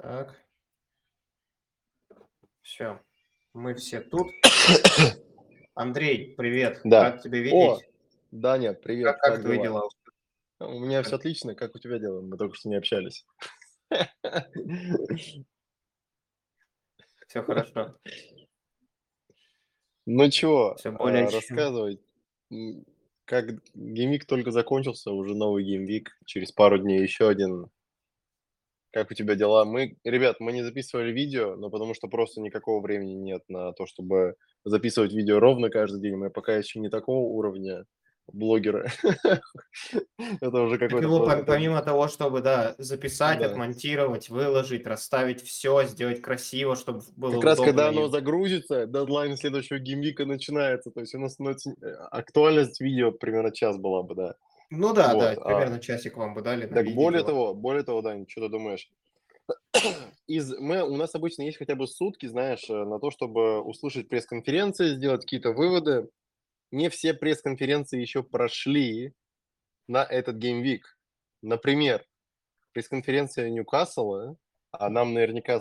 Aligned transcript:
Так. 0.00 0.40
Все. 2.62 3.00
Мы 3.52 3.74
все 3.74 4.00
тут. 4.00 4.28
Андрей, 5.74 6.34
привет. 6.36 6.80
Да. 6.84 7.10
Рад 7.10 7.22
тебя 7.22 7.38
О, 7.38 7.42
видеть. 7.42 7.90
Даня, 8.30 8.74
привет. 8.74 9.16
Как, 9.16 9.20
как 9.20 9.42
твои 9.42 9.60
дела? 9.60 9.88
У 10.60 10.78
меня 10.78 11.02
все 11.02 11.16
отлично. 11.16 11.56
Как 11.56 11.74
у 11.74 11.78
тебя 11.80 11.98
дела? 11.98 12.20
Мы 12.20 12.36
только 12.36 12.54
что 12.54 12.68
не 12.68 12.76
общались. 12.76 13.26
Все 17.26 17.42
хорошо. 17.42 17.96
Ну 20.06 20.30
чего, 20.30 20.76
более 20.98 21.24
а, 21.24 21.30
чем. 21.30 21.40
рассказывай. 21.40 22.00
Как 23.24 23.62
gameweek 23.74 24.26
только 24.26 24.52
закончился, 24.52 25.10
уже 25.10 25.34
новый 25.34 25.64
gameweek, 25.64 26.16
через 26.24 26.52
пару 26.52 26.78
дней 26.78 27.02
еще 27.02 27.28
один. 27.28 27.68
Как 28.90 29.10
у 29.10 29.14
тебя 29.14 29.34
дела? 29.34 29.64
Мы, 29.64 29.96
ребят, 30.04 30.40
мы 30.40 30.52
не 30.52 30.62
записывали 30.62 31.12
видео, 31.12 31.56
но 31.56 31.70
потому 31.70 31.94
что 31.94 32.08
просто 32.08 32.40
никакого 32.40 32.80
времени 32.80 33.14
нет 33.14 33.42
на 33.48 33.72
то, 33.72 33.86
чтобы 33.86 34.34
записывать 34.64 35.12
видео 35.12 35.40
ровно 35.40 35.68
каждый 35.68 36.00
день. 36.00 36.16
Мы 36.16 36.30
пока 36.30 36.56
еще 36.56 36.80
не 36.80 36.88
такого 36.88 37.26
уровня 37.28 37.84
блогера. 38.32 38.90
Это 40.40 40.60
уже 40.60 40.78
какой-то... 40.78 41.44
помимо 41.46 41.82
того, 41.82 42.08
чтобы 42.08 42.40
да, 42.40 42.74
записать, 42.78 43.42
отмонтировать, 43.42 44.28
выложить, 44.28 44.86
расставить 44.86 45.42
все, 45.42 45.84
сделать 45.84 46.20
красиво, 46.20 46.76
чтобы 46.76 47.02
было 47.16 47.32
Как 47.34 47.44
раз 47.44 47.58
когда 47.58 47.88
оно 47.88 48.08
загрузится, 48.08 48.86
дедлайн 48.86 49.36
следующего 49.36 49.78
геймвика 49.78 50.26
начинается. 50.26 50.90
То 50.90 51.00
есть 51.00 51.14
у 51.14 51.18
нас 51.18 51.34
становится 51.34 51.70
э, 51.70 51.90
актуальность 52.10 52.80
видео 52.80 53.12
примерно 53.12 53.52
час 53.52 53.76
была 53.78 54.02
бы, 54.02 54.14
да. 54.14 54.34
Ну 54.70 54.92
да, 54.92 55.08
да, 55.08 55.14
Вот, 55.14 55.38
а- 55.38 55.44
примерно 55.44 55.80
часик 55.80 56.16
вам 56.16 56.34
бы 56.34 56.42
дали. 56.42 56.66
Так 56.66 56.84
видео. 56.84 56.96
более 56.96 57.22
того, 57.22 57.54
более 57.54 57.82
того, 57.82 58.02
Дань, 58.02 58.26
что 58.28 58.42
ты 58.42 58.48
думаешь? 58.50 58.90
Из, 60.26 60.58
мы, 60.58 60.82
у 60.82 60.96
нас 60.96 61.14
обычно 61.14 61.42
есть 61.42 61.58
хотя 61.58 61.74
бы 61.74 61.86
сутки, 61.86 62.26
знаешь, 62.26 62.68
э, 62.68 62.84
на 62.84 62.98
то, 62.98 63.10
чтобы 63.10 63.62
услышать 63.62 64.08
пресс-конференции, 64.08 64.94
сделать 64.94 65.22
какие-то 65.22 65.52
выводы. 65.52 66.08
Не 66.70 66.90
все 66.90 67.14
пресс-конференции 67.14 68.00
еще 68.00 68.22
прошли 68.22 69.14
на 69.86 70.04
этот 70.04 70.36
геймвик. 70.36 70.98
Например, 71.40 72.04
пресс-конференция 72.72 73.48
Ньюкасла, 73.48 74.36
а 74.70 74.90
нам 74.90 75.14
наверняка 75.14 75.60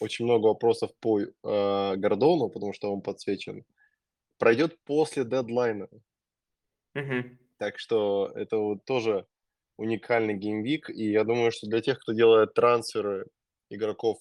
очень 0.00 0.24
много 0.24 0.46
вопросов 0.46 0.90
по 0.98 1.20
э, 1.20 1.28
Гордону, 1.42 2.48
потому 2.48 2.72
что 2.72 2.92
он 2.92 3.00
подсвечен, 3.00 3.64
пройдет 4.38 4.76
после 4.84 5.24
дедлайна. 5.24 5.88
Мгм. 6.94 7.38
Так 7.60 7.78
что 7.78 8.32
это 8.34 8.56
вот 8.56 8.86
тоже 8.86 9.26
уникальный 9.76 10.32
геймвик. 10.32 10.88
И 10.88 11.10
я 11.10 11.24
думаю, 11.24 11.52
что 11.52 11.66
для 11.66 11.82
тех, 11.82 12.00
кто 12.00 12.14
делает 12.14 12.54
трансферы 12.54 13.26
игроков 13.68 14.16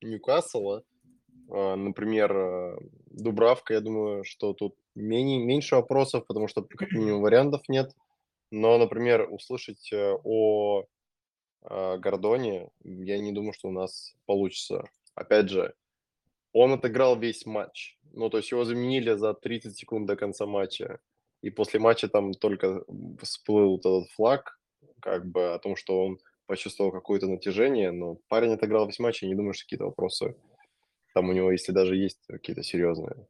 Ньюкасла, 0.00 0.84
э, 1.52 1.74
например, 1.74 2.32
э, 2.32 2.76
Дубравка, 3.06 3.74
я 3.74 3.80
думаю, 3.80 4.22
что 4.22 4.52
тут 4.52 4.76
менее, 4.94 5.44
меньше 5.44 5.74
вопросов, 5.74 6.26
потому 6.28 6.46
что 6.46 6.62
как 6.62 6.92
минимум 6.92 7.22
вариантов 7.22 7.62
нет. 7.68 7.92
Но, 8.52 8.78
например, 8.78 9.26
услышать 9.32 9.92
э, 9.92 10.14
о 10.22 10.84
э, 11.62 11.98
Гордоне, 11.98 12.70
я 12.84 13.18
не 13.18 13.32
думаю, 13.32 13.52
что 13.52 13.66
у 13.66 13.72
нас 13.72 14.14
получится. 14.26 14.84
Опять 15.16 15.50
же, 15.50 15.74
он 16.52 16.74
отыграл 16.74 17.18
весь 17.18 17.46
матч. 17.46 17.98
Ну, 18.12 18.30
то 18.30 18.36
есть 18.36 18.52
его 18.52 18.64
заменили 18.64 19.14
за 19.14 19.34
30 19.34 19.76
секунд 19.76 20.06
до 20.06 20.14
конца 20.14 20.46
матча. 20.46 21.00
И 21.44 21.50
после 21.50 21.78
матча 21.78 22.08
там 22.08 22.32
только 22.32 22.84
всплыл 23.20 23.76
этот 23.76 24.08
флаг, 24.12 24.58
как 25.00 25.26
бы 25.26 25.52
о 25.52 25.58
том, 25.58 25.76
что 25.76 26.02
он 26.02 26.18
почувствовал 26.46 26.90
какое-то 26.90 27.26
натяжение, 27.26 27.90
но 27.90 28.16
парень 28.28 28.54
отыграл 28.54 28.86
весь 28.86 28.98
матч, 28.98 29.22
и 29.22 29.26
не 29.26 29.34
думаю, 29.34 29.52
что 29.52 29.64
какие-то 29.64 29.84
вопросы 29.84 30.36
там 31.12 31.28
у 31.28 31.32
него, 31.34 31.52
если 31.52 31.72
даже 31.72 31.96
есть 31.96 32.18
какие-то 32.28 32.62
серьезные. 32.62 33.26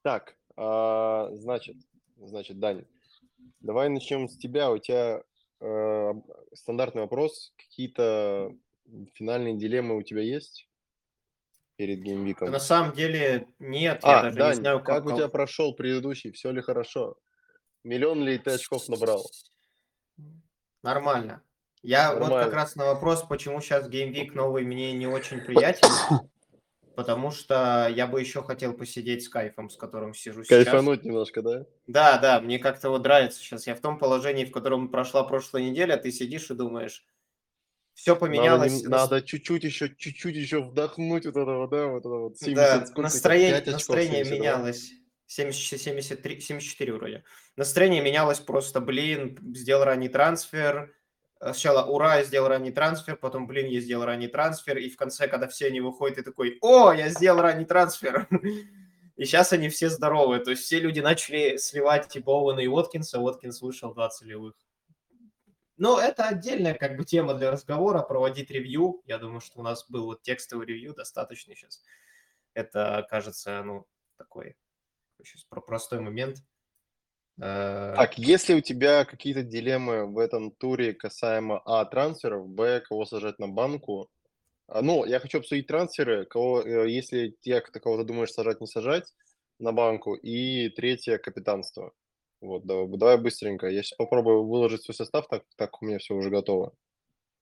Так, 0.00 0.36
а, 0.56 1.28
значит, 1.34 1.76
значит, 2.16 2.58
Дань, 2.58 2.86
давай 3.60 3.90
начнем 3.90 4.26
с 4.26 4.38
тебя. 4.38 4.72
У 4.72 4.78
тебя 4.78 5.22
э, 5.60 6.12
стандартный 6.54 7.02
вопрос. 7.02 7.52
Какие-то 7.58 8.56
финальные 9.12 9.58
дилеммы 9.58 9.98
у 9.98 10.02
тебя 10.02 10.22
есть 10.22 10.66
перед 11.82 12.00
геймвиком? 12.00 12.48
На 12.48 12.60
самом 12.60 12.92
деле 12.92 13.48
нет, 13.58 14.02
я 14.04 14.20
А, 14.20 14.22
даже 14.22 14.36
Дань, 14.36 14.50
не 14.50 14.60
знаю, 14.60 14.78
как 14.84 15.02
как... 15.02 15.06
у 15.06 15.16
тебя 15.16 15.26
прошел 15.26 15.74
предыдущий? 15.74 16.30
Все 16.30 16.52
ли 16.52 16.62
хорошо? 16.62 17.16
Миллион 17.82 18.22
ли 18.22 18.38
ты 18.38 18.52
очков 18.52 18.88
набрал? 18.88 19.28
Нормально. 20.84 21.42
Я 21.82 22.12
вот 22.12 22.20
Нормально. 22.20 22.44
как 22.44 22.54
раз 22.54 22.76
на 22.76 22.84
вопрос, 22.84 23.24
почему 23.28 23.60
сейчас 23.60 23.88
геймвик 23.88 24.32
новый 24.36 24.62
мне 24.62 24.92
не 24.92 25.08
очень 25.08 25.40
приятен, 25.44 25.88
потому 26.94 27.32
что 27.32 27.88
я 27.92 28.06
бы 28.06 28.20
еще 28.20 28.44
хотел 28.44 28.74
посидеть 28.74 29.24
с 29.24 29.28
кайфом, 29.28 29.68
с 29.68 29.76
которым 29.76 30.14
сижу 30.14 30.44
сейчас. 30.44 30.64
Кайфануть 30.64 31.02
немножко, 31.02 31.42
да? 31.42 31.66
Да, 31.88 32.18
да, 32.18 32.40
мне 32.40 32.60
как-то 32.60 32.90
вот 32.90 33.02
нравится 33.02 33.40
сейчас. 33.40 33.66
Я 33.66 33.74
в 33.74 33.80
том 33.80 33.98
положении, 33.98 34.44
в 34.44 34.52
котором 34.52 34.88
прошла 34.88 35.24
прошлая 35.24 35.64
неделя, 35.64 35.96
ты 35.96 36.12
сидишь 36.12 36.48
и 36.48 36.54
думаешь, 36.54 37.04
все 37.94 38.12
Надо, 38.12 38.20
поменялось. 38.20 38.72
нас- 38.72 38.82
надо 38.82 39.22
чуть-чуть 39.22 39.64
еще, 39.64 39.88
чуть-чуть 39.88 40.34
еще 40.36 40.62
вдохнуть 40.62 41.26
вот 41.26 41.36
этого, 41.36 41.68
да, 41.68 41.86
вот 41.86 42.00
этого 42.00 42.22
вот 42.28 42.38
70, 42.38 42.56
Да, 42.80 42.86
сколько 42.86 43.02
настроение, 43.02 43.50
5 43.52 43.60
очков, 43.62 43.74
настроение 43.74 44.24
72? 44.24 44.36
менялось. 44.38 44.90
70, 45.26 45.80
73, 45.80 46.40
74 46.40 46.92
вроде. 46.92 47.24
Настроение 47.56 48.02
менялось 48.02 48.38
просто, 48.40 48.80
блин, 48.80 49.38
сделал 49.54 49.84
ранний 49.84 50.08
трансфер. 50.08 50.94
Сначала, 51.40 51.84
ура, 51.86 52.18
я 52.18 52.24
сделал 52.24 52.48
ранний 52.48 52.70
трансфер, 52.70 53.16
потом, 53.16 53.46
блин, 53.46 53.66
я 53.66 53.80
сделал 53.80 54.04
ранний 54.04 54.28
трансфер, 54.28 54.78
и 54.78 54.88
в 54.90 54.96
конце, 54.96 55.26
когда 55.28 55.48
все 55.48 55.66
они 55.68 55.80
выходят, 55.80 56.16
ты 56.18 56.22
такой, 56.22 56.58
о, 56.60 56.92
я 56.92 57.08
сделал 57.08 57.40
ранний 57.40 57.64
трансфер. 57.64 58.28
И 59.16 59.24
сейчас 59.26 59.52
они 59.52 59.68
все 59.68 59.90
здоровы, 59.90 60.38
то 60.38 60.50
есть 60.50 60.62
все 60.62 60.80
люди 60.80 61.00
начали 61.00 61.56
сливать 61.58 62.08
типа 62.08 62.30
Оуэна 62.32 62.60
и 62.60 62.66
Уоткинса, 62.66 63.20
Уоткинс 63.20 63.60
вышел 63.60 63.92
2 63.92 64.08
целевых. 64.08 64.54
Ну, 65.76 65.98
это 65.98 66.28
отдельная 66.28 66.74
как 66.74 66.96
бы 66.96 67.04
тема 67.04 67.34
для 67.34 67.50
разговора, 67.50 68.02
проводить 68.02 68.50
ревью. 68.50 69.02
Я 69.06 69.18
думаю, 69.18 69.40
что 69.40 69.60
у 69.60 69.62
нас 69.62 69.88
был 69.88 70.04
вот 70.06 70.22
текстовый 70.22 70.66
ревью 70.66 70.94
достаточно 70.94 71.54
сейчас. 71.54 71.82
Это, 72.54 73.06
кажется, 73.10 73.62
ну, 73.64 73.86
такой 74.18 74.56
сейчас 75.24 75.44
про 75.44 75.60
простой 75.60 76.00
момент. 76.00 76.38
Э, 77.40 77.94
Так, 77.94 78.18
если 78.18 78.54
у 78.54 78.60
тебя 78.60 79.04
какие-то 79.04 79.42
дилеммы 79.42 80.06
в 80.06 80.18
этом 80.18 80.50
туре 80.50 80.94
касаемо 80.94 81.60
А, 81.66 81.84
трансферов, 81.84 82.48
Б, 82.48 82.80
кого 82.80 83.04
сажать 83.04 83.38
на 83.38 83.48
банку, 83.48 84.10
а, 84.68 84.82
ну, 84.82 85.04
я 85.06 85.20
хочу 85.20 85.38
обсудить 85.38 85.68
трансферы, 85.68 86.26
кого, 86.26 86.62
э, 86.62 86.90
если 86.90 87.36
тех, 87.42 87.64
кто 87.64 87.80
кого-то 87.80 88.04
думаешь 88.04 88.32
сажать, 88.32 88.60
не 88.60 88.66
сажать 88.68 89.14
на 89.58 89.72
банку, 89.72 90.14
и 90.14 90.70
третье, 90.70 91.18
капитанство. 91.18 91.92
Вот, 92.42 92.66
давай, 92.66 92.88
давай 92.98 93.18
быстренько. 93.18 93.68
Я 93.68 93.82
сейчас 93.82 93.96
попробую 93.96 94.44
выложить 94.44 94.82
свой 94.82 94.96
состав, 94.96 95.28
так, 95.28 95.44
так 95.56 95.80
у 95.80 95.86
меня 95.86 95.98
все 95.98 96.14
уже 96.14 96.28
готово. 96.28 96.74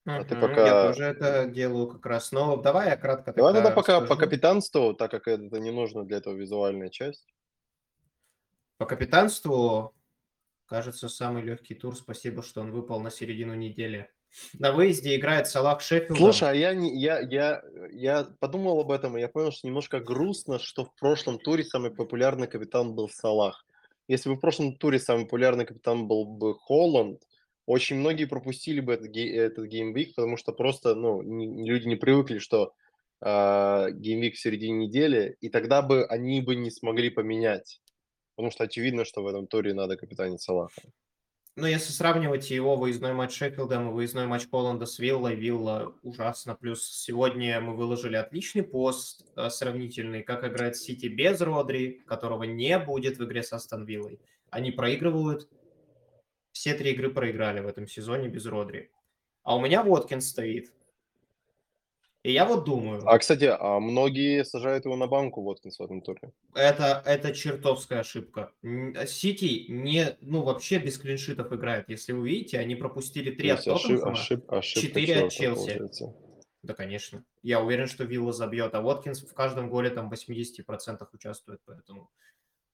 а 0.04 0.22
ты 0.24 0.36
пока- 0.36 0.66
Я 0.66 0.82
тоже 0.88 1.04
это 1.04 1.46
делаю 1.46 1.88
как 1.88 2.04
раз. 2.04 2.32
Но 2.32 2.56
давай 2.58 2.88
я 2.90 2.96
кратко 2.96 3.32
Давай 3.32 3.54
тогда 3.54 3.70
пока 3.70 3.96
по 3.96 4.02
расскажу. 4.02 4.20
капитанству, 4.20 4.94
так 4.94 5.10
как 5.10 5.26
это 5.26 5.58
не 5.58 5.70
нужно 5.70 6.04
для 6.04 6.18
этого 6.18 6.34
визуальная 6.34 6.90
часть. 6.90 7.26
По 8.76 8.84
капитанству, 8.86 9.94
кажется, 10.66 11.08
самый 11.08 11.42
легкий 11.42 11.74
тур. 11.74 11.96
Спасибо, 11.96 12.42
что 12.42 12.60
он 12.60 12.70
выпал 12.70 13.00
на 13.00 13.10
середину 13.10 13.54
недели. 13.54 14.10
На 14.58 14.72
выезде 14.72 15.16
играет 15.16 15.48
Салах 15.48 15.80
Шеффилд. 15.80 16.16
Слушай, 16.18 16.50
а 16.50 16.54
я, 16.54 16.74
не, 16.74 16.94
я, 17.00 17.18
я, 17.20 17.62
я 17.90 18.24
подумал 18.38 18.78
об 18.80 18.90
этом, 18.92 19.16
и 19.16 19.20
я 19.20 19.28
понял, 19.28 19.50
что 19.50 19.66
немножко 19.66 19.98
грустно, 19.98 20.58
что 20.58 20.84
в 20.84 20.94
прошлом 20.94 21.38
туре 21.38 21.64
самый 21.64 21.90
популярный 21.90 22.46
капитан 22.46 22.94
был 22.94 23.08
Салах. 23.08 23.66
Если 24.10 24.28
бы 24.28 24.34
в 24.34 24.40
прошлом 24.40 24.74
туре 24.76 24.98
самый 24.98 25.22
популярный 25.22 25.64
капитан 25.64 26.08
был 26.08 26.24
бы 26.24 26.54
Холланд, 26.58 27.22
очень 27.64 27.94
многие 27.94 28.24
пропустили 28.24 28.80
бы 28.80 28.92
этот, 28.92 29.06
ге- 29.06 29.36
этот 29.36 29.66
gameweek, 29.66 30.16
потому 30.16 30.36
что 30.36 30.52
просто 30.52 30.96
ну, 30.96 31.22
люди 31.22 31.86
не 31.86 31.94
привыкли, 31.94 32.40
что 32.40 32.72
э, 33.24 33.86
gameweek 33.92 34.34
в 34.34 34.40
середине 34.40 34.88
недели, 34.88 35.36
и 35.40 35.48
тогда 35.48 35.80
бы 35.80 36.04
они 36.06 36.40
бы 36.40 36.56
не 36.56 36.72
смогли 36.72 37.10
поменять. 37.10 37.80
Потому 38.34 38.50
что 38.50 38.64
очевидно, 38.64 39.04
что 39.04 39.22
в 39.22 39.28
этом 39.28 39.46
туре 39.46 39.74
надо 39.74 39.96
капитанить 39.96 40.42
Салаха. 40.42 40.82
Ну, 41.60 41.66
если 41.66 41.92
сравнивать 41.92 42.50
его 42.50 42.74
выездной 42.76 43.12
матч 43.12 43.36
Шеффилдом 43.36 43.90
и 43.90 43.92
выездной 43.92 44.26
матч 44.26 44.48
Холланда 44.50 44.86
с 44.86 44.98
Виллой, 44.98 45.34
Вилла 45.34 45.94
ужасно. 46.02 46.54
Плюс 46.54 46.82
сегодня 46.82 47.60
мы 47.60 47.76
выложили 47.76 48.16
отличный 48.16 48.62
пост 48.62 49.26
э, 49.36 49.50
сравнительный, 49.50 50.22
как 50.22 50.42
играет 50.42 50.78
Сити 50.78 51.04
без 51.04 51.38
Родри, 51.42 52.02
которого 52.06 52.44
не 52.44 52.78
будет 52.78 53.18
в 53.18 53.24
игре 53.26 53.42
с 53.42 53.52
Астон 53.52 53.84
Виллой. 53.84 54.18
Они 54.48 54.70
проигрывают. 54.70 55.50
Все 56.52 56.72
три 56.72 56.92
игры 56.92 57.10
проиграли 57.10 57.60
в 57.60 57.66
этом 57.66 57.86
сезоне 57.86 58.28
без 58.28 58.46
Родри. 58.46 58.90
А 59.42 59.54
у 59.54 59.60
меня 59.60 59.82
Воткин 59.82 60.22
стоит. 60.22 60.72
И 62.22 62.32
я 62.32 62.44
вот 62.44 62.64
думаю, 62.64 63.00
А, 63.08 63.18
кстати, 63.18 63.44
а 63.58 63.80
многие 63.80 64.44
сажают 64.44 64.84
его 64.84 64.94
на 64.96 65.06
банку 65.06 65.42
Воткинс 65.42 65.78
в 65.78 65.82
этом 65.82 66.02
туре. 66.02 66.20
это, 66.54 67.02
это 67.06 67.32
чертовская 67.34 68.00
ошибка. 68.00 68.52
Сити 69.06 69.64
не, 69.70 70.16
ну, 70.20 70.42
вообще 70.42 70.78
без 70.78 70.98
клиншитов 70.98 71.50
играет. 71.52 71.88
Если 71.88 72.12
вы 72.12 72.28
видите, 72.28 72.58
они 72.58 72.74
пропустили 72.76 73.30
три 73.30 73.48
от 73.48 73.60
ошиб- 73.60 73.72
Тоттенхэма. 73.72 74.12
ошиб- 74.12 74.44
ошибка 74.48 74.80
четыре 74.88 75.24
от 75.24 75.32
Челси. 75.32 75.54
получается. 75.60 76.14
Да, 76.62 76.74
конечно. 76.74 77.24
Я 77.42 77.62
уверен, 77.62 77.86
что 77.86 78.04
Вилла 78.04 78.34
забьет, 78.34 78.74
а 78.74 78.82
Воткинс 78.82 79.22
в 79.22 79.32
каждом 79.32 79.70
голе 79.70 79.88
там 79.88 80.10
80% 80.10 81.08
участвует, 81.14 81.60
поэтому 81.64 82.10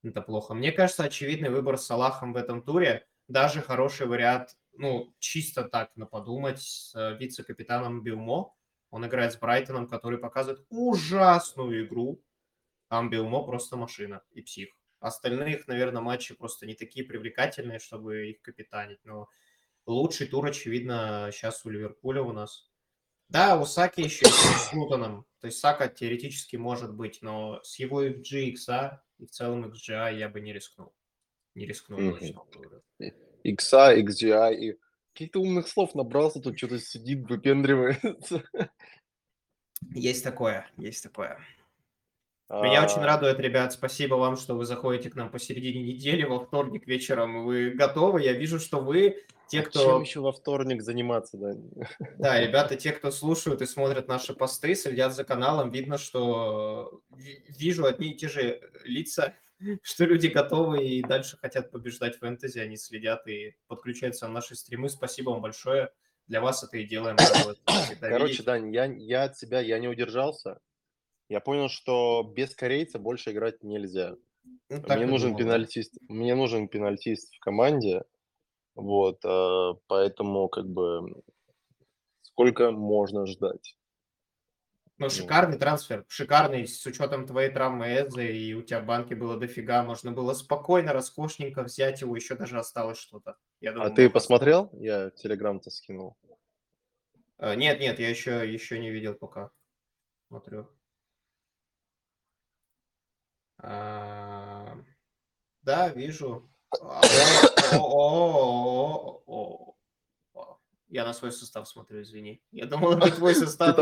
это 0.03 0.23
плохо. 0.23 0.55
Мне 0.55 0.73
кажется, 0.73 1.05
очевидный 1.05 1.51
выбор 1.51 1.79
с 1.79 1.87
Салахом 1.87 2.33
в 2.33 2.37
этом 2.37 2.63
туре. 2.63 3.07
Даже 3.29 3.61
хороший 3.63 4.09
вариант, 4.09 4.57
ну, 4.77 5.15
чисто 5.21 5.63
так 5.63 5.91
на 5.95 6.07
подумать, 6.07 6.61
с 6.61 6.93
э, 6.97 7.17
вице-капитаном 7.17 8.03
Билмо. 8.03 8.53
Он 8.91 9.06
играет 9.06 9.33
с 9.33 9.37
Брайтоном, 9.37 9.88
который 9.88 10.19
показывает 10.19 10.65
ужасную 10.71 11.87
игру. 11.87 12.23
Там 12.88 13.11
Билмо 13.11 13.44
просто 13.44 13.77
машина 13.77 14.23
и 14.31 14.43
псих. 14.43 14.69
Остальных, 15.00 15.67
наверное, 15.67 16.03
матчи 16.03 16.35
просто 16.35 16.67
не 16.67 16.75
такие 16.75 17.05
привлекательные, 17.05 17.79
чтобы 17.79 18.31
их 18.31 18.43
капитанить. 18.43 19.05
Но 19.05 19.29
лучший 19.87 20.29
тур, 20.29 20.47
очевидно, 20.47 21.31
сейчас 21.33 21.65
у 21.65 21.71
Ливерпуля 21.71 22.23
у 22.23 22.33
нас. 22.33 22.71
Да, 23.29 23.61
у 23.61 23.67
Саки 23.67 24.03
еще 24.03 24.27
с 24.27 24.73
Ньютоном. 24.73 25.27
То 25.41 25.49
есть 25.49 25.59
Сака 25.59 25.88
теоретически 25.88 26.56
может 26.56 26.94
быть, 26.94 27.19
но 27.23 27.61
с 27.62 27.79
его 27.79 28.05
FG, 28.05 28.55
XA 28.55 28.99
и 29.19 29.27
в 29.27 29.31
целом 29.31 29.65
XGI 29.65 30.17
я 30.17 30.29
бы 30.29 30.41
не 30.41 30.53
рискнул. 30.53 30.94
Не 31.55 31.67
рискнул 31.67 31.99
говорю. 31.99 32.83
XA, 33.44 34.00
XGI 34.03 34.55
и 34.55 34.79
каких-то 35.17 35.41
умных 35.41 35.67
слов 35.67 35.95
набрался, 35.95 36.41
тут 36.41 36.59
что-то 36.59 36.79
сидит, 36.79 37.29
выпендривается. 37.29 38.45
Есть 39.95 40.23
такое, 40.23 40.69
есть 40.77 41.03
такое. 41.03 41.39
Меня 42.51 42.85
очень 42.85 43.01
А, 43.01 43.07
радует, 43.07 43.41
ребят. 43.41 43.73
Спасибо 43.73 44.17
вам, 44.17 44.37
что 44.37 44.55
вы 44.55 44.67
заходите 44.67 45.11
к 45.11 45.17
нам 45.17 45.31
посередине 45.31 45.83
недели 45.83 46.23
во 46.23 46.45
вторник 46.45 46.87
вечером. 46.87 47.45
Вы 47.45 47.71
готовы. 47.71 48.23
Я 48.23 48.35
вижу, 48.35 48.61
что 48.61 48.81
вы, 48.81 49.25
те, 49.49 49.61
а 49.61 49.63
кто... 49.63 49.83
Чем 49.83 50.03
еще 50.03 50.21
во 50.21 50.33
вторник 50.33 50.83
заниматься, 50.83 51.39
да? 51.39 51.55
Да, 52.19 52.39
ребята, 52.41 52.77
те, 52.77 52.93
кто 52.93 53.11
слушают 53.11 53.62
и 53.62 53.67
смотрят 53.67 54.07
наши 54.07 54.35
посты, 54.35 54.75
следят 54.75 55.15
за 55.15 55.25
каналом, 55.25 55.71
видно, 55.71 55.99
что 55.99 57.01
ви- 57.17 57.43
вижу 57.49 57.87
одни 57.87 58.11
и 58.11 58.17
те 58.17 58.29
же 58.29 58.71
лица, 58.85 59.35
что 59.82 60.05
люди 60.05 60.29
готовы 60.29 60.87
и 60.87 61.03
дальше 61.03 61.37
хотят 61.38 61.70
побеждать 61.70 62.17
фэнтези, 62.17 62.58
они 62.58 62.76
следят 62.76 63.26
и 63.26 63.56
подключаются 63.67 64.26
на 64.26 64.35
наши 64.35 64.55
стримы. 64.55 64.88
Спасибо 64.88 65.31
вам 65.31 65.43
большое. 65.43 65.91
Для 66.26 66.41
вас 66.41 66.62
это 66.64 66.76
и 66.79 66.85
делаем. 66.85 67.17
Короче, 68.00 68.32
видеть. 68.32 68.44
Дань, 68.44 68.75
я, 68.75 68.85
я 68.85 69.25
от 69.25 69.37
себя, 69.37 69.61
я 69.61 69.79
не 69.79 69.88
удержался. 69.88 70.58
Я 71.29 71.41
понял, 71.41 71.69
что 71.69 72.32
без 72.37 72.55
корейца 72.55 72.99
больше 72.99 73.32
играть 73.32 73.62
нельзя. 73.62 74.17
Ну, 74.69 74.82
Мне 74.88 75.06
нужен 75.06 75.31
думал, 75.31 75.38
пенальтист. 75.38 75.99
Мне 76.09 76.35
нужен 76.35 76.69
пенальтист 76.69 77.35
в 77.35 77.41
команде. 77.41 78.05
Вот, 78.75 79.25
э, 79.25 79.75
поэтому 79.87 80.49
как 80.49 80.69
бы 80.69 81.23
сколько 82.23 82.70
можно 82.70 83.26
ждать? 83.26 83.76
Ну, 84.99 85.11
шикарный 85.11 85.59
трансфер, 85.59 86.07
шикарный, 86.09 86.67
с 86.67 86.87
учетом 86.87 87.27
твоей 87.27 87.51
травмы 87.51 87.87
Эдзе, 87.87 88.35
и 88.35 88.55
у 88.55 88.63
тебя 88.63 88.81
в 88.81 88.87
банке 88.87 89.15
было 89.15 89.37
дофига, 89.37 89.83
можно 89.83 90.11
было 90.11 90.33
спокойно, 90.33 90.95
роскошненько 90.95 91.63
взять 91.63 92.01
его, 92.01 92.17
еще 92.17 92.35
даже 92.35 92.59
осталось 92.59 92.99
что-то. 92.99 93.37
А 93.63 93.91
ты 93.91 94.09
посмотрел? 94.09 94.71
Я 94.73 95.11
Телеграм-то 95.11 95.71
скинул. 95.71 96.17
Э, 97.39 97.55
Нет, 97.57 97.79
нет, 97.79 97.99
я 97.99 98.09
еще, 98.09 98.51
еще 98.51 98.79
не 98.79 98.91
видел 98.91 99.15
пока. 99.15 99.51
Смотрю. 100.29 100.71
А, 103.59 104.79
Да, 105.63 105.91
вижу. 105.91 106.51
А, 106.81 107.03
о. 107.79 109.75
Я 110.97 111.05
на 111.05 111.13
свой 111.13 111.31
состав 111.31 111.69
смотрю, 111.69 112.01
извини. 112.01 112.41
Я 112.53 112.65
думал, 112.71 112.93
это 112.95 113.11
твой 113.15 113.35
состав. 113.35 113.77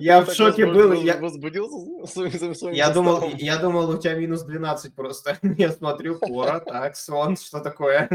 Я, 0.00 0.20
в 0.22 0.32
шоке 0.32 0.64
был, 0.64 0.92
я- 0.92 1.16
возбудился 1.18 2.70
я 2.72 2.90
думал, 2.90 3.30
я 3.36 3.56
думал, 3.56 3.90
у 3.90 3.98
тебя 3.98 4.14
минус 4.14 4.42
12 4.42 4.94
просто. 4.94 5.38
Я 5.58 5.72
смотрю, 5.72 6.16
Кора, 6.20 6.60
так, 6.66 6.96
Сон, 6.96 7.36
что 7.36 7.58
такое? 7.60 8.08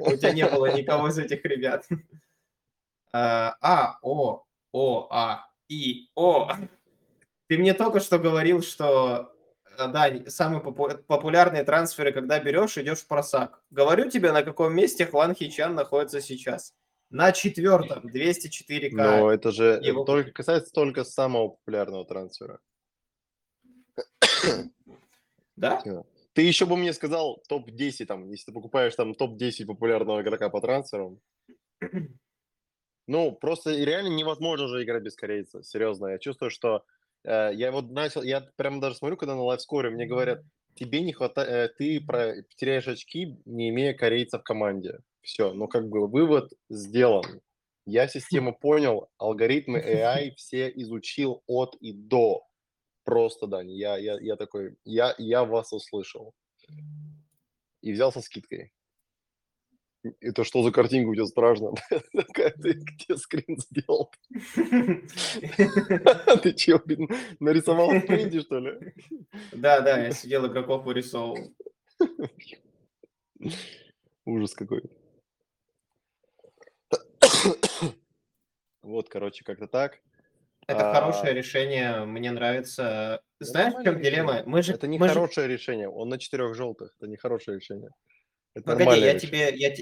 У 0.00 0.16
тебя 0.16 0.32
не 0.32 0.44
было 0.44 0.76
никого 0.76 1.06
из 1.08 1.18
этих 1.18 1.44
ребят. 1.44 1.86
А, 3.12 3.54
А, 3.60 3.98
О, 4.02 4.42
О, 4.72 5.06
А, 5.10 5.46
И, 5.68 6.08
О. 6.16 6.50
Ты 7.48 7.58
мне 7.58 7.74
только 7.74 8.00
что 8.00 8.18
говорил, 8.18 8.60
что 8.60 9.32
э, 9.78 9.86
да, 9.86 10.10
самые 10.26 10.60
попу- 10.60 10.98
популярные 11.06 11.62
трансферы, 11.62 12.10
когда 12.10 12.40
берешь, 12.40 12.76
идешь 12.76 12.98
в 13.02 13.06
просак. 13.06 13.62
Говорю 13.70 14.10
тебе, 14.10 14.32
на 14.32 14.42
каком 14.42 14.74
месте 14.74 15.06
Хван 15.06 15.32
Хичан 15.36 15.76
находится 15.76 16.20
сейчас. 16.20 16.74
На 17.10 17.32
четвертом, 17.32 18.06
204к. 18.06 18.90
Но 18.92 19.30
это 19.30 19.52
же 19.52 19.80
Его 19.82 20.04
только 20.04 20.32
касается 20.32 20.72
только 20.72 21.04
самого 21.04 21.50
популярного 21.50 22.04
трансфера. 22.04 22.60
Да? 25.56 25.82
Ты 26.34 26.42
еще 26.42 26.66
бы 26.66 26.76
мне 26.76 26.92
сказал 26.92 27.42
топ-10, 27.48 28.04
там, 28.04 28.30
если 28.30 28.46
ты 28.46 28.52
покупаешь 28.52 28.94
там 28.94 29.14
топ-10 29.14 29.64
популярного 29.64 30.20
игрока 30.20 30.50
по 30.50 30.60
трансферам. 30.60 31.20
Ну, 33.08 33.30
просто 33.30 33.70
реально 33.70 34.08
невозможно 34.08 34.66
же 34.66 34.82
играть 34.82 35.04
без 35.04 35.14
корейца. 35.14 35.62
Серьезно, 35.62 36.08
я 36.08 36.18
чувствую, 36.18 36.50
что 36.50 36.84
э, 37.22 37.52
я 37.54 37.70
вот 37.70 37.88
начал, 37.92 38.20
я 38.24 38.40
прямо 38.56 38.80
даже 38.80 38.96
смотрю, 38.96 39.16
когда 39.16 39.36
на 39.36 39.44
лайвскоре 39.44 39.90
мне 39.90 40.06
говорят, 40.06 40.42
тебе 40.74 41.02
не 41.02 41.12
хватает, 41.12 41.76
ты 41.76 42.00
про, 42.00 42.42
теряешь 42.56 42.88
очки, 42.88 43.38
не 43.44 43.68
имея 43.68 43.94
корейца 43.94 44.40
в 44.40 44.42
команде. 44.42 44.98
Все, 45.26 45.52
ну 45.52 45.66
как 45.66 45.88
бы 45.88 46.06
вывод 46.06 46.52
сделан. 46.68 47.24
Я 47.84 48.06
систему 48.06 48.56
понял, 48.56 49.08
алгоритмы 49.18 49.80
AI 49.80 50.32
все 50.36 50.68
изучил 50.68 51.42
от 51.48 51.74
и 51.80 51.92
до. 51.92 52.46
Просто, 53.02 53.48
Дань, 53.48 53.72
я, 53.72 53.96
я, 53.96 54.20
я 54.20 54.36
такой, 54.36 54.76
я, 54.84 55.16
я 55.18 55.44
вас 55.44 55.72
услышал. 55.72 56.32
И 57.82 57.92
взял 57.92 58.12
со 58.12 58.20
скидкой. 58.20 58.72
Это 60.20 60.44
что 60.44 60.62
за 60.62 60.70
картинка 60.70 61.08
у 61.08 61.14
тебя 61.16 61.26
страшно? 61.26 61.72
Ты 61.90 62.74
где 62.74 63.16
скрин 63.16 63.58
сделал? 63.58 64.12
Ты 66.42 66.52
че, 66.52 66.78
блин, 66.78 67.08
нарисовал 67.40 67.90
в 67.90 68.06
принте, 68.06 68.42
что 68.42 68.60
ли? 68.60 68.94
Да, 69.50 69.80
да, 69.80 70.04
я 70.04 70.12
сидел 70.12 70.46
игроков 70.46 70.84
вырисовывал. 70.84 71.52
Ужас 74.24 74.54
какой. 74.54 74.84
Вот, 78.82 79.08
короче, 79.08 79.44
как-то 79.44 79.66
так. 79.66 79.98
Это 80.68 80.90
А, 80.90 80.94
хорошее 80.94 81.34
решение, 81.34 82.04
мне 82.04 82.30
нравится. 82.30 83.20
Знаешь, 83.40 83.74
в 83.74 83.82
чем 83.84 84.00
дилемма? 84.00 84.42
Мы 84.46 84.62
же, 84.62 84.72
Это 84.74 84.86
не 84.86 84.98
мы 84.98 85.08
же- 85.08 85.14
хорошее 85.14 85.48
решение. 85.48 85.88
Он 85.88 86.08
на 86.08 86.18
четырех 86.18 86.54
желтых. 86.54 86.94
Это 86.98 87.08
не 87.08 87.16
хорошее 87.16 87.58
решение. 87.58 87.90
Это 88.54 88.64
Погоди, 88.72 89.00
я 89.00 89.12
решение. 89.12 89.20
тебе, 89.20 89.56
я, 89.58 89.74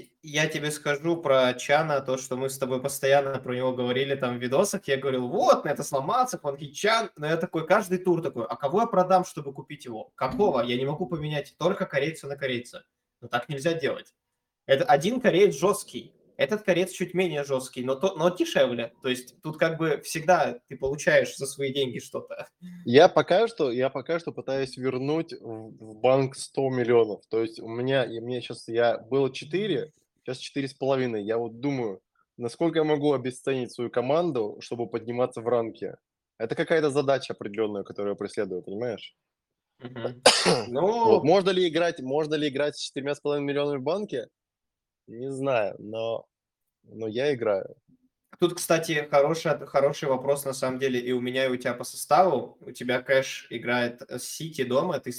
я 0.43 0.47
тебе 0.47 0.69
скажу 0.69 1.17
про 1.21 1.53
Чана, 1.53 2.01
то, 2.01 2.17
что 2.17 2.35
мы 2.35 2.49
с 2.49 2.57
тобой 2.57 2.81
постоянно 2.81 3.39
про 3.39 3.55
него 3.55 3.73
говорили 3.73 4.15
там 4.15 4.37
в 4.37 4.41
видосах. 4.41 4.85
Я 4.87 4.97
говорил, 4.97 5.27
вот, 5.29 5.65
на 5.65 5.69
это 5.69 5.83
сломаться, 5.83 6.37
Хванхи 6.37 6.71
Чан. 6.71 7.09
Но 7.15 7.25
я 7.27 7.37
такой, 7.37 7.65
каждый 7.65 7.99
тур 7.99 8.21
такой, 8.21 8.45
а 8.45 8.55
кого 8.55 8.81
я 8.81 8.87
продам, 8.87 9.23
чтобы 9.23 9.53
купить 9.53 9.85
его? 9.85 10.11
Какого? 10.15 10.61
Я 10.61 10.77
не 10.77 10.85
могу 10.85 11.05
поменять 11.07 11.55
только 11.57 11.85
корейца 11.85 12.27
на 12.27 12.35
корейца. 12.35 12.83
Но 13.21 13.27
так 13.27 13.49
нельзя 13.49 13.73
делать. 13.73 14.13
Это 14.67 14.83
один 14.83 15.21
кореец 15.21 15.55
жесткий, 15.55 16.11
этот 16.37 16.63
кореец 16.63 16.91
чуть 16.91 17.13
менее 17.13 17.43
жесткий, 17.43 17.83
но, 17.83 17.95
то, 17.95 18.15
но 18.15 18.29
дешевле. 18.29 18.93
То 19.01 19.09
есть 19.09 19.41
тут 19.41 19.57
как 19.57 19.77
бы 19.77 20.01
всегда 20.03 20.59
ты 20.67 20.77
получаешь 20.77 21.35
за 21.35 21.45
свои 21.45 21.73
деньги 21.73 21.99
что-то. 21.99 22.47
Я 22.85 23.09
пока 23.09 23.47
что, 23.47 23.71
я 23.71 23.89
пока 23.89 24.19
что 24.19 24.31
пытаюсь 24.31 24.77
вернуть 24.77 25.33
в, 25.33 25.95
банк 25.99 26.35
100 26.35 26.69
миллионов. 26.69 27.21
То 27.29 27.41
есть 27.41 27.59
у 27.59 27.67
меня, 27.67 28.03
и 28.03 28.19
мне 28.19 28.41
сейчас, 28.41 28.67
я 28.67 28.97
было 28.97 29.31
4, 29.31 29.91
сейчас 30.23 30.39
4,5. 30.39 31.19
Я 31.21 31.37
вот 31.37 31.59
думаю, 31.59 32.01
насколько 32.37 32.79
я 32.79 32.85
могу 32.85 33.13
обесценить 33.13 33.71
свою 33.73 33.89
команду, 33.89 34.57
чтобы 34.61 34.87
подниматься 34.87 35.41
в 35.41 35.47
ранке. 35.47 35.95
Это 36.37 36.55
какая-то 36.55 36.89
задача 36.89 37.33
определенная, 37.33 37.83
которую 37.83 38.13
я 38.13 38.17
преследую, 38.17 38.61
понимаешь? 38.61 39.15
Вот, 40.45 40.67
Ну, 40.67 41.23
можно 41.23 41.49
ли 41.51 41.67
играть, 41.67 41.99
можно 42.01 42.35
ли 42.35 42.49
играть 42.49 42.77
с 42.77 42.91
4,5 42.95 43.39
миллионами 43.39 43.77
в 43.77 43.83
банке? 43.83 44.27
Не 45.07 45.31
знаю, 45.31 45.75
но, 45.79 46.25
но 46.83 47.07
я 47.07 47.33
играю. 47.33 47.75
Тут, 48.39 48.55
кстати, 48.55 49.07
хороший, 49.09 49.65
хороший 49.65 50.09
вопрос 50.09 50.45
на 50.45 50.53
самом 50.53 50.79
деле 50.79 50.99
и 50.99 51.11
у 51.13 51.21
меня, 51.21 51.45
и 51.45 51.49
у 51.49 51.55
тебя 51.55 51.73
по 51.73 51.83
составу. 51.83 52.57
У 52.59 52.71
тебя 52.71 53.01
кэш 53.01 53.47
играет 53.49 54.01
с 54.09 54.23
Сити 54.23 54.63
дома, 54.63 54.99
ты 54.99 55.11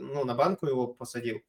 ну, 0.00 0.24
на 0.24 0.34
банку 0.34 0.66
его 0.66 0.88
посадил. 0.88 1.40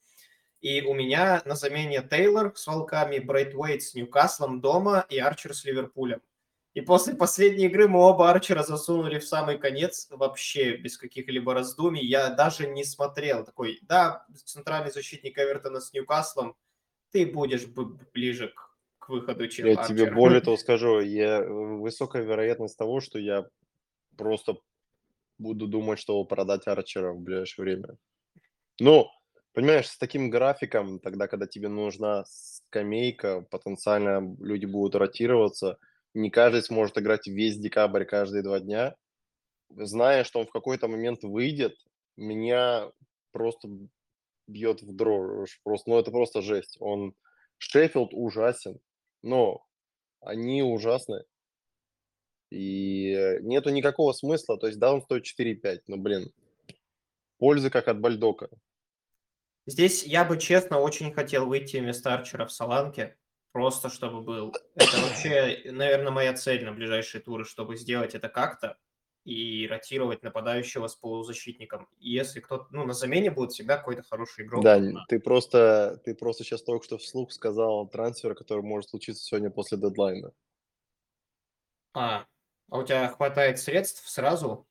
И 0.62 0.82
у 0.82 0.94
меня 0.94 1.42
на 1.44 1.56
замене 1.56 2.02
Тейлор 2.02 2.54
с 2.56 2.66
Волками, 2.68 3.20
Брейт 3.20 3.54
Уэйт 3.54 3.84
с 3.84 3.96
Ньюкаслом 3.96 4.62
дома 4.62 5.06
и 5.10 5.20
Арчер 5.20 5.54
с 5.54 5.66
Ливерпулем. 5.66 6.22
И 6.74 6.82
после 6.82 7.13
последней 7.13 7.66
игры 7.66 7.88
мы 7.88 8.00
оба 8.00 8.32
Арчера 8.32 8.63
засунули 8.63 9.20
в 9.20 9.28
самый 9.28 9.58
конец, 9.58 10.08
вообще 10.10 10.78
без 10.78 10.98
каких-либо 10.98 11.54
раздумий. 11.54 12.06
Я 12.06 12.30
даже 12.30 12.66
не 12.68 12.86
смотрел 12.86 13.44
такой, 13.44 13.80
да, 13.82 14.25
центральный 14.46 14.92
защитник 14.92 15.38
Эвертона 15.38 15.82
с 15.82 15.92
Ньюкаслом, 15.92 16.56
ты 17.13 17.27
будешь 17.27 17.65
ближе 18.13 18.50
к, 18.50 18.75
к 19.00 19.10
выходу, 19.10 19.48
чем 19.48 19.67
Я 19.67 19.74
Арчер. 19.74 19.96
тебе 19.96 20.12
более 20.12 20.41
того 20.41 20.58
скажу, 20.58 21.00
я, 21.00 21.39
э, 21.39 21.48
высокая 21.48 22.24
вероятность 22.24 22.77
того, 22.77 23.00
что 23.00 23.20
я 23.20 23.48
просто 24.17 24.58
буду 25.38 25.67
думать, 25.67 26.00
что 26.00 26.24
продать 26.25 26.67
Арчера 26.67 27.13
в 27.13 27.20
ближайшее 27.20 27.63
время. 27.63 27.98
Ну, 28.79 29.08
понимаешь, 29.53 29.88
с 29.88 29.98
таким 29.98 30.29
графиком, 30.29 31.00
тогда, 31.00 31.27
когда 31.27 31.46
тебе 31.46 31.70
нужна 31.70 32.24
скамейка, 32.27 33.46
потенциально 33.51 34.36
люди 34.39 34.65
будут 34.65 34.96
ротироваться, 34.96 35.77
не 36.15 36.32
каждый 36.32 36.63
сможет 36.63 36.98
играть 36.98 37.27
весь 37.27 37.58
декабрь 37.58 38.05
каждые 38.05 38.43
два 38.43 38.60
дня, 38.60 38.96
зная, 39.70 40.24
что 40.24 40.39
он 40.39 40.48
в 40.48 40.51
какой-то 40.51 40.88
момент 40.88 41.24
выйдет, 41.24 41.75
меня 42.17 42.91
просто 43.32 43.70
бьет 44.48 44.82
в 44.82 44.96
дрожь. 44.96 45.60
Просто, 45.64 45.90
ну, 45.90 46.00
это 46.00 46.12
просто 46.12 46.42
жесть. 46.42 46.78
Он 46.80 47.16
Шеффилд 47.58 48.14
ужасен, 48.14 48.80
но 49.22 49.66
они 50.20 50.64
ужасны. 50.64 51.24
И 52.50 53.40
нету 53.42 53.70
никакого 53.72 54.14
смысла. 54.14 54.60
То 54.60 54.68
есть, 54.68 54.80
да, 54.80 54.94
он 54.94 55.02
стоит 55.02 55.26
4,5, 55.26 55.82
но, 55.88 55.98
блин, 55.98 56.32
пользы 57.38 57.70
как 57.70 57.88
от 57.88 58.00
Бальдока. 58.00 58.50
Здесь 59.66 60.04
я 60.04 60.26
бы, 60.26 60.38
честно, 60.38 60.80
очень 60.80 61.14
хотел 61.14 61.46
выйти 61.46 61.78
вместо 61.78 62.14
Арчера 62.14 62.46
в 62.46 62.52
Саланке, 62.52 63.18
просто 63.54 63.90
чтобы 63.90 64.22
был. 64.22 64.54
Это 64.76 64.98
вообще, 64.98 65.72
наверное, 65.72 66.12
моя 66.12 66.34
цель 66.34 66.66
на 66.66 66.74
ближайшие 66.74 67.22
туры, 67.22 67.46
чтобы 67.46 67.78
сделать 67.78 68.14
это 68.14 68.28
как-то 68.28 68.78
и 69.24 69.68
ротировать 69.68 70.22
нападающего 70.22 70.88
с 70.88 70.96
полузащитником. 70.96 71.88
И 72.00 72.12
если 72.12 72.39
кто-то, 72.42 72.68
ну, 72.72 72.86
на 72.86 72.94
замене 72.94 73.32
будет 73.32 73.51
всегда 73.51 73.77
какой-то 73.77 74.03
хороший 74.03 74.46
игрок. 74.46 74.63
Да, 74.63 74.82
ты 75.08 75.20
просто, 75.20 76.01
ты 76.03 76.13
просто 76.13 76.44
сейчас 76.44 76.63
только 76.63 76.84
что 76.84 76.98
вслух 76.98 77.32
сказал 77.32 77.88
трансфер, 77.88 78.36
который 78.36 78.63
может 78.63 78.89
случиться 78.89 79.24
сегодня 79.24 79.50
после 79.50 79.77
дедлайна. 79.77 80.34
А, 81.94 82.25
а 82.70 82.80
у 82.80 82.84
тебя 82.84 83.08
хватает 83.10 83.60
средств 83.60 84.10
сразу? 84.10 84.68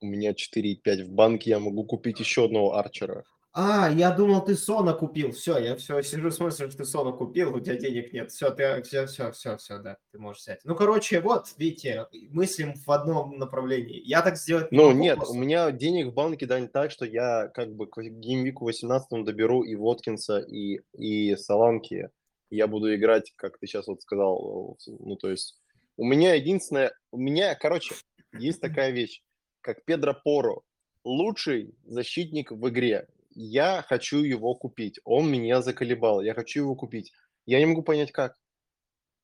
У 0.00 0.06
меня 0.06 0.32
4,5 0.32 1.04
в 1.04 1.10
банке, 1.10 1.50
я 1.50 1.58
могу 1.58 1.84
купить 1.84 2.20
еще 2.20 2.46
одного 2.46 2.76
Арчера. 2.76 3.24
А, 3.60 3.90
я 3.90 4.12
думал, 4.12 4.44
ты 4.44 4.54
Сона 4.54 4.92
купил. 4.92 5.32
Все, 5.32 5.58
я 5.58 5.74
все 5.74 6.00
сижу, 6.02 6.30
смотрю, 6.30 6.70
что 6.70 6.78
ты 6.78 6.84
Сона 6.84 7.10
купил, 7.10 7.56
у 7.56 7.58
тебя 7.58 7.74
денег 7.74 8.12
нет. 8.12 8.30
Все, 8.30 8.50
ты, 8.52 8.80
все, 8.84 9.06
все, 9.06 9.32
все, 9.32 9.56
все, 9.56 9.78
да, 9.78 9.96
ты 10.12 10.20
можешь 10.20 10.42
взять. 10.42 10.60
Ну, 10.62 10.76
короче, 10.76 11.20
вот, 11.20 11.48
видите, 11.56 12.06
мыслим 12.30 12.74
в 12.74 12.88
одном 12.88 13.36
направлении. 13.36 14.00
Я 14.04 14.22
так 14.22 14.36
сделать 14.36 14.70
не 14.70 14.78
Ну, 14.78 14.90
могу 14.90 15.00
нет, 15.00 15.16
просто. 15.16 15.34
у 15.34 15.36
меня 15.40 15.72
денег 15.72 16.06
в 16.06 16.14
банке, 16.14 16.46
да, 16.46 16.60
не 16.60 16.68
так, 16.68 16.92
что 16.92 17.04
я 17.04 17.48
как 17.48 17.74
бы 17.74 17.88
к 17.88 18.00
геймвику 18.00 18.64
18 18.64 19.24
доберу 19.24 19.64
и 19.64 19.74
Воткинса, 19.74 20.38
и, 20.38 20.78
и 20.96 21.34
Саланки. 21.34 22.10
Я 22.50 22.68
буду 22.68 22.94
играть, 22.94 23.32
как 23.34 23.58
ты 23.58 23.66
сейчас 23.66 23.88
вот 23.88 24.00
сказал, 24.02 24.78
ну, 24.86 25.16
то 25.16 25.32
есть 25.32 25.58
у 25.96 26.04
меня 26.04 26.34
единственное, 26.34 26.92
у 27.10 27.18
меня, 27.18 27.56
короче, 27.56 27.96
есть 28.34 28.60
такая 28.60 28.92
вещь, 28.92 29.20
как 29.62 29.84
Педро 29.84 30.14
Поро, 30.14 30.60
лучший 31.02 31.74
защитник 31.84 32.52
в 32.52 32.68
игре 32.68 33.08
я 33.40 33.82
хочу 33.82 34.24
его 34.24 34.56
купить. 34.56 34.98
Он 35.04 35.30
меня 35.30 35.62
заколебал, 35.62 36.20
я 36.20 36.34
хочу 36.34 36.62
его 36.62 36.74
купить. 36.74 37.12
Я 37.46 37.60
не 37.60 37.66
могу 37.66 37.82
понять, 37.82 38.10
как. 38.10 38.34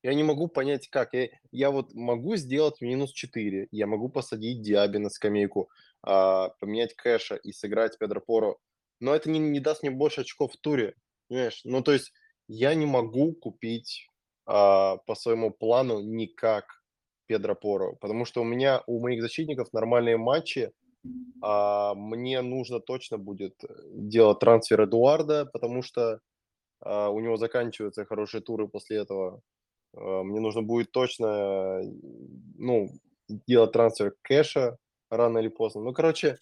Я 0.05 0.15
не 0.15 0.23
могу 0.23 0.47
понять, 0.47 0.89
как. 0.89 1.15
Я, 1.15 1.31
я 1.51 1.73
вот 1.73 1.93
могу 1.95 2.37
сделать 2.37 2.81
минус 2.81 3.11
4, 3.11 3.67
я 3.73 3.87
могу 3.89 4.09
посадить 4.09 4.63
Диаби 4.63 4.99
на 4.99 5.11
скамейку, 5.11 5.69
а, 6.03 6.51
поменять 6.61 6.95
кэша 6.95 7.35
и 7.35 7.51
сыграть 7.51 7.99
Педро 7.99 8.21
Поро, 8.21 8.57
но 9.01 9.17
это 9.17 9.31
не, 9.31 9.41
не 9.41 9.59
даст 9.59 9.83
мне 9.83 9.91
больше 9.91 10.21
очков 10.21 10.53
в 10.53 10.61
туре, 10.61 10.95
понимаешь? 11.29 11.63
Ну, 11.65 11.83
то 11.83 11.93
есть 11.93 12.13
я 12.47 12.75
не 12.75 12.87
могу 12.87 13.33
купить 13.33 14.07
а, 14.47 14.99
по 14.99 15.17
своему 15.17 15.51
плану 15.51 16.01
никак 16.01 16.67
Педро 17.27 17.57
Поро, 17.57 17.97
потому 17.97 18.27
что 18.27 18.43
у 18.43 18.45
меня, 18.45 18.85
у 18.87 19.01
моих 19.01 19.23
защитников 19.23 19.73
нормальные 19.73 20.19
матчи, 20.19 20.71
а, 21.43 21.95
мне 21.95 22.41
нужно 22.43 22.81
точно 22.81 23.19
будет 23.19 23.63
э, 23.65 23.69
делать 23.93 24.39
трансфер 24.39 24.85
Эдуарда, 24.85 25.47
потому 25.47 25.83
что 25.83 26.21
а, 26.81 27.11
у 27.11 27.21
него 27.21 27.37
заканчиваются 27.37 28.05
хорошие 28.05 28.41
туры 28.41 28.69
после 28.69 28.99
этого. 28.99 29.43
А, 29.95 30.23
мне 30.23 30.41
нужно 30.41 30.63
будет 30.63 30.91
точно, 30.93 31.83
ну, 32.59 32.91
делать 33.29 33.73
трансфер 33.73 34.15
кэша 34.23 34.79
рано 35.11 35.39
или 35.39 35.49
поздно. 35.49 35.83
Ну, 35.83 35.93
короче, 35.93 36.39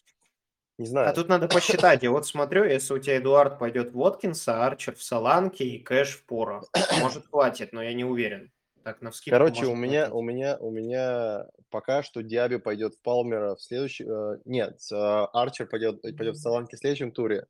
не 0.79 0.87
знаю. 0.87 1.11
А 1.11 1.13
тут 1.13 1.29
надо 1.29 1.49
посчитать. 1.49 2.03
Я 2.03 2.11
вот 2.11 2.27
смотрю, 2.27 2.65
если 2.65 2.95
у 2.95 2.99
тебя 2.99 3.19
Эдуард 3.19 3.59
пойдет 3.59 3.91
в 3.91 3.95
Воткинса, 3.95 4.65
Арчер 4.65 4.95
в 4.95 5.03
Саланке 5.03 5.65
и 5.65 5.79
Кэш 5.79 6.17
в 6.17 6.27
Поро. 6.27 6.63
Может, 7.01 7.27
хватит, 7.27 7.73
но 7.73 7.83
я 7.83 7.93
не 7.93 8.05
уверен. 8.05 8.51
Так, 8.85 9.01
на 9.01 9.11
Короче, 9.27 9.67
у 9.67 9.77
меня, 9.77 10.13
у 10.13 10.23
меня, 10.23 10.57
у 10.59 10.71
меня 10.71 11.47
пока 11.71 12.03
что 12.03 12.23
Диаби 12.23 12.57
пойдет 12.57 12.95
в 12.95 13.01
Палмера 13.01 13.55
в 13.55 13.63
следующем... 13.63 14.11
Э, 14.11 14.41
нет, 14.45 14.81
э, 14.91 14.97
Арчер 14.97 15.67
пойдет, 15.67 16.03
пойдет 16.03 16.37
в 16.37 16.41
Саланке 16.41 16.77
в 16.77 16.81
следующем 16.81 17.13
туре, 17.13 17.47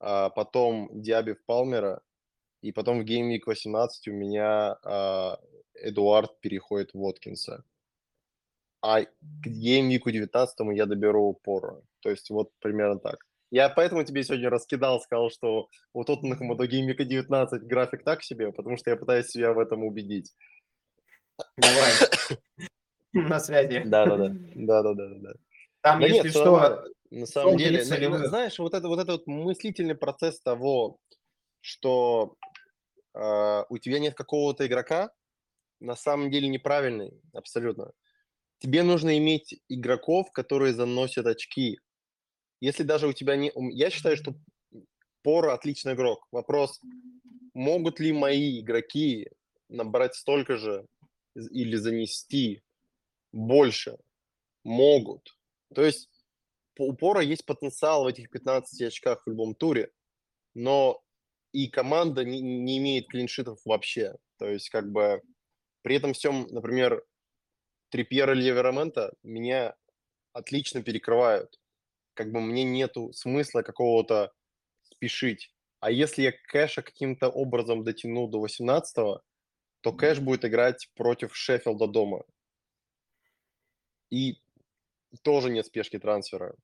а 0.00 0.30
потом 0.30 0.90
Диаби 0.92 1.34
в 1.34 1.44
Палмера, 1.44 2.02
и 2.60 2.72
потом 2.72 3.00
в 3.00 3.04
Game 3.04 3.30
Week 3.30 3.42
18 3.46 4.08
у 4.08 4.12
меня 4.12 4.76
э, 4.82 5.36
Эдуард 5.74 6.40
переходит 6.40 6.92
в 6.92 6.98
Воткинса. 6.98 7.64
А 8.80 9.02
к 9.02 9.46
Game 9.46 9.90
Week 9.90 10.10
19 10.10 10.76
я 10.76 10.86
доберу 10.86 11.34
Поро. 11.34 11.82
То 12.00 12.10
есть 12.10 12.30
вот 12.30 12.50
примерно 12.60 12.98
так. 12.98 13.24
Я 13.50 13.68
поэтому 13.68 14.02
тебе 14.02 14.24
сегодня 14.24 14.50
раскидал, 14.50 15.00
сказал, 15.00 15.30
что 15.30 15.68
у 15.92 16.04
Тоттенхэма 16.04 16.56
до 16.56 16.64
Game 16.64 16.88
Week 16.88 17.04
19 17.04 17.62
график 17.62 18.02
так 18.02 18.22
себе, 18.22 18.50
потому 18.50 18.76
что 18.76 18.90
я 18.90 18.96
пытаюсь 18.96 19.28
себя 19.28 19.52
в 19.52 19.58
этом 19.60 19.84
убедить. 19.84 20.34
Давай. 21.56 21.92
На 23.12 23.40
связи. 23.40 23.82
Да, 23.84 24.06
да, 24.06 24.16
да. 24.16 24.28
Да, 24.54 24.82
да, 24.82 24.94
да, 24.94 25.08
да. 25.08 25.32
Там, 25.80 26.00
да 26.00 26.06
если 26.06 26.24
нет, 26.24 26.30
что, 26.30 26.84
на 27.10 27.26
самом 27.26 27.56
деле, 27.56 27.84
ну, 28.08 28.26
знаешь, 28.26 28.58
вот 28.58 28.74
это 28.74 28.88
вот 28.88 28.98
этот 28.98 29.26
мыслительный 29.26 29.94
процесс 29.94 30.40
того, 30.40 30.98
что 31.60 32.36
э, 33.14 33.64
у 33.68 33.78
тебя 33.78 34.00
нет 34.00 34.14
какого-то 34.14 34.66
игрока, 34.66 35.10
на 35.80 35.94
самом 35.94 36.30
деле 36.30 36.48
неправильный, 36.48 37.12
абсолютно. 37.32 37.92
Тебе 38.58 38.82
нужно 38.82 39.16
иметь 39.18 39.60
игроков, 39.68 40.32
которые 40.32 40.72
заносят 40.72 41.26
очки. 41.26 41.78
Если 42.60 42.82
даже 42.82 43.06
у 43.06 43.12
тебя 43.12 43.36
не... 43.36 43.52
Я 43.72 43.90
считаю, 43.90 44.16
что 44.16 44.34
Пора 45.24 45.54
отличный 45.54 45.94
игрок. 45.94 46.28
Вопрос, 46.30 46.78
могут 47.54 47.98
ли 47.98 48.12
мои 48.12 48.60
игроки 48.60 49.30
набрать 49.70 50.14
столько 50.14 50.58
же 50.58 50.86
или 51.34 51.76
занести 51.76 52.62
больше 53.32 53.98
могут. 54.62 55.36
То 55.74 55.82
есть 55.82 56.08
у 56.78 56.92
Пора 56.94 57.22
есть 57.22 57.44
потенциал 57.44 58.04
в 58.04 58.06
этих 58.06 58.30
15 58.30 58.80
очках 58.82 59.22
в 59.24 59.30
любом 59.30 59.54
туре, 59.54 59.90
но 60.54 61.02
и 61.52 61.68
команда 61.68 62.24
не, 62.24 62.40
не 62.40 62.78
имеет 62.78 63.08
клиншитов 63.08 63.60
вообще. 63.64 64.16
То 64.38 64.48
есть 64.48 64.70
как 64.70 64.90
бы 64.90 65.22
при 65.82 65.96
этом 65.96 66.12
всем, 66.14 66.46
например, 66.50 67.04
Трипьер 67.90 68.32
или 68.32 68.50
Верамента 68.50 69.14
меня 69.22 69.76
отлично 70.32 70.82
перекрывают. 70.82 71.60
Как 72.14 72.32
бы 72.32 72.40
мне 72.40 72.64
нету 72.64 73.12
смысла 73.12 73.62
какого-то 73.62 74.32
спешить. 74.82 75.52
А 75.80 75.90
если 75.90 76.22
я 76.22 76.32
кэша 76.32 76.82
каким-то 76.82 77.28
образом 77.28 77.84
дотяну 77.84 78.26
до 78.26 78.40
18 78.40 79.20
то 79.84 79.92
Кэш 79.92 80.18
будет 80.18 80.46
играть 80.46 80.88
против 80.94 81.36
Шеффилда 81.36 81.86
дома. 81.86 82.24
И 84.10 84.38
тоже 85.22 85.50
нет 85.50 85.66
спешки 85.66 85.98
трансфера. 85.98 86.56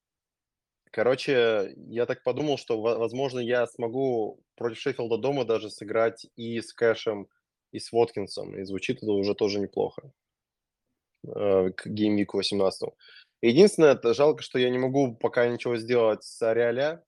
Короче, 0.90 1.74
я 1.76 2.06
так 2.06 2.22
подумал, 2.22 2.56
что, 2.56 2.80
возможно, 2.80 3.38
я 3.38 3.66
смогу 3.66 4.42
против 4.56 4.78
Шеффилда 4.78 5.18
дома 5.18 5.44
даже 5.44 5.68
сыграть 5.68 6.28
и 6.36 6.62
с 6.62 6.72
Кэшем, 6.72 7.28
и 7.72 7.78
с 7.78 7.92
Воткинсом. 7.92 8.56
И 8.58 8.64
звучит 8.64 9.02
это 9.02 9.12
уже 9.12 9.34
тоже 9.34 9.60
неплохо 9.60 10.10
э, 11.22 11.72
к 11.76 11.86
геймвику 11.86 12.38
18. 12.38 12.88
Единственное, 13.42 13.92
это 13.92 14.14
жалко, 14.14 14.42
что 14.42 14.58
я 14.58 14.70
не 14.70 14.78
могу 14.78 15.14
пока 15.14 15.46
ничего 15.46 15.76
сделать 15.76 16.24
с 16.24 16.40
Ариаля 16.40 17.04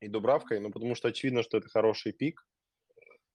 и 0.00 0.06
Дубравкой, 0.06 0.60
ну, 0.60 0.70
потому 0.70 0.94
что 0.94 1.08
очевидно, 1.08 1.42
что 1.42 1.58
это 1.58 1.68
хороший 1.68 2.12
пик. 2.12 2.46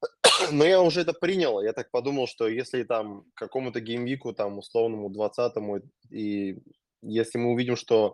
Но 0.52 0.66
я 0.66 0.82
уже 0.82 1.02
это 1.02 1.14
принял. 1.14 1.62
Я 1.62 1.74
так 1.74 1.92
подумал, 1.92 2.28
что 2.28 2.48
если 2.48 2.84
там 2.84 3.26
какому-то 3.36 3.80
геймвику, 3.82 4.34
там, 4.34 4.58
условному 4.58 5.10
20-му, 5.10 5.82
и 6.12 6.58
если 7.02 7.38
мы 7.38 7.52
увидим, 7.52 7.76
что 7.76 8.14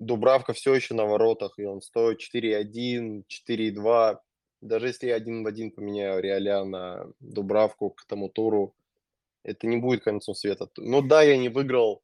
Дубравка 0.00 0.52
все 0.52 0.74
еще 0.74 0.94
на 0.94 1.04
воротах, 1.06 1.58
и 1.58 1.64
он 1.64 1.80
стоит 1.80 2.20
4.1, 2.20 3.24
4.2, 3.48 4.18
даже 4.60 4.86
если 4.88 5.08
я 5.08 5.14
один 5.16 5.44
в 5.44 5.46
один 5.46 5.70
поменяю 5.70 6.20
Реаля 6.22 6.64
на 6.64 7.06
Дубравку 7.20 7.90
к 7.90 8.04
тому 8.06 8.28
туру, 8.28 8.74
Это 9.44 9.66
не 9.66 9.76
будет 9.78 10.04
концом 10.04 10.34
света. 10.34 10.68
Ну 10.78 11.02
да, 11.02 11.22
я 11.22 11.36
не 11.36 11.48
выиграл 11.50 12.02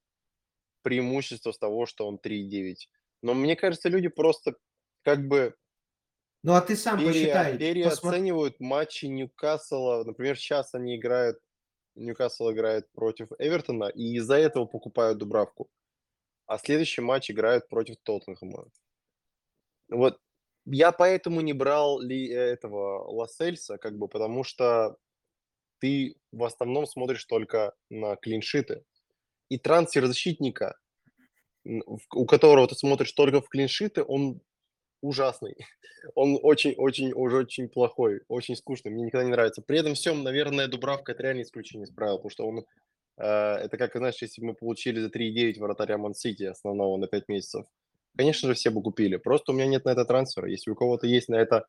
преимущество 0.82 1.52
с 1.52 1.58
того, 1.58 1.86
что 1.86 2.06
он 2.08 2.18
3,9. 2.18 2.88
Но 3.22 3.34
мне 3.34 3.56
кажется, 3.56 3.88
люди 3.88 4.08
просто 4.08 4.56
как 5.02 5.26
бы 5.28 5.54
Ну, 6.42 6.52
а 6.54 6.60
ты 6.60 6.76
сам 6.76 6.98
пере- 6.98 7.08
посчитай. 7.08 7.52
посмотри. 7.52 7.74
переоценивают 7.74 8.60
матчи 8.60 9.06
Ньюкасла. 9.06 10.04
Например, 10.04 10.36
сейчас 10.36 10.74
они 10.74 10.96
играют, 10.96 11.38
Ньюкасл 11.94 12.52
играет 12.52 12.90
против 12.92 13.28
Эвертона, 13.38 13.86
и 13.86 14.14
из-за 14.16 14.36
этого 14.36 14.66
покупают 14.66 15.18
Дубравку. 15.18 15.68
А 16.46 16.58
следующий 16.58 17.00
матч 17.00 17.30
играют 17.30 17.68
против 17.68 17.96
Тоттенхэма. 18.02 18.68
Вот 19.88 20.18
я 20.64 20.92
поэтому 20.92 21.40
не 21.40 21.52
брал 21.52 22.00
ли 22.00 22.28
этого 22.28 23.10
Лассельса, 23.10 23.78
как 23.78 23.96
бы, 23.96 24.08
потому 24.08 24.44
что 24.44 24.96
ты 25.80 26.16
в 26.32 26.44
основном 26.44 26.86
смотришь 26.86 27.24
только 27.24 27.74
на 27.90 28.16
клиншиты. 28.16 28.84
И 29.48 29.58
трансфер 29.58 30.06
защитника, 30.06 30.78
у 31.64 32.26
которого 32.26 32.66
ты 32.68 32.74
смотришь 32.74 33.12
только 33.12 33.40
в 33.40 33.48
клиншиты, 33.48 34.02
он 34.02 34.40
ужасный. 35.00 35.56
Он 36.14 36.38
очень-очень 36.42 37.12
уже 37.12 37.38
очень 37.38 37.68
плохой, 37.68 38.20
очень 38.28 38.56
скучный, 38.56 38.90
мне 38.90 39.04
никогда 39.04 39.24
не 39.24 39.30
нравится. 39.30 39.62
При 39.62 39.78
этом 39.78 39.94
всем, 39.94 40.22
наверное, 40.22 40.68
Дубравка 40.68 41.12
это 41.12 41.22
реально 41.22 41.42
исключение 41.42 41.86
из 41.86 41.90
правил, 41.90 42.16
потому 42.16 42.30
что 42.30 42.46
он, 42.46 42.64
э, 43.16 43.24
это 43.24 43.76
как, 43.76 43.94
знаешь, 43.94 44.22
если 44.22 44.40
бы 44.40 44.48
мы 44.48 44.54
получили 44.54 45.00
за 45.00 45.08
3,9 45.08 45.58
вратаря 45.58 45.98
Ман-Сити 45.98 46.44
основного 46.44 46.96
на 46.96 47.06
5 47.08 47.28
месяцев, 47.28 47.66
конечно 48.16 48.48
же, 48.48 48.54
все 48.54 48.70
бы 48.70 48.82
купили. 48.82 49.16
Просто 49.16 49.52
у 49.52 49.54
меня 49.54 49.66
нет 49.66 49.84
на 49.84 49.90
это 49.90 50.04
трансфера. 50.04 50.48
Если 50.48 50.70
у 50.70 50.74
кого-то 50.74 51.06
есть 51.06 51.28
на 51.28 51.36
это 51.36 51.66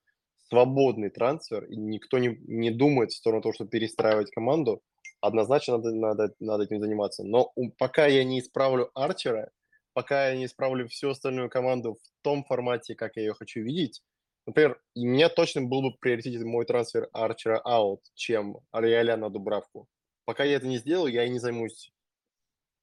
свободный 0.50 1.10
трансфер, 1.10 1.66
и 1.66 1.76
никто 1.76 2.18
не, 2.18 2.40
не 2.48 2.72
думает 2.72 3.12
в 3.12 3.18
сторону 3.18 3.42
того, 3.42 3.54
чтобы 3.54 3.70
перестраивать 3.70 4.32
команду, 4.32 4.82
однозначно 5.22 5.78
надо, 5.78 5.92
надо, 5.92 6.34
надо 6.40 6.64
этим 6.64 6.80
заниматься. 6.80 7.24
Но 7.24 7.52
пока 7.78 8.08
я 8.08 8.24
не 8.24 8.40
исправлю 8.40 8.90
Арчера, 8.94 9.50
пока 9.94 10.30
я 10.30 10.36
не 10.36 10.46
исправлю 10.46 10.88
всю 10.88 11.10
остальную 11.10 11.50
команду 11.50 11.96
в 11.96 12.24
том 12.24 12.44
формате, 12.44 12.96
как 12.96 13.16
я 13.18 13.24
ее 13.24 13.34
хочу 13.34 13.62
видеть, 13.62 14.04
например, 14.46 14.82
меня 14.96 15.30
точно 15.30 15.62
был 15.62 15.82
бы 15.82 15.98
приоритет 16.00 16.44
мой 16.44 16.66
трансфер 16.66 17.10
Арчера 17.14 17.60
аут, 17.64 18.02
чем 18.16 18.60
Ариаля 18.72 19.18
на 19.18 19.30
Дубравку. 19.30 19.88
Пока 20.26 20.44
я 20.44 20.58
это 20.58 20.68
не 20.68 20.78
сделаю, 20.78 21.12
я 21.12 21.26
и 21.26 21.30
не 21.30 21.40
займусь 21.40 21.92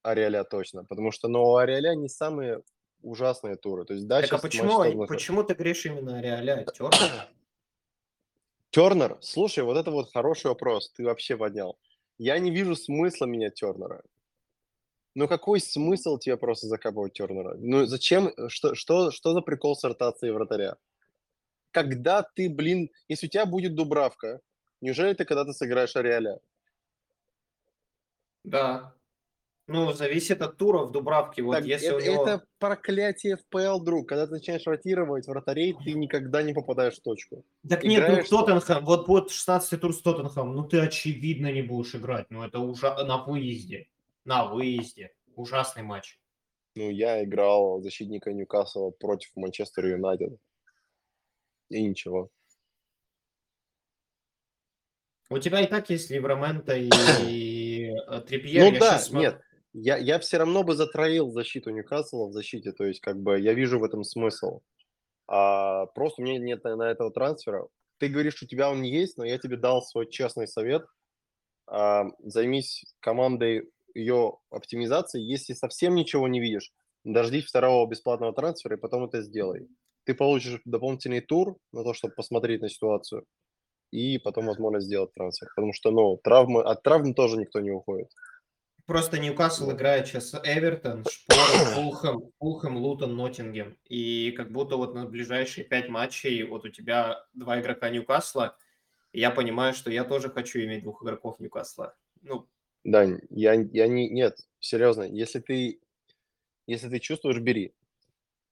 Ариаля 0.02 0.44
точно, 0.44 0.84
потому 0.84 1.10
что, 1.12 1.28
ну, 1.28 1.44
у 1.44 1.56
Ариаля 1.56 1.94
не 1.94 2.08
самые 2.08 2.62
ужасные 3.02 3.56
туры. 3.56 3.84
То 3.84 3.94
есть, 3.94 4.06
да, 4.06 4.20
Так 4.20 4.32
а 4.32 4.38
почему, 4.38 4.78
матч 4.78 5.08
почему 5.08 5.44
ты 5.44 5.54
говоришь 5.54 5.86
именно 5.86 6.20
Реале? 6.20 6.66
Тернер? 6.74 7.28
Тернер, 8.70 9.18
слушай, 9.20 9.64
вот 9.64 9.76
это 9.76 9.90
вот 9.90 10.12
хороший 10.12 10.48
вопрос, 10.48 10.90
ты 10.90 11.04
вообще 11.04 11.36
поднял. 11.36 11.78
Я 12.18 12.38
не 12.38 12.50
вижу 12.50 12.74
смысла 12.74 13.26
менять 13.26 13.54
Тернера. 13.54 14.02
Ну 15.16 15.28
какой 15.28 15.60
смысл 15.60 16.18
тебе 16.18 16.36
просто 16.36 16.66
закапывать 16.66 17.14
Тернера? 17.14 17.56
Ну 17.58 17.86
зачем, 17.86 18.34
что, 18.48 18.74
что, 18.74 19.10
что 19.10 19.32
за 19.32 19.40
прикол 19.40 19.74
с 19.74 19.82
ротацией 19.82 20.30
вратаря? 20.30 20.76
Когда 21.70 22.22
ты, 22.22 22.50
блин, 22.50 22.90
если 23.08 23.26
у 23.26 23.30
тебя 23.30 23.46
будет 23.46 23.74
Дубравка, 23.74 24.40
неужели 24.82 25.14
ты 25.14 25.24
когда-то 25.24 25.54
сыграешь 25.54 25.96
Ариаля? 25.96 26.38
Да. 28.44 28.94
Ну, 29.66 29.90
зависит 29.94 30.42
от 30.42 30.58
тура 30.58 30.84
в 30.84 30.92
Дубравке. 30.92 31.42
Вот 31.42 31.56
Так, 31.56 31.64
если 31.64 31.88
это, 31.88 31.96
у 31.96 32.00
него... 32.00 32.22
это 32.22 32.44
проклятие 32.58 33.38
ФПЛ, 33.38 33.80
друг. 33.80 34.10
Когда 34.10 34.26
ты 34.26 34.32
начинаешь 34.34 34.66
ротировать 34.66 35.26
вратарей, 35.26 35.74
ты 35.82 35.94
никогда 35.94 36.42
не 36.42 36.52
попадаешь 36.52 36.98
в 36.98 37.02
точку. 37.02 37.42
Так 37.66 37.84
нет, 37.84 38.06
ну 38.06 38.22
Тоттенхэм, 38.22 38.84
вот 38.84 39.06
будет 39.06 39.30
16 39.30 39.80
тур 39.80 39.94
с 39.94 40.02
Тоттенхэм, 40.02 40.54
ну 40.54 40.62
ты 40.68 40.78
очевидно 40.78 41.50
не 41.50 41.62
будешь 41.62 41.94
играть. 41.94 42.26
Ну 42.28 42.44
это 42.44 42.58
уже 42.58 42.94
на 43.02 43.24
выезде. 43.24 43.88
На 44.26 44.44
выезде. 44.44 45.14
Ужасный 45.36 45.84
матч. 45.84 46.18
Ну, 46.74 46.90
я 46.90 47.22
играл 47.24 47.80
защитника 47.80 48.32
Ньюкасла 48.32 48.90
против 48.90 49.30
Манчестер 49.36 49.86
Юнайтед. 49.86 50.36
И 51.70 51.82
ничего. 51.82 52.30
У 55.30 55.38
тебя 55.38 55.60
и 55.60 55.66
так 55.66 55.90
есть 55.90 56.10
Ливрамента 56.10 56.76
и 56.76 57.84
э, 57.88 58.20
Трипьер. 58.22 58.64
Ну 58.64 58.72
Я 58.72 58.80
да, 58.80 58.98
смотрю- 58.98 59.30
нет, 59.30 59.40
я, 59.72 59.96
я 59.96 60.18
все 60.18 60.38
равно 60.38 60.64
бы 60.64 60.74
затроил 60.74 61.30
защиту 61.30 61.70
Ньюкасла 61.70 62.26
в 62.26 62.32
защите, 62.32 62.72
то 62.72 62.84
есть 62.84 63.00
как 63.00 63.20
бы 63.20 63.38
я 63.38 63.54
вижу 63.54 63.78
в 63.78 63.84
этом 63.84 64.02
смысл. 64.02 64.60
А, 65.28 65.86
просто 65.86 66.22
у 66.22 66.24
меня 66.24 66.38
нет 66.38 66.64
на, 66.64 66.74
на 66.76 66.90
этого 66.90 67.12
трансфера. 67.12 67.68
Ты 67.98 68.08
говоришь, 68.08 68.42
у 68.42 68.46
тебя 68.46 68.70
он 68.70 68.82
есть, 68.82 69.18
но 69.18 69.24
я 69.24 69.38
тебе 69.38 69.56
дал 69.56 69.82
свой 69.82 70.10
честный 70.10 70.48
совет. 70.48 70.84
А, 71.66 72.06
займись 72.24 72.84
командой 73.00 73.70
ее 73.96 74.38
оптимизации. 74.50 75.20
Если 75.20 75.54
совсем 75.54 75.94
ничего 75.94 76.28
не 76.28 76.40
видишь, 76.40 76.72
дождись 77.04 77.46
второго 77.46 77.88
бесплатного 77.88 78.32
трансфера 78.32 78.76
и 78.76 78.80
потом 78.80 79.04
это 79.04 79.22
сделай. 79.22 79.68
Ты 80.04 80.14
получишь 80.14 80.60
дополнительный 80.64 81.20
тур 81.20 81.56
на 81.72 81.82
то, 81.82 81.94
чтобы 81.94 82.14
посмотреть 82.14 82.62
на 82.62 82.68
ситуацию. 82.68 83.24
И 83.90 84.18
потом, 84.18 84.46
возможно, 84.46 84.80
сделать 84.80 85.12
трансфер. 85.14 85.48
Потому 85.54 85.72
что, 85.72 85.90
ну, 85.90 86.18
травмы, 86.22 86.62
от 86.62 86.82
травм 86.82 87.14
тоже 87.14 87.38
никто 87.38 87.60
не 87.60 87.70
уходит. 87.70 88.08
Просто 88.84 89.18
Ньюкасл 89.18 89.72
играет 89.72 90.06
сейчас 90.06 90.32
Эвертон, 90.44 91.04
Шпор, 91.10 91.36
Фулхэм, 91.74 92.30
Фулхэм, 92.38 92.76
Лутон, 92.76 93.16
Ноттингем. 93.16 93.76
И 93.88 94.30
как 94.32 94.52
будто 94.52 94.76
вот 94.76 94.94
на 94.94 95.06
ближайшие 95.06 95.64
пять 95.64 95.88
матчей 95.88 96.44
вот 96.44 96.64
у 96.64 96.68
тебя 96.68 97.24
два 97.34 97.60
игрока 97.60 97.90
Ньюкасла. 97.90 98.56
И 99.12 99.18
я 99.18 99.30
понимаю, 99.30 99.74
что 99.74 99.90
я 99.90 100.04
тоже 100.04 100.30
хочу 100.30 100.60
иметь 100.60 100.84
двух 100.84 101.02
игроков 101.02 101.40
Ньюкасла. 101.40 101.96
Ну, 102.22 102.46
Дань, 102.86 103.20
я, 103.30 103.54
я 103.54 103.88
не... 103.88 104.08
Нет, 104.08 104.38
серьезно, 104.60 105.02
если 105.02 105.40
ты... 105.40 105.80
Если 106.66 106.88
ты 106.88 107.00
чувствуешь, 107.00 107.40
бери. 107.40 107.74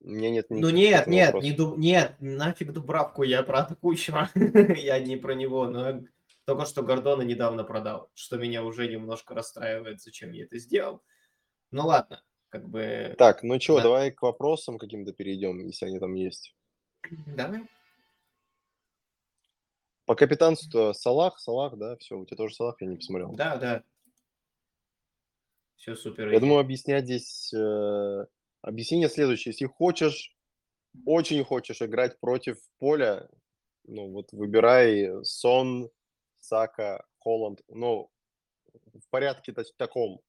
У 0.00 0.10
меня 0.10 0.30
нет 0.30 0.46
ну 0.50 0.70
нет, 0.70 1.06
нет, 1.06 1.34
не 1.34 1.52
Ду- 1.52 1.76
нет, 1.76 2.16
нафиг 2.20 2.72
Дубравку, 2.72 3.22
я 3.22 3.42
про 3.42 3.60
атакующего. 3.60 4.28
я 4.76 4.98
не 4.98 5.16
про 5.16 5.34
него, 5.34 5.66
но 5.66 6.02
только 6.44 6.66
что 6.66 6.82
Гордона 6.82 7.22
недавно 7.22 7.64
продал, 7.64 8.10
что 8.14 8.36
меня 8.36 8.64
уже 8.64 8.88
немножко 8.88 9.34
расстраивает, 9.34 10.02
зачем 10.02 10.32
я 10.32 10.44
это 10.44 10.58
сделал. 10.58 11.02
Ну 11.70 11.86
ладно, 11.86 12.22
как 12.50 12.68
бы... 12.68 13.14
Так, 13.16 13.42
ну 13.44 13.58
что, 13.60 13.76
Да. 13.76 13.84
давай 13.84 14.10
к 14.10 14.20
вопросам 14.20 14.78
каким-то 14.78 15.12
перейдем, 15.12 15.64
если 15.64 15.86
они 15.86 15.98
там 15.98 16.14
есть. 16.14 16.54
Давай. 17.26 17.62
По 20.06 20.14
капитанству 20.16 20.92
Салах, 20.92 21.38
Салах, 21.38 21.78
да, 21.78 21.96
все, 21.96 22.18
у 22.18 22.26
тебя 22.26 22.36
тоже 22.36 22.54
Салах, 22.54 22.76
я 22.80 22.88
не 22.88 22.96
посмотрел. 22.96 23.32
Да, 23.32 23.56
да. 23.56 23.84
Все 25.76 25.96
супер. 25.96 26.32
Я 26.32 26.40
думаю, 26.40 26.60
объяснять 26.60 27.04
здесь... 27.04 27.52
э, 27.52 28.26
объяснение 28.62 29.08
следующее. 29.08 29.52
Если 29.52 29.66
хочешь, 29.66 30.34
очень 31.04 31.44
хочешь 31.44 31.82
играть 31.82 32.18
против 32.20 32.58
поля, 32.78 33.28
ну 33.84 34.10
вот 34.10 34.32
выбирай 34.32 35.24
Сон, 35.24 35.90
Сака, 36.38 37.04
Холланд. 37.18 37.60
Ну, 37.68 38.10
в 38.94 39.08
порядке 39.10 39.52
та- 39.52 39.64
таком. 39.76 40.20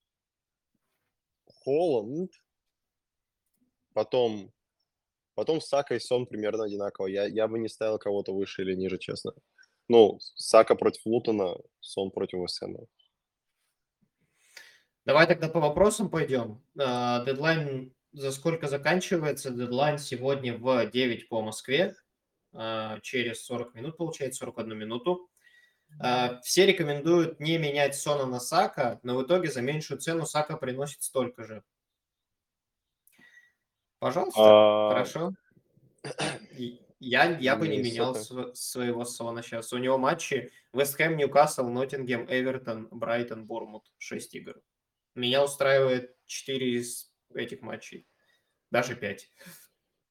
Холланд, 1.63 2.31
потом, 3.93 4.51
потом 5.33 5.61
Сака 5.61 5.95
и 5.95 5.99
Сон 5.99 6.25
примерно 6.25 6.65
одинаково. 6.65 7.07
Я, 7.07 7.25
я 7.25 7.47
бы 7.47 7.59
не 7.59 7.69
ставил 7.69 7.97
кого-то 7.97 8.33
выше 8.33 8.61
или 8.63 8.75
ниже, 8.75 8.97
честно. 8.97 9.33
Ну, 9.87 10.19
Сака 10.19 10.75
против 10.75 11.05
Лутона, 11.05 11.55
Сон 11.79 12.11
против 12.11 12.39
Весена. 12.39 12.85
Давай 15.05 15.27
тогда 15.27 15.49
по 15.49 15.59
вопросам 15.59 16.09
пойдем. 16.09 16.61
А, 16.79 17.23
Дедлайн 17.25 17.93
за 18.11 18.31
сколько 18.31 18.67
заканчивается? 18.67 19.51
Дедлайн 19.51 19.99
сегодня 19.99 20.57
в 20.57 20.85
9 20.89 21.29
по 21.29 21.41
Москве. 21.41 21.95
А, 22.53 22.99
Через 23.01 23.43
40 23.45 23.75
минут, 23.75 23.97
получается, 23.97 24.39
41 24.39 24.77
минуту. 24.77 25.29
А, 25.99 26.39
Все 26.41 26.65
рекомендуют 26.65 27.39
не 27.39 27.57
менять 27.59 27.95
Сона 27.95 28.25
на 28.25 28.39
Сака, 28.39 28.99
но 29.03 29.15
в 29.17 29.23
итоге 29.23 29.51
за 29.51 29.61
меньшую 29.61 29.99
цену 29.99 30.25
Сака 30.25 30.57
приносит 30.57 31.03
столько 31.03 31.43
же. 31.43 31.63
Пожалуйста, 33.99 34.39
А, 34.41 34.89
хорошо. 34.89 35.33
Я, 36.99 37.37
я 37.37 37.55
бы 37.55 37.67
не 37.67 37.77
менял 37.77 38.15
св- 38.15 38.55
своего 38.57 39.05
Сона 39.05 39.43
сейчас. 39.43 39.71
У 39.73 39.77
него 39.77 39.97
матчи 39.97 40.51
Вест 40.73 40.95
Хэм, 40.95 41.17
Ньюкасл, 41.17 41.67
Ноттингем, 41.67 42.25
Эвертон, 42.29 42.87
Брайтон, 42.89 43.45
Бормут. 43.45 43.83
6 43.99 44.33
игр. 44.35 44.59
Меня 45.15 45.43
устраивает 45.43 46.15
4 46.25 46.75
из 46.77 47.11
этих 47.33 47.61
матчей. 47.61 48.05
Даже 48.71 48.95
5. 48.95 49.29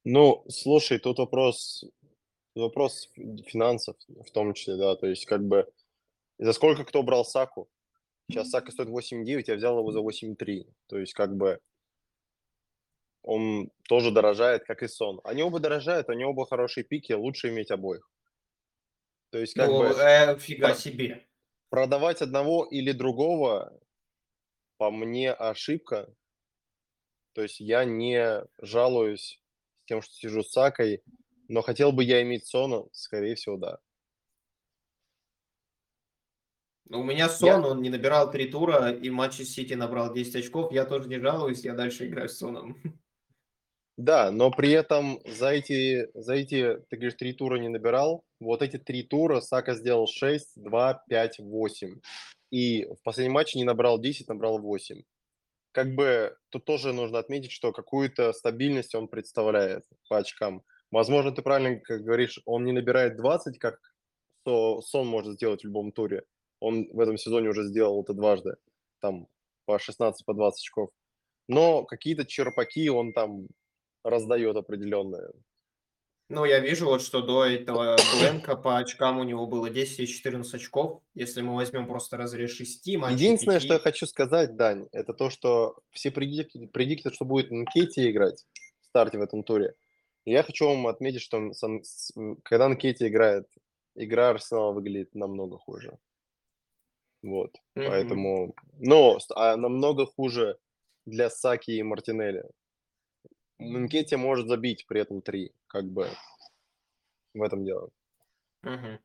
Ну, 0.05 0.45
слушай, 0.49 0.99
тут 0.99 1.19
вопрос, 1.19 1.85
вопрос 2.55 3.09
финансов 3.47 3.97
в 4.09 4.31
том 4.33 4.55
числе, 4.55 4.77
да, 4.77 4.97
то 4.97 5.07
есть 5.07 5.27
как 5.27 5.43
бы 5.47 5.71
за 6.39 6.53
сколько 6.53 6.85
кто 6.85 7.03
брал 7.03 7.25
Саку? 7.25 7.69
Сейчас 8.31 8.51
Сака 8.51 8.71
стоит 8.73 8.89
8,9, 8.89 9.45
я 9.49 9.55
взял 9.57 9.79
его 9.79 9.93
за 9.93 10.01
8,3, 10.01 10.65
то 10.87 10.99
есть 10.99 11.13
как 11.15 11.37
бы 11.37 11.61
он 13.23 13.71
тоже 13.89 14.11
дорожает, 14.11 14.65
как 14.65 14.83
и 14.83 14.89
Сон. 14.89 15.21
Они 15.25 15.43
оба 15.43 15.59
дорожают, 15.59 16.11
они 16.11 16.25
оба 16.25 16.47
хорошие 16.47 16.85
пики, 16.85 17.13
лучше 17.13 17.49
иметь 17.49 17.71
обоих. 17.71 18.11
То 19.31 19.39
есть 19.39 19.55
как 19.55 19.69
Ну, 19.69 19.79
бы 19.81 19.87
э, 19.87 20.39
фига 20.39 20.69
про- 20.69 20.75
себе. 20.75 21.27
продавать 21.71 22.21
одного 22.23 22.65
или 22.67 22.93
другого 22.93 23.79
по 24.85 24.91
мне 24.91 25.33
ошибка. 25.33 26.15
То 27.33 27.41
есть 27.43 27.59
я 27.59 27.87
не 27.87 28.45
жалуюсь 28.61 29.41
тем, 29.87 30.03
что 30.03 30.13
сижу 30.13 30.43
с 30.43 30.51
Сакой, 30.51 31.03
но 31.49 31.63
хотел 31.63 31.91
бы 31.91 32.05
я 32.05 32.21
иметь 32.21 32.47
Сона, 32.47 32.85
скорее 32.93 33.35
всего, 33.35 33.57
да. 33.57 33.79
У 36.91 37.03
меня 37.03 37.31
Сон, 37.31 37.65
он 37.65 37.81
не 37.81 37.89
набирал 37.89 38.31
три 38.31 38.51
тура, 38.51 38.91
и 38.91 39.09
в 39.09 39.15
матче 39.15 39.47
Сити 39.47 39.73
набрал 39.73 40.13
10 40.13 40.37
очков. 40.37 40.71
Я 40.71 40.85
тоже 40.85 41.09
не 41.09 41.19
жалуюсь, 41.19 41.65
я 41.65 41.73
дальше 41.73 42.07
играю 42.07 42.29
с 42.29 42.37
Соном. 42.37 42.77
Да, 43.97 44.33
но 44.33 44.51
при 44.51 44.73
этом 44.73 45.21
за 45.25 45.51
эти, 45.51 46.11
за 46.15 46.35
эти, 46.35 46.79
ты 46.91 46.97
говоришь, 46.97 47.15
три 47.15 47.33
тура 47.33 47.61
не 47.61 47.69
набирал. 47.69 48.25
Вот 48.41 48.61
эти 48.61 48.77
три 48.77 49.05
тура 49.05 49.41
Сака 49.41 49.75
сделал 49.75 50.09
6, 50.09 50.55
2, 50.57 51.05
5, 51.09 51.39
8. 51.39 52.01
И 52.55 52.85
в 52.85 53.03
последнем 53.03 53.33
матче 53.33 53.59
не 53.59 53.65
набрал 53.65 53.99
10, 53.99 54.29
набрал 54.29 54.61
8. 54.61 55.03
Как 55.73 55.93
бы 55.97 56.37
тут 56.51 56.65
тоже 56.65 56.93
нужно 56.93 57.19
отметить, 57.19 57.51
что 57.51 57.73
какую-то 57.73 58.33
стабильность 58.33 58.95
он 58.95 59.09
представляет 59.09 59.85
по 60.09 60.19
очкам. 60.19 60.63
Возможно, 60.93 61.33
ты 61.33 61.43
правильно 61.43 61.81
как 61.81 62.03
говоришь, 62.05 62.41
он 62.45 62.65
не 62.65 62.71
набирает 62.71 63.17
20, 63.17 63.59
как 63.59 63.81
Сон 64.47 65.09
может 65.09 65.35
сделать 65.35 65.63
в 65.63 65.65
любом 65.65 65.91
туре. 65.91 66.23
Он 66.61 66.87
в 66.93 67.01
этом 67.01 67.17
сезоне 67.17 67.49
уже 67.49 67.65
сделал 67.65 68.01
это 68.05 68.15
дважды. 68.15 68.55
Там 69.01 69.27
по 69.65 69.81
16, 69.81 70.25
по 70.25 70.33
20 70.33 70.61
очков. 70.61 70.91
Но 71.49 71.83
какие-то 71.85 72.25
черпаки 72.25 72.89
он 72.89 73.13
там 73.13 73.49
раздает 74.05 74.55
определенное. 74.55 75.33
Ну, 76.31 76.47
я 76.47 76.59
вижу 76.61 76.87
вот, 76.87 77.03
что 77.03 77.21
до 77.21 77.45
этого 77.45 77.97
Бленка 78.19 78.57
по 78.57 78.79
очкам 78.79 79.19
у 79.19 79.25
него 79.25 79.47
было 79.47 79.69
10 79.69 80.01
и 80.01 80.07
14 80.07 80.55
очков. 80.55 81.03
Если 81.15 81.43
мы 81.43 81.55
возьмем 81.55 81.87
просто 81.87 82.17
разрез 82.17 82.53
6 82.53 82.97
матчей, 82.97 83.15
Единственное, 83.17 83.57
5... 83.57 83.63
что 83.63 83.75
я 83.75 83.81
хочу 83.81 84.07
сказать, 84.07 84.57
Дань, 84.57 84.89
это 84.93 85.13
то, 85.13 85.29
что 85.29 85.77
все 85.91 86.11
предикты, 86.11 86.67
предикты 86.69 87.13
что 87.13 87.27
будет 87.27 87.51
на 87.51 87.67
Кейте 87.67 88.11
играть 88.11 88.47
в 88.81 88.87
старте 88.87 89.19
в 89.19 89.23
этом 89.23 89.45
туре. 89.45 89.75
Я 90.25 90.43
хочу 90.43 90.67
вам 90.67 90.87
отметить, 90.87 91.21
что 91.21 91.51
когда 92.43 92.69
на 92.69 92.77
Кейте 92.77 93.09
играет, 93.09 93.47
игра 93.95 94.31
Арсенала 94.31 94.73
выглядит 94.73 95.15
намного 95.15 95.59
хуже. 95.59 95.99
Вот, 97.23 97.55
mm-hmm. 97.77 97.87
поэтому... 97.87 98.55
Но 98.79 99.19
а 99.35 99.57
намного 99.57 100.07
хуже 100.07 100.57
для 101.05 101.29
Саки 101.29 101.73
и 101.73 101.83
Мартинелли. 101.83 102.45
Нкетти 103.59 104.17
может 104.17 104.49
забить 104.49 104.87
при 104.87 105.01
этом 105.01 105.23
три, 105.23 105.53
как 105.67 105.85
бы 105.85 106.09
в 107.35 107.43
этом 107.43 107.65
дело. 107.65 107.91
Угу. 108.63 108.99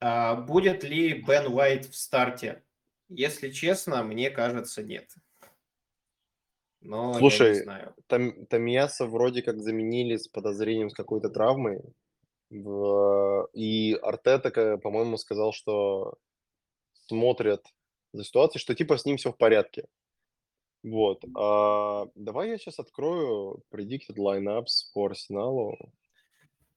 А, 0.00 0.34
будет 0.36 0.84
ли 0.84 1.22
Бен 1.22 1.52
Уайт 1.52 1.86
в 1.86 1.94
старте? 1.94 2.62
Если 3.08 3.50
честно, 3.50 4.02
мне 4.02 4.30
кажется, 4.30 4.82
нет. 4.82 5.10
Но 6.80 7.14
Слушай, 7.14 7.48
я 7.48 7.54
не 7.54 7.62
знаю. 7.62 7.94
Там, 8.06 8.46
Тамьяса 8.46 9.06
вроде 9.06 9.42
как 9.42 9.60
заменили 9.60 10.16
с 10.16 10.28
подозрением 10.28 10.90
с 10.90 10.94
какой-то 10.94 11.28
травмой. 11.28 11.82
В, 12.48 13.48
и 13.52 13.94
Артета, 14.02 14.78
по-моему, 14.78 15.16
сказал, 15.18 15.52
что 15.52 16.14
смотрят 17.06 17.64
за 18.12 18.24
ситуацией, 18.24 18.60
что 18.60 18.74
типа 18.74 18.96
с 18.96 19.04
ним 19.04 19.18
все 19.18 19.32
в 19.32 19.36
порядке. 19.36 19.86
Вот. 20.82 21.24
А, 21.36 22.06
давай 22.14 22.50
я 22.50 22.58
сейчас 22.58 22.78
открою 22.78 23.62
predicted 23.70 24.16
lineups 24.16 24.92
по 24.94 25.06
Арсеналу. 25.06 25.76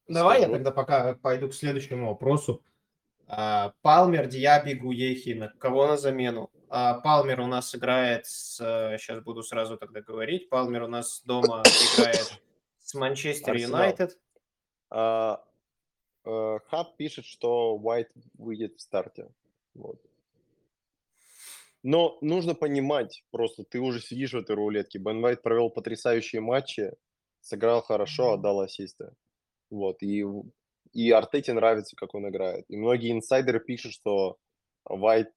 Давай 0.08 0.42
я 0.42 0.50
тогда 0.50 0.72
пока 0.72 1.16
пойду 1.16 1.50
к 1.50 1.54
следующему 1.54 2.10
вопросу. 2.10 2.62
А, 3.28 3.74
Палмер, 3.82 4.28
Диаби, 4.28 4.74
Гуехи. 4.74 5.30
На 5.30 5.48
кого 5.48 5.88
на 5.88 5.98
замену? 5.98 6.52
А, 6.70 7.00
Палмер 7.00 7.39
у 7.39 7.48
нас 7.48 7.74
играет 7.74 8.26
с... 8.26 8.58
Сейчас 9.00 9.24
буду 9.24 9.44
сразу 9.44 9.78
тогда 9.78 10.02
говорить. 10.02 10.50
Палмер 10.50 10.84
у 10.84 10.88
нас 10.88 11.22
дома 11.24 11.63
играет 11.96 12.42
с 12.80 12.94
Манчестер 12.96 13.56
Юнайтед. 13.56 14.20
А, 14.89 15.44
а, 16.26 16.60
Хаб 16.68 16.98
пишет, 16.98 17.26
что 17.26 17.76
Уайт 17.78 18.12
выйдет 18.38 18.76
в 18.78 18.82
старте. 18.82 19.30
Вот. 19.74 20.02
Но 21.84 22.17
нужно 22.22 22.56
понимать, 22.56 23.24
просто 23.32 23.65
ты 23.65 23.80
уже 23.80 24.00
сидишь 24.00 24.32
в 24.32 24.38
этой 24.38 24.56
рулетке. 24.56 25.00
Бен 25.00 25.22
Вайт 25.22 25.41
провел 25.41 25.69
потрясающие 25.69 26.41
матчи, 26.41 26.93
сыграл 27.41 27.82
хорошо, 27.82 28.34
отдал 28.34 28.62
ассисты. 28.62 29.12
Вот, 29.69 30.02
и, 30.02 30.26
и 30.93 31.12
Артете 31.12 31.52
нравится, 31.52 31.98
как 31.98 32.15
он 32.15 32.30
играет. 32.30 32.65
И 32.69 32.78
многие 32.78 33.12
инсайдеры 33.12 33.60
пишут, 33.60 33.91
что 33.91 34.38
Вайт, 34.86 35.30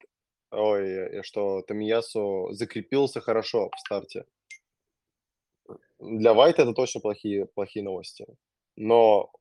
ой, 0.52 1.22
что 1.24 1.62
Тамиясу 1.62 2.48
закрепился 2.52 3.20
хорошо 3.20 3.70
в 3.74 3.80
старте. 3.80 4.24
Для 5.98 6.32
Вайта 6.32 6.62
это 6.62 6.74
точно 6.74 7.00
плохие, 7.00 7.46
плохие 7.46 7.84
новости. 7.84 8.24
Но 8.76 9.32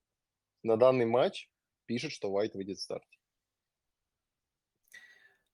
на 0.63 0.75
данный 0.77 1.05
матч 1.05 1.49
пишут, 1.85 2.13
что 2.13 2.31
Вайт 2.31 2.55
выйдет 2.55 2.77
в 2.77 2.81
старте. 2.81 3.17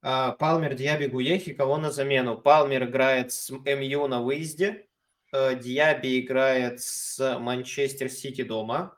А, 0.02 0.32
Палмер, 0.32 0.76
Диаби, 0.76 1.06
Гуехи. 1.06 1.54
Кого 1.54 1.78
на 1.78 1.92
замену? 1.92 2.38
Палмер 2.38 2.86
играет 2.86 3.32
с 3.32 3.50
МЮ 3.52 4.08
на 4.08 4.22
выезде. 4.22 4.88
Э, 5.32 5.56
Диаби 5.56 6.20
играет 6.20 6.82
с 6.82 7.38
Манчестер 7.40 8.10
Сити 8.10 8.44
дома. 8.44 8.98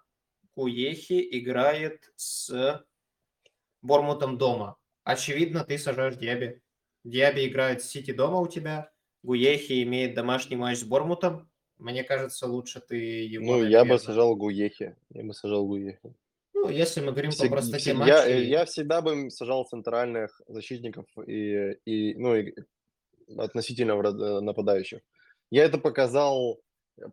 Гуехи 0.55 1.27
играет 1.39 2.11
с 2.15 2.85
Бормутом 3.81 4.37
дома. 4.37 4.77
Очевидно, 5.03 5.65
ты 5.65 5.77
сажаешь 5.77 6.15
Диаби. 6.15 6.61
Диаби 7.03 7.47
играет 7.47 7.83
с 7.83 7.87
Сити 7.87 8.11
дома 8.11 8.39
у 8.39 8.47
тебя. 8.47 8.89
Гуехи 9.23 9.83
имеет 9.83 10.15
домашний 10.15 10.55
матч 10.55 10.79
с 10.79 10.83
Бормутом. 10.83 11.49
Мне 11.77 12.03
кажется, 12.03 12.47
лучше 12.47 12.79
ты 12.79 12.95
его... 12.95 13.45
Ну, 13.45 13.51
наверное... 13.53 13.71
я 13.71 13.85
бы 13.85 13.99
сажал 13.99 14.35
Гуехи. 14.37 14.95
Я 15.09 15.23
бы 15.23 15.33
сажал 15.33 15.65
Гуехи. 15.67 16.13
Ну, 16.63 16.69
если 16.69 17.01
мы 17.01 17.11
говорим 17.11 17.31
Всег... 17.31 17.49
по 17.49 17.55
простоте 17.55 17.89
я, 17.91 17.95
матчей... 17.95 18.47
Я 18.47 18.65
всегда 18.65 19.01
бы 19.01 19.29
сажал 19.29 19.65
центральных 19.65 20.41
защитников 20.47 21.05
и, 21.27 21.73
и, 21.85 22.15
ну, 22.15 22.35
и 22.35 22.53
относительно 23.37 23.93
э, 23.93 24.39
нападающих. 24.39 25.01
Я 25.51 25.65
это 25.65 25.77
показал, 25.77 26.61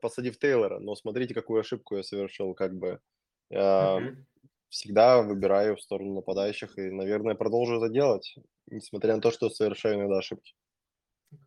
посадив 0.01 0.39
Тейлора, 0.39 0.79
но 0.79 0.95
смотрите, 0.95 1.35
какую 1.35 1.61
ошибку 1.61 1.97
я 1.97 2.03
совершил, 2.03 2.55
как 2.55 2.77
бы. 2.79 3.01
Я 3.51 3.99
uh-huh. 3.99 4.17
всегда 4.69 5.23
выбираю 5.23 5.77
в 5.77 5.83
сторону 5.83 6.15
нападающих 6.15 6.79
и, 6.79 6.91
наверное, 6.91 7.35
продолжу 7.35 7.79
это 7.79 7.93
делать, 7.93 8.37
несмотря 8.67 9.17
на 9.17 9.21
то, 9.21 9.33
что 9.33 9.51
совершаю 9.51 9.97
иногда 9.97 10.19
ошибки. 10.19 10.55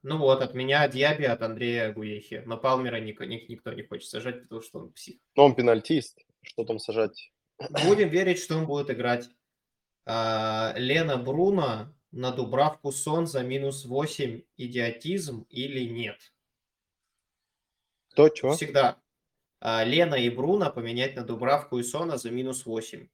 Ну 0.02 0.18
вот, 0.18 0.42
от 0.42 0.54
меня 0.54 0.88
Диаби, 0.88 1.24
от 1.24 1.42
Андрея 1.42 1.94
Гуехи. 1.94 2.44
Но 2.46 2.58
Палмера 2.58 3.00
никто, 3.00 3.24
никто 3.26 3.74
не 3.74 3.84
хочет 3.84 4.10
сажать, 4.10 4.44
потому 4.44 4.62
что 4.62 4.80
он 4.80 4.92
псих. 4.94 5.16
Но 5.36 5.46
он 5.46 5.56
пенальтист. 5.56 6.20
Что 6.42 6.66
там 6.66 6.80
сажать? 6.80 7.33
Будем 7.60 8.10
верить, 8.10 8.40
что 8.40 8.58
он 8.58 8.66
будет 8.66 8.90
играть. 8.90 9.30
А, 10.06 10.74
Лена 10.76 11.18
Бруно 11.18 11.94
на 12.12 12.32
Дубравку 12.32 12.92
Сон 12.92 13.28
за 13.28 13.44
минус 13.44 13.86
8 13.86 14.42
идиотизм 14.58 15.46
или 15.50 15.88
нет? 15.88 16.20
Кто, 18.12 18.30
чего? 18.30 18.54
Всегда. 18.54 19.02
А, 19.60 19.84
Лена 19.84 20.16
и 20.16 20.30
Бруно 20.30 20.72
поменять 20.72 21.16
на 21.16 21.24
Дубравку 21.24 21.80
и 21.80 21.84
Сона 21.84 22.18
за 22.18 22.32
минус 22.32 22.66
8. 22.66 23.08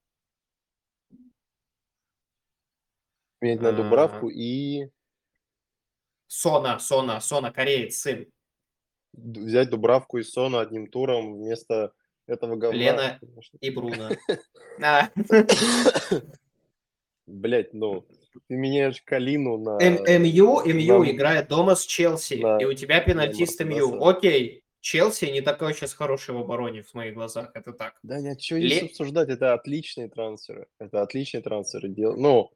Поменять 3.40 3.62
на 3.62 3.72
Дубравку 3.72 4.28
а... 4.28 4.32
и... 4.32 4.90
Сона, 6.28 6.80
Сона, 6.80 7.22
Сона, 7.22 7.52
кореец, 7.52 7.98
сын. 7.98 8.32
Взять 9.14 9.70
Дубравку 9.70 10.18
и 10.18 10.24
Сона 10.24 10.62
одним 10.62 10.88
туром 10.88 11.36
вместо 11.36 11.94
этого 12.30 12.56
говна. 12.56 12.78
Лена 12.78 13.20
и 13.60 13.70
Бруно. 13.70 14.10
Блять, 17.28 17.74
ну, 17.74 18.06
ты 18.48 18.56
меняешь 18.56 19.02
Калину 19.04 19.58
на... 19.58 19.78
МЮ, 19.80 20.64
МЮ 20.66 21.10
играет 21.12 21.48
дома 21.48 21.76
с 21.76 21.86
Челси, 21.86 22.62
и 22.62 22.66
у 22.66 22.74
тебя 22.74 23.02
пенальтист 23.02 23.60
МЮ. 23.64 24.04
Окей, 24.04 24.64
Челси 24.82 25.26
не 25.26 25.42
такой 25.42 25.74
сейчас 25.74 25.94
хороший 25.94 26.34
в 26.34 26.38
обороне 26.38 26.84
в 26.84 26.94
моих 26.94 27.14
глазах, 27.14 27.52
это 27.54 27.74
так. 27.74 28.00
Да 28.02 28.20
нет, 28.22 28.42
что 28.42 28.60
здесь 28.60 28.84
обсуждать, 28.84 29.30
это 29.30 29.54
отличные 29.54 30.10
трансферы, 30.10 30.68
это 30.80 31.02
отличные 31.02 31.42
трансферы. 31.42 31.90
Ну, 31.90 32.50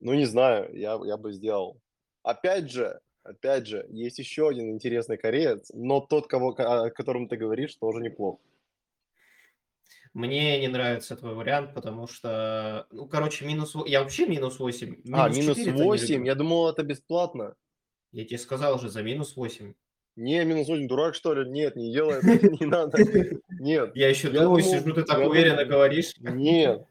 ну 0.00 0.14
не 0.14 0.26
знаю, 0.26 0.70
я, 0.76 0.98
я 1.04 1.16
бы 1.16 1.32
сделал. 1.32 1.80
Опять 2.22 2.70
же, 2.70 3.00
опять 3.22 3.66
же, 3.66 3.86
есть 3.88 4.18
еще 4.18 4.48
один 4.48 4.70
интересный 4.70 5.16
кореец, 5.16 5.70
но 5.72 6.00
тот, 6.00 6.26
кого, 6.26 6.50
о 6.50 6.90
котором 6.90 7.28
ты 7.28 7.36
говоришь, 7.36 7.74
тоже 7.76 8.00
неплохо. 8.00 8.40
Мне 10.14 10.60
не 10.60 10.68
нравится 10.68 11.16
твой 11.16 11.34
вариант, 11.34 11.74
потому 11.74 12.06
что, 12.06 12.86
ну, 12.90 13.06
короче, 13.06 13.44
минус... 13.44 13.74
Я 13.86 14.02
вообще 14.02 14.26
минус 14.26 14.58
8. 14.58 14.88
Минус 15.04 15.12
а, 15.12 15.28
минус 15.28 15.58
8? 15.58 16.26
Я 16.26 16.34
думал, 16.34 16.68
это 16.68 16.82
бесплатно. 16.82 17.54
Я 18.12 18.24
тебе 18.24 18.38
сказал 18.38 18.76
уже 18.76 18.88
за 18.88 19.02
минус 19.02 19.36
8. 19.36 19.74
Не, 20.16 20.44
минус 20.44 20.68
8, 20.68 20.88
дурак, 20.88 21.14
что 21.14 21.34
ли? 21.34 21.48
Нет, 21.48 21.76
не 21.76 21.92
делай 21.92 22.18
это, 22.22 22.48
не 22.48 22.66
надо. 22.66 22.98
Нет. 23.48 23.94
Я 23.94 24.08
еще 24.08 24.30
думаю, 24.30 24.62
сижу, 24.62 24.92
ты 24.92 25.04
так 25.04 25.18
уверенно 25.26 25.64
говоришь. 25.64 26.14
Нет. 26.18 26.86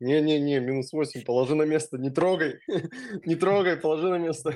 Не-не-не, 0.00 0.60
минус 0.60 0.92
8, 0.92 1.24
положи 1.24 1.56
на 1.56 1.64
место, 1.64 1.98
не 1.98 2.10
трогай. 2.10 2.60
Не 3.24 3.34
трогай, 3.34 3.76
положи 3.76 4.08
на 4.08 4.18
место. 4.18 4.54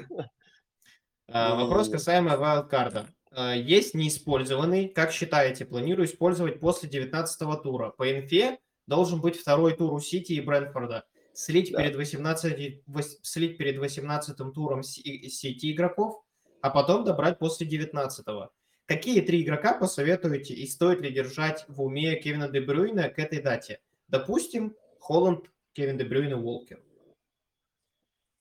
А, 1.29 1.57
Вопрос 1.57 1.89
Не-не-не. 1.89 1.99
касаемо 1.99 2.37
вайлдкарда. 2.37 3.09
А, 3.35 3.55
Есть 3.55 3.95
неиспользованный. 3.95 4.89
Как 4.89 5.13
считаете, 5.13 5.65
планирую 5.65 6.07
использовать 6.07 6.61
после 6.61 6.89
19 6.89 7.63
тура? 7.63 7.91
По 7.91 8.11
инфе 8.13 8.59
должен 8.87 9.21
быть 9.21 9.37
второй 9.37 9.75
тур 9.75 9.93
у 9.93 10.01
Сити 10.01 10.33
и 10.33 10.41
Брэнфорда. 10.41 11.05
Слить, 11.33 11.73
Да. 11.73 11.79
перед 11.83 11.97
18, 11.97 12.83
вось- 12.87 13.19
слить 13.23 13.57
перед 13.57 13.79
18 13.79 14.53
туром 14.53 14.83
Си- 14.83 15.29
Сити 15.31 15.73
игроков, 15.73 16.23
а 16.61 16.69
потом 16.71 17.05
добрать 17.05 17.39
после 17.39 17.67
19 17.67 18.51
Какие 18.87 19.23
три 19.23 19.43
игрока 19.43 19.73
посоветуете 19.79 20.53
и 20.53 20.67
стоит 20.67 21.01
ли 21.01 21.11
держать 21.11 21.65
в 21.69 21.81
уме 21.83 22.17
Кевина 22.17 22.49
Де 22.49 22.61
Брюйна 22.61 23.09
к 23.09 23.19
этой 23.19 23.41
дате? 23.41 23.81
Допустим, 24.09 24.75
Холланд, 24.99 25.47
Кевин 25.73 25.97
Де 25.97 26.05
Брюйн 26.05 26.33
и 26.33 26.35
Уолкер. 26.35 26.83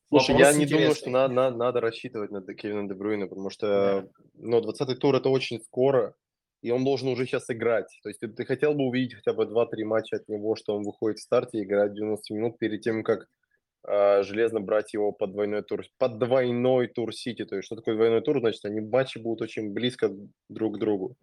Слушай, 0.10 0.32
Вопрос 0.34 0.51
я 0.51 0.58
не 0.60 0.65
думаю, 0.65 0.93
что 0.93 1.10
интересный. 1.10 1.12
на- 1.12 1.27
на- 1.30 1.51
надо 1.51 1.80
рассчитывать 1.80 2.32
на 2.32 2.41
Кевина 2.54 2.86
Де 2.89 2.93
Брюйна, 2.95 3.27
потому 3.27 3.49
что 3.49 4.10
ну, 4.41 4.60
20-й 4.60 4.95
тур 4.95 5.15
это 5.15 5.30
очень 5.30 5.62
скоро, 5.62 6.15
и 6.62 6.71
он 6.71 6.84
должен 6.84 7.08
уже 7.10 7.25
сейчас 7.25 7.49
играть. 7.49 7.88
То 8.04 8.10
есть 8.10 8.19
ты, 8.19 8.27
ты 8.27 8.45
хотел 8.45 8.73
бы 8.73 8.86
увидеть 8.86 9.15
хотя 9.15 9.34
бы 9.34 9.43
2-3 9.43 9.84
матча 9.86 10.17
от 10.17 10.27
него, 10.27 10.56
что 10.56 10.75
он 10.75 10.84
выходит 10.84 11.19
в 11.19 11.23
старте 11.23 11.60
и 11.60 11.63
играет 11.63 11.93
90 11.93 12.34
минут 12.34 12.58
перед 12.60 12.82
тем, 12.82 13.04
как 13.04 13.27
а, 13.84 14.23
железно 14.23 14.60
брать 14.60 14.93
его 14.93 15.12
под 15.12 15.32
двойной 15.32 15.63
тур, 15.63 15.84
под 15.97 16.19
двойной 16.19 16.88
тур 16.88 17.13
Сити. 17.13 17.45
То 17.45 17.56
есть 17.56 17.65
что 17.65 17.75
такое 17.75 17.95
двойной 17.95 18.21
тур? 18.21 18.39
Значит, 18.39 18.65
они 18.65 18.82
матчи 18.82 19.17
будут 19.17 19.41
очень 19.41 19.73
близко 19.73 20.12
друг 20.49 20.75
к 20.75 20.80
другу. 20.80 21.15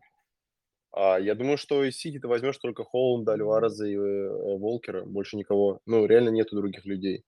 А, 0.93 1.19
я 1.19 1.35
думаю, 1.35 1.57
что 1.57 1.85
из 1.85 1.97
Сити 1.97 2.19
ты 2.19 2.27
возьмешь 2.27 2.59
только 2.59 2.85
Холланда, 2.85 3.33
Альвареза 3.33 3.87
и 3.87 3.95
э, 3.95 4.59
Волкера, 4.59 5.05
больше 5.05 5.37
никого. 5.37 5.81
Ну, 5.87 6.07
реально 6.07 6.31
нету 6.31 6.57
других 6.57 6.85
людей. 6.85 7.25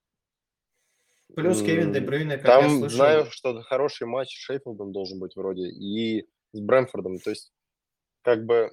Плюс 1.35 1.61
Кевин 1.61 1.91
Де 1.91 1.99
М, 1.99 2.05
Брюйне, 2.05 2.37
как 2.37 2.45
я 2.45 2.61
Там 2.61 2.79
слышал, 2.79 2.95
знаю, 2.95 3.25
что 3.31 3.61
хороший 3.61 4.07
матч 4.07 4.29
с 4.29 4.39
Шеффилдом 4.39 4.91
должен 4.91 5.19
быть 5.19 5.35
вроде 5.35 5.67
и 5.67 6.27
с 6.53 6.59
Брэмфордом. 6.59 7.19
То 7.19 7.29
есть, 7.29 7.53
как 8.21 8.45
бы, 8.45 8.71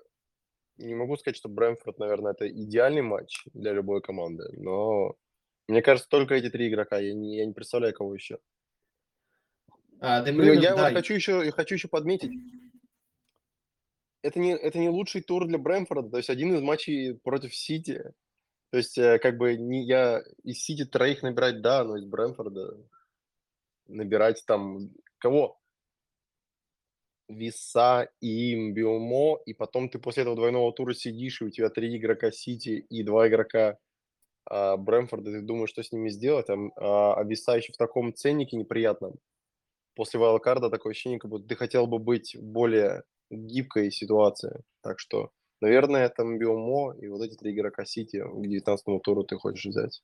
не 0.77 0.95
могу 0.95 1.17
сказать, 1.17 1.37
что 1.37 1.49
Брэмфорд, 1.49 1.99
наверное, 1.99 2.33
это 2.33 2.49
идеальный 2.49 3.03
матч 3.03 3.45
для 3.53 3.73
любой 3.73 4.01
команды, 4.01 4.49
но 4.57 5.15
мне 5.69 5.83
кажется, 5.83 6.09
только 6.09 6.35
эти 6.35 6.51
три 6.51 6.69
игрока. 6.69 6.99
Я 6.99 7.15
не, 7.15 7.37
я 7.37 7.47
не 7.47 7.53
представляю, 7.53 7.95
кого 7.95 8.15
еще. 8.15 8.39
а, 10.01 10.23
Де 10.23 10.33
Ну, 10.33 10.39
Брюйне, 10.39 10.63
я 10.63 10.75
да, 10.75 10.85
вот 10.85 10.93
хочу 10.95 11.15
еще, 11.15 11.45
я 11.45 11.53
хочу 11.53 11.75
еще 11.75 11.89
подметить, 11.89 12.33
это 14.23 14.41
не, 14.41 14.57
это 14.57 14.79
не 14.79 14.89
лучший 14.89 15.23
тур 15.23 15.47
для 15.47 15.59
Брэмфорда, 15.59 16.11
то 16.11 16.17
есть 16.17 16.31
один 16.31 16.55
из 16.55 16.61
матчей 16.61 17.15
против 17.15 17.55
Сити. 17.55 18.13
То 18.71 18.79
есть, 18.79 18.99
э, 18.99 19.19
как 19.19 19.39
бы, 19.39 19.57
не 19.57 19.85
я 19.85 20.23
из 20.45 20.63
Сити 20.63 20.85
троих 20.85 21.23
набирать, 21.23 21.63
да, 21.63 21.85
но 21.85 21.97
из 21.97 22.05
Брэмфорда 22.05 22.77
набирать 23.87 24.45
там 24.47 24.91
кого? 25.19 25.59
Виса 27.29 28.09
и 28.21 28.57
Мбиомо, 28.57 29.39
и 29.45 29.53
потом 29.53 29.89
ты 29.89 29.99
после 29.99 30.23
этого 30.23 30.37
двойного 30.37 30.73
тура 30.73 30.95
сидишь, 30.95 31.43
и 31.43 31.45
у 31.45 31.51
тебя 31.51 31.69
три 31.69 31.95
игрока 31.97 32.31
Сити 32.31 32.87
и 32.89 33.03
два 33.03 33.29
игрока 33.29 33.79
а, 34.47 34.77
Брэмфорда, 34.77 35.31
ты 35.33 35.41
думаешь, 35.43 35.71
что 35.71 35.83
с 35.83 35.93
ними 35.93 36.09
сделать, 36.09 36.47
а, 36.49 37.15
а, 37.21 37.25
Виса 37.25 37.57
еще 37.57 37.73
в 37.73 37.77
таком 37.77 38.15
ценнике 38.15 38.57
неприятном. 38.57 39.15
После 39.95 40.19
вайлдкарда 40.21 40.71
такое 40.71 40.93
ощущение, 40.93 41.19
как 41.19 41.31
будто 41.31 41.49
ты 41.49 41.57
хотел 41.57 41.87
бы 41.87 41.99
быть 41.99 42.37
более 42.41 43.03
гибкой 43.31 43.91
ситуации. 43.91 44.63
Так 44.83 44.99
что, 44.99 45.31
наверное, 45.61 46.07
это 46.07 46.25
Мбиомо 46.25 46.95
и 47.01 47.09
вот 47.09 47.23
эти 47.23 47.37
три 47.37 47.53
игрока 47.53 47.85
Сити 47.85 48.23
к 48.23 48.41
19 48.47 49.03
туру 49.03 49.25
ты 49.25 49.37
хочешь 49.37 49.67
взять. 49.67 50.03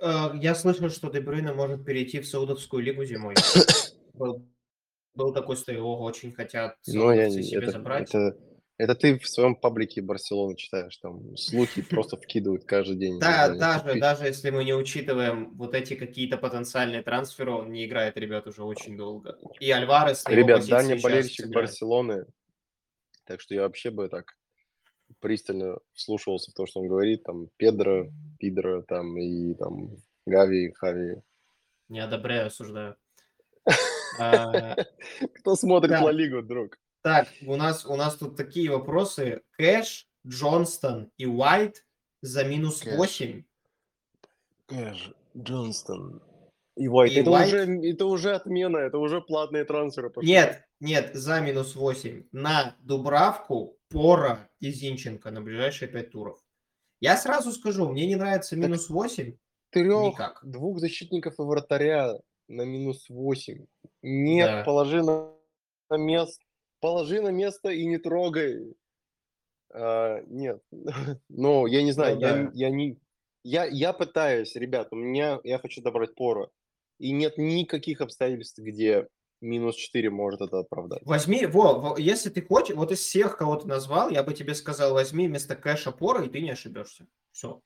Э, 0.00 0.30
Я 0.40 0.54
слышал, 0.54 0.88
что 0.90 1.10
Де 1.10 1.20
Брюйне 1.20 1.52
может 1.52 1.84
перейти 1.84 2.20
в 2.20 2.26
Саудовскую 2.28 2.82
лигу 2.82 3.04
зимой. 3.04 3.34
Был, 4.14 4.46
был 5.16 5.32
такой, 5.32 5.56
что 5.56 5.72
его 5.72 6.00
очень 6.00 6.32
хотят 6.32 6.76
Ну, 6.86 7.10
я 7.10 7.28
себе 7.30 7.58
это, 7.58 7.72
забрать. 7.72 8.08
это, 8.14 8.38
это 8.78 8.94
ты 8.94 9.18
в 9.18 9.28
своем 9.28 9.56
паблике 9.56 10.02
Барселоны 10.02 10.54
читаешь, 10.56 10.96
там 10.98 11.36
слухи 11.36 11.82
просто 11.82 12.16
вкидывают 12.16 12.64
каждый 12.64 12.96
день. 12.96 13.18
Да, 13.18 13.48
даже, 13.48 13.98
даже 13.98 14.26
если 14.26 14.50
мы 14.50 14.62
не 14.64 14.72
учитываем 14.72 15.52
вот 15.56 15.74
эти 15.74 15.94
какие-то 15.94 16.36
потенциальные 16.38 17.02
трансферы, 17.02 17.50
он 17.50 17.72
не 17.72 17.86
играет, 17.86 18.16
ребят, 18.16 18.46
уже 18.46 18.62
очень 18.62 18.96
долго. 18.96 19.36
И 19.58 19.68
Альварес 19.70 20.24
Ребят, 20.28 20.64
Даня 20.68 21.00
болельщик. 21.00 21.48
Барселоны, 21.48 22.26
так 23.24 23.40
что 23.40 23.54
я 23.54 23.62
вообще 23.62 23.90
бы 23.90 24.08
так 24.08 24.36
пристально 25.20 25.78
вслушивался 25.92 26.50
в 26.50 26.54
то, 26.54 26.66
что 26.66 26.80
он 26.80 26.88
говорит, 26.88 27.22
там, 27.24 27.48
Педро, 27.56 28.08
Пидро, 28.38 28.82
там, 28.82 29.16
и 29.18 29.54
там, 29.54 29.96
Гави, 30.26 30.72
Хави. 30.72 31.22
Не 31.88 32.00
одобряю, 32.00 32.46
осуждаю. 32.46 32.96
А, 34.16 34.76
Кто 35.40 35.56
смотрит. 35.56 36.00
Ла 36.00 36.12
Лигу, 36.12 36.40
друг? 36.40 36.78
Так, 37.02 37.26
у 37.44 37.56
нас, 37.56 37.84
у 37.84 37.96
нас 37.96 38.14
тут 38.16 38.36
такие 38.36 38.70
вопросы. 38.70 39.42
Кэш, 39.58 40.08
Джонстон 40.24 41.10
и 41.16 41.26
Уайт 41.26 41.84
за 42.22 42.44
минус 42.44 42.80
Кэш. 42.80 42.96
8. 42.96 43.44
Кэш, 44.66 45.12
Джонстон. 45.36 46.22
Уайт. 46.76 47.12
И 47.12 47.20
это? 47.20 47.30
Уже, 47.30 47.58
это 47.88 48.06
уже 48.06 48.34
отмена, 48.34 48.78
это 48.78 48.98
уже 48.98 49.20
платные 49.20 49.64
трансферы. 49.64 50.10
пошли. 50.10 50.28
Нет, 50.30 50.64
нет, 50.80 51.14
за 51.14 51.40
минус 51.40 51.76
8 51.76 52.24
на 52.32 52.76
Дубравку, 52.80 53.78
Пора 53.90 54.48
и 54.60 54.70
Зинченко 54.72 55.30
на 55.30 55.40
ближайшие 55.40 55.88
5 55.88 56.10
туров. 56.10 56.38
Я 57.00 57.16
сразу 57.16 57.52
скажу, 57.52 57.88
мне 57.88 58.06
не 58.06 58.16
нравится 58.16 58.56
минус 58.56 58.88
8. 58.90 59.36
Трех, 59.70 60.02
Никак. 60.14 60.40
двух 60.44 60.78
защитников 60.78 61.34
и 61.38 61.42
вратаря 61.42 62.14
на 62.48 62.62
минус 62.62 63.08
8. 63.08 63.66
Нет, 64.02 64.46
Да. 64.50 64.64
положи 64.64 65.02
на, 65.02 65.32
на 65.90 65.96
место. 65.96 66.44
Положи 66.80 67.20
на 67.20 67.28
место 67.30 67.70
и 67.70 67.86
не 67.86 67.98
трогай. 67.98 68.74
А, 69.72 70.20
нет. 70.26 70.60
Ну, 71.28 71.66
я 71.66 71.82
не 71.82 71.92
знаю, 71.92 72.16
Ну 72.16 72.20
я, 72.20 72.28
да. 72.32 72.38
н- 72.40 72.50
я 72.54 72.70
не... 72.70 72.98
Я, 73.44 73.64
я 73.64 73.92
пытаюсь, 73.92 74.56
ребят, 74.56 74.88
у 74.92 74.96
меня... 74.96 75.38
Я 75.44 75.58
хочу 75.58 75.82
добрать 75.82 76.14
Пора. 76.14 76.48
И 76.98 77.10
нет 77.12 77.38
никаких 77.38 78.00
обстоятельств, 78.00 78.58
где 78.58 79.08
минус 79.40 79.76
4 79.76 80.10
может 80.10 80.40
это 80.40 80.60
оправдать. 80.60 81.02
Возьми, 81.04 81.46
во, 81.46 81.96
если 81.98 82.30
ты 82.30 82.42
хочешь, 82.42 82.76
вот 82.76 82.92
из 82.92 83.00
всех, 83.00 83.36
кого 83.36 83.56
ты 83.56 83.66
назвал, 83.66 84.10
я 84.10 84.22
бы 84.22 84.32
тебе 84.32 84.54
сказал, 84.54 84.94
возьми 84.94 85.28
вместо 85.28 85.56
кэша 85.56 85.92
Пора, 85.92 86.24
и 86.24 86.28
ты 86.28 86.40
не 86.40 86.50
ошибешься. 86.50 87.06
Все. 87.32 87.60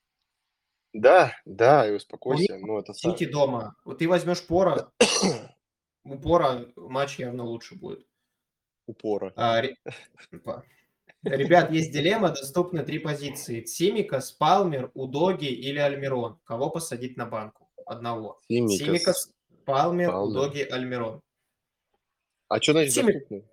Да, 0.93 1.33
да, 1.45 1.89
и 1.89 1.93
успокойся. 1.93 2.57
Ну, 2.59 2.79
это 2.79 2.95
сам. 2.95 3.13
Сити 3.13 3.31
дома. 3.31 3.77
Вот 3.85 3.99
ты 3.99 4.09
возьмешь 4.09 4.45
Пора, 4.47 4.91
у 6.05 6.19
Пора 6.19 6.67
матч 6.77 7.19
явно 7.19 7.45
лучше 7.45 7.75
будет. 7.77 8.07
Упора. 8.87 9.35
А, 9.37 9.61
ре- 9.61 9.77
па- 10.43 10.65
Ребят, 11.23 11.71
есть 11.71 11.93
дилемма, 11.93 12.31
доступны 12.31 12.83
три 12.85 12.99
позиции. 12.99 13.65
Симикас, 13.65 14.33
Палмер, 14.33 14.91
Удоги 14.95 15.47
или 15.49 15.79
Альмирон. 15.79 16.39
Кого 16.45 16.71
посадить 16.71 17.17
на 17.19 17.27
банку? 17.27 17.68
Одного. 17.93 18.39
Симикас. 18.49 18.79
Симикас, 18.79 19.33
Палмер, 19.65 20.11
Палмер. 20.11 20.29
Удоги, 20.31 20.61
Альмирон. 20.63 21.21
А 22.49 22.61
что 22.61 22.73
значит 22.73 22.93
Сими- 22.95 23.13
доступны? 23.13 23.45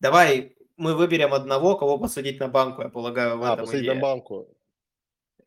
Давай 0.00 0.54
мы 0.76 0.94
выберем 0.94 1.34
одного, 1.34 1.76
кого 1.76 1.98
посадить 1.98 2.38
на 2.38 2.46
банку, 2.48 2.82
я 2.82 2.88
полагаю, 2.88 3.36
в 3.38 3.42
А, 3.42 3.54
этом 3.54 3.64
посадить 3.64 3.82
идея. 3.84 3.94
на 3.96 4.00
банку. 4.00 4.48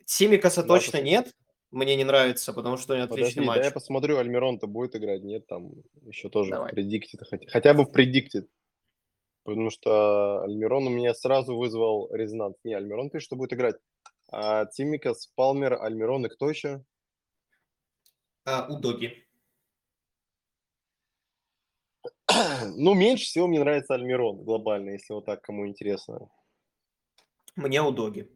Симикаса 0.06 0.62
Да, 0.62 0.68
точно 0.68 0.92
посадить. 1.00 1.06
нет. 1.12 1.34
Мне 1.72 1.96
не 1.96 2.04
нравится, 2.04 2.52
потому 2.52 2.76
что 2.76 2.94
у 2.94 2.98
него 2.98 3.08
Подожди, 3.08 3.24
отличный 3.24 3.46
да 3.46 3.48
матч. 3.56 3.64
я 3.64 3.72
посмотрю, 3.72 4.18
Альмирон-то 4.18 4.68
будет 4.68 4.94
играть, 4.98 5.24
нет, 5.24 5.48
там 5.48 5.72
еще 6.06 6.28
тоже 6.30 6.50
Давай. 6.52 6.74
в 6.74 6.76
Predicted, 6.76 7.24
хотя, 7.30 7.48
хотя 7.48 7.74
бы 7.74 7.86
в 7.86 7.92
Predicted. 7.96 8.46
Потому 9.44 9.70
что 9.70 10.42
Альмирон 10.44 10.88
у 10.88 10.90
меня 10.90 11.14
сразу 11.14 11.56
вызвал 11.56 12.14
резонанс. 12.14 12.58
Не, 12.66 12.74
Альмирон 12.74 13.10
пишет, 13.10 13.26
что 13.28 13.36
будет 13.38 13.54
играть. 13.54 13.78
А 14.30 14.66
Тимикас, 14.66 15.28
Палмер, 15.36 15.82
Альмирон 15.82 16.26
и 16.26 16.30
кто 16.30 16.50
еще? 16.50 16.84
А, 18.46 18.68
Удоги. 18.68 19.24
ну, 22.76 22.94
меньше 22.94 23.26
всего 23.26 23.48
мне 23.48 23.60
нравится 23.60 23.94
Альмирон 23.94 24.44
глобально, 24.44 24.92
если 24.92 25.14
вот 25.14 25.26
так 25.26 25.42
кому 25.42 25.68
интересно. 25.68 26.30
Мне 27.56 27.82
Удоги. 27.82 28.32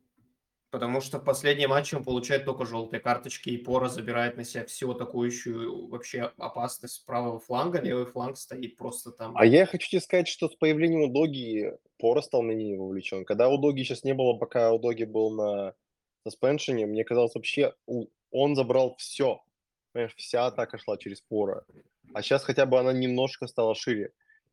Потому 0.70 1.00
что 1.00 1.20
в 1.20 1.24
последнем 1.24 1.70
матче 1.70 1.96
он 1.96 2.04
получает 2.04 2.44
только 2.44 2.66
желтые 2.66 3.00
карточки, 3.00 3.50
и 3.50 3.58
Пора 3.58 3.88
забирает 3.88 4.36
на 4.36 4.44
себя 4.44 4.66
всю 4.66 4.92
атакующую 4.92 5.88
вообще 5.88 6.34
опасность 6.38 7.06
правого 7.06 7.40
фланга. 7.40 7.80
Левый 7.80 8.06
фланг 8.06 8.38
стоит 8.38 8.76
просто 8.76 9.12
там. 9.12 9.38
А 9.38 9.46
я 9.46 9.66
хочу 9.66 9.88
тебе 9.90 10.02
сказать, 10.02 10.28
что 10.28 10.50
с 10.50 10.56
появлением 10.56 11.10
Удоги 11.10 11.78
Пора 11.98 12.22
стал 12.22 12.42
на 12.42 12.52
ней 12.52 12.76
вовлечен. 12.76 13.24
Когда 13.24 13.48
Удоги 13.48 13.84
сейчас 13.84 14.04
не 14.04 14.14
было, 14.14 14.34
пока 14.38 14.74
Удоги 14.74 15.06
был 15.06 15.32
на 15.32 15.76
саспеншене, 16.28 16.86
мне 16.88 17.06
казалось 17.06 17.36
вообще, 17.36 17.74
у- 17.86 18.08
он 18.32 18.56
забрал 18.56 18.96
все. 18.98 19.45
Понимаешь, 19.96 20.16
вся 20.18 20.46
атака 20.46 20.78
шла 20.78 20.98
через 20.98 21.22
Пора. 21.22 21.64
А 22.14 22.22
сейчас 22.22 22.44
хотя 22.44 22.66
бы 22.66 22.78
она 22.78 22.92
немножко 22.92 23.48
стала 23.48 23.76
шире. 23.76 24.12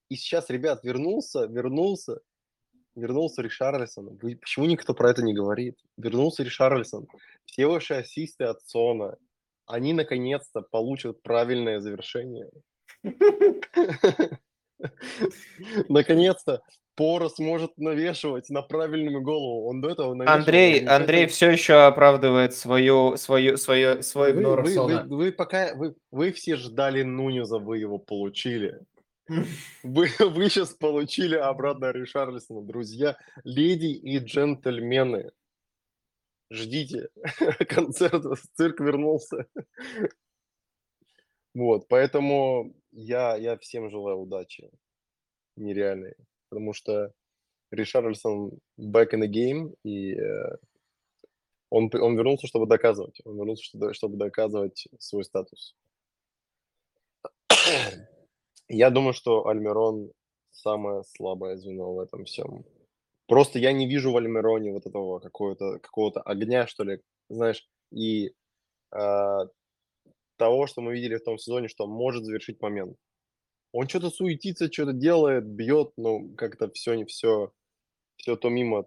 И 0.09 0.15
сейчас, 0.15 0.49
ребят, 0.51 0.85
вернулся, 0.85 1.47
вернулся, 1.47 2.21
вернулся 2.95 3.43
Ришарлисон. 3.43 4.17
Почему 4.19 4.67
никто 4.67 4.95
про 4.95 5.11
это 5.11 5.25
не 5.25 5.35
говорит? 5.35 5.81
Вернулся 5.97 6.45
Ришарлисон. 6.45 7.09
Все 7.45 7.67
ваши 7.67 7.95
ассисты 7.95 8.45
от 8.45 8.63
Сона, 8.63 9.17
они 9.67 9.93
наконец-то 9.93 10.63
получат 10.63 11.21
правильное 11.23 11.81
завершение. 11.81 12.49
Наконец-то 15.89 16.63
Пора 17.03 17.29
сможет 17.31 17.77
навешивать 17.79 18.49
на 18.49 18.63
правильную 18.63 19.23
голову. 19.23 19.69
Он 19.69 19.81
до 19.81 19.91
этого 19.91 20.15
навешивал 20.15 20.39
Андрей. 20.39 20.87
Андрей 20.87 21.27
все 21.27 21.51
еще 21.51 21.75
оправдывает 21.85 22.55
свою, 22.55 23.17
свою, 23.17 23.57
свою, 23.57 24.03
свой 24.03 24.33
Вы, 24.33 24.43
вы, 24.43 24.85
вы, 24.85 25.17
вы 25.17 25.33
пока 25.33 25.75
вы, 25.75 25.97
вы 26.13 26.31
все 26.31 26.55
ждали 26.55 27.03
Нунеза, 27.03 27.59
вы 27.59 27.79
его 27.79 27.99
получили. 27.99 28.79
Вы, 29.83 30.09
вы 30.19 30.49
сейчас 30.49 30.75
получили 30.75 31.37
обратно 31.37 31.93
Ришарлисона, 31.93 32.63
друзья, 32.63 33.17
леди 33.45 33.87
и 33.87 34.19
джентльмены. 34.19 35.31
Ждите, 36.51 37.09
концерт, 37.69 38.25
цирк 38.55 38.81
вернулся. 38.81 39.47
Вот, 41.55 41.89
поэтому 41.89 42.75
я, 42.93 43.37
я 43.37 43.57
всем 43.59 43.91
желаю 43.91 44.19
удачи 44.19 44.71
нереальной, 45.57 46.15
потому 46.53 46.75
что 46.75 47.15
Ришарлисон 47.71 48.51
back 48.79 49.15
in 49.15 49.23
the 49.23 49.29
game, 49.29 49.75
и 49.85 50.13
э, 50.15 50.57
он, 51.71 51.91
он 51.95 52.15
вернулся, 52.15 52.47
чтобы 52.47 52.67
доказывать. 52.67 53.23
Он 53.25 53.39
вернулся, 53.39 53.65
чтобы, 53.65 53.95
чтобы 53.95 54.19
доказывать 54.19 54.87
свой 54.99 55.25
статус. 55.25 55.75
Я 58.69 58.91
думаю, 58.91 59.15
что 59.15 59.47
Альмирон 59.47 60.13
самое 60.51 61.05
слабое 61.05 61.57
звено 61.57 61.95
в 61.95 62.01
этом 62.01 62.27
всем. 62.27 62.67
Просто 63.27 63.59
я 63.59 63.73
не 63.73 63.89
вижу 63.89 64.13
в 64.13 64.17
Альмироне 64.19 64.73
вот 64.73 64.85
этого 64.85 65.21
какого-то 65.21 65.79
какого-то 65.79 66.21
огня, 66.21 66.67
что 66.67 66.85
ли, 66.85 67.01
знаешь, 67.31 67.67
и 67.91 68.35
а, 68.91 69.47
того, 70.37 70.67
что 70.67 70.83
мы 70.83 70.93
видели 70.93 71.17
в 71.17 71.25
том 71.25 71.39
сезоне, 71.39 71.69
что 71.69 71.87
может 71.87 72.25
завершить 72.25 72.61
момент. 72.61 72.99
Он 73.73 73.89
что-то 73.89 74.11
суетится, 74.11 74.71
что-то 74.71 74.93
делает, 74.93 75.47
бьет, 75.47 75.93
но 75.97 76.29
как-то 76.37 76.71
все 76.71 76.95
не 76.95 77.07
все, 77.07 77.53
все 78.17 78.37
то 78.37 78.51
мимо. 78.51 78.87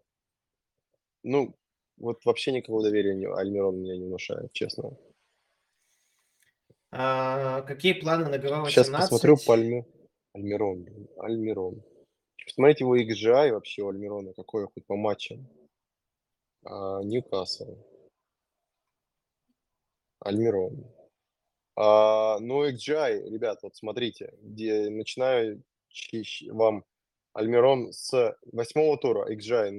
Ну, 1.23 1.55
вот 1.97 2.23
вообще 2.23 2.51
никакого 2.51 2.83
доверия 2.83 3.15
не, 3.15 3.25
Альмирон 3.25 3.81
меня 3.81 3.97
не 3.97 4.05
внушает, 4.05 4.53
честно. 4.53 4.95
А, 6.91 7.63
какие 7.63 7.93
планы 7.93 8.29
на 8.29 8.37
ГВ-18? 8.37 8.69
Сейчас 8.69 8.89
посмотрю 8.89 9.37
по 9.45 9.55
Альми... 9.55 9.85
Альмирон, 10.33 10.85
Альмирон. 11.17 11.83
Посмотрите 12.45 12.83
его 12.83 12.97
XGI 12.97 13.53
вообще 13.53 13.81
у 13.81 13.89
Альмирона, 13.89 14.33
какой 14.33 14.67
хоть 14.67 14.85
по 14.85 14.95
матчам. 14.95 15.47
А, 16.63 17.01
Ньюкасл. 17.03 17.75
Альмирон. 20.19 20.94
А, 21.75 22.39
ну, 22.39 22.67
XGI, 22.67 23.29
ребят, 23.29 23.59
вот 23.63 23.75
смотрите, 23.75 24.33
где 24.41 24.89
начинаю 24.89 25.61
вам 26.51 26.85
Альмирон 27.33 27.91
с 27.91 28.37
восьмого 28.51 28.97
тура 28.97 29.29
XGI 29.29 29.71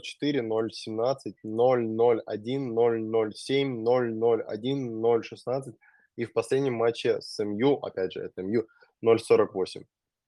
004, 0.00 0.42
017, 0.70 1.36
001, 1.42 3.32
007, 3.32 3.84
001, 3.84 5.22
016 5.22 5.74
и 6.16 6.24
в 6.24 6.32
последнем 6.32 6.74
матче 6.74 7.20
с 7.20 7.42
МЮ, 7.42 7.76
опять 7.76 8.12
же, 8.12 8.20
это 8.20 8.42
МЮ, 8.42 8.66
048. 9.02 9.84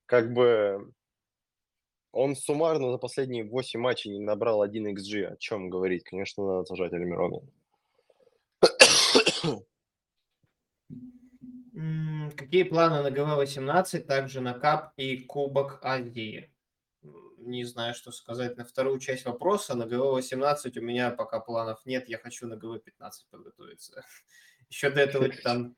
Как 0.07 0.33
бы 0.33 0.93
он 2.13 2.37
суммарно 2.37 2.93
за 2.93 2.99
последние 2.99 3.45
8 3.45 3.81
матчей 3.81 4.11
не 4.11 4.21
набрал 4.21 4.63
1 4.63 4.97
XG. 4.97 5.27
О 5.27 5.37
чем 5.37 5.69
говорить? 5.69 6.05
Конечно, 6.05 6.47
надо 6.47 6.65
сажать 6.65 6.93
Альмирона. 6.93 7.41
Какие 12.37 12.65
планы 12.65 13.03
на 13.03 13.11
ГВ-18, 13.11 14.01
также 14.01 14.41
на 14.41 14.55
КАП 14.55 14.93
и 14.97 15.19
Кубок 15.25 15.79
Азии? 15.83 16.53
Не 17.39 17.65
знаю, 17.65 17.95
что 17.95 18.13
сказать 18.13 18.57
на 18.57 18.65
вторую 18.65 18.99
часть 18.99 19.25
вопроса. 19.25 19.75
На 19.75 19.87
ГВ-18 19.87 20.79
у 20.79 20.83
меня 20.83 21.11
пока 21.11 21.41
планов 21.41 21.81
нет. 21.87 22.09
Я 22.09 22.19
хочу 22.19 22.47
на 22.47 22.57
ГВ-15 22.57 23.11
подготовиться. 23.31 24.05
Еще 24.69 24.91
до 24.91 25.01
этого 25.01 25.29
там 25.43 25.77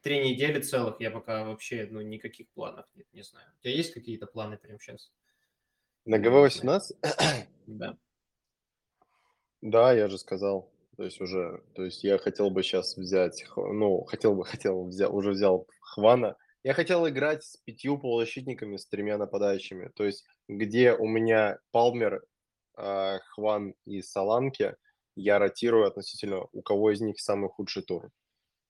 три 0.00 0.28
недели 0.28 0.60
целых. 0.60 1.00
Я 1.00 1.10
пока 1.10 1.44
вообще 1.44 1.86
ну, 1.90 2.00
никаких 2.00 2.48
планов 2.50 2.86
нет, 2.94 3.06
не 3.12 3.22
знаю. 3.22 3.46
У 3.58 3.62
тебя 3.62 3.74
есть 3.74 3.94
какие-то 3.94 4.26
планы 4.26 4.58
прямо 4.58 4.78
сейчас? 4.80 5.12
На 6.04 6.18
Не 6.18 6.28
знаю. 6.28 6.48
ГВ-18? 6.48 7.46
Да. 7.66 7.96
Да, 9.60 9.92
я 9.92 10.08
же 10.08 10.18
сказал. 10.18 10.70
То 10.98 11.04
есть 11.04 11.20
уже, 11.20 11.62
то 11.76 11.84
есть 11.84 12.02
я 12.02 12.18
хотел 12.18 12.50
бы 12.50 12.64
сейчас 12.64 12.96
взять, 12.96 13.46
ну, 13.54 14.02
хотел 14.02 14.34
бы, 14.34 14.44
хотел 14.44 14.84
взять, 14.86 15.08
уже 15.08 15.30
взял 15.30 15.68
Хвана. 15.80 16.36
Я 16.64 16.74
хотел 16.74 17.08
играть 17.08 17.44
с 17.44 17.56
пятью 17.58 17.98
полузащитниками, 17.98 18.76
с 18.76 18.88
тремя 18.88 19.16
нападающими. 19.16 19.92
То 19.94 20.04
есть 20.04 20.26
где 20.48 20.92
у 20.94 21.06
меня 21.06 21.60
Палмер, 21.70 22.24
а, 22.76 23.20
Хван 23.28 23.74
и 23.84 24.02
Саланки, 24.02 24.74
я 25.14 25.38
ротирую 25.38 25.86
относительно, 25.86 26.48
у 26.50 26.62
кого 26.62 26.90
из 26.90 27.00
них 27.00 27.20
самый 27.20 27.48
худший 27.48 27.84
тур. 27.84 28.10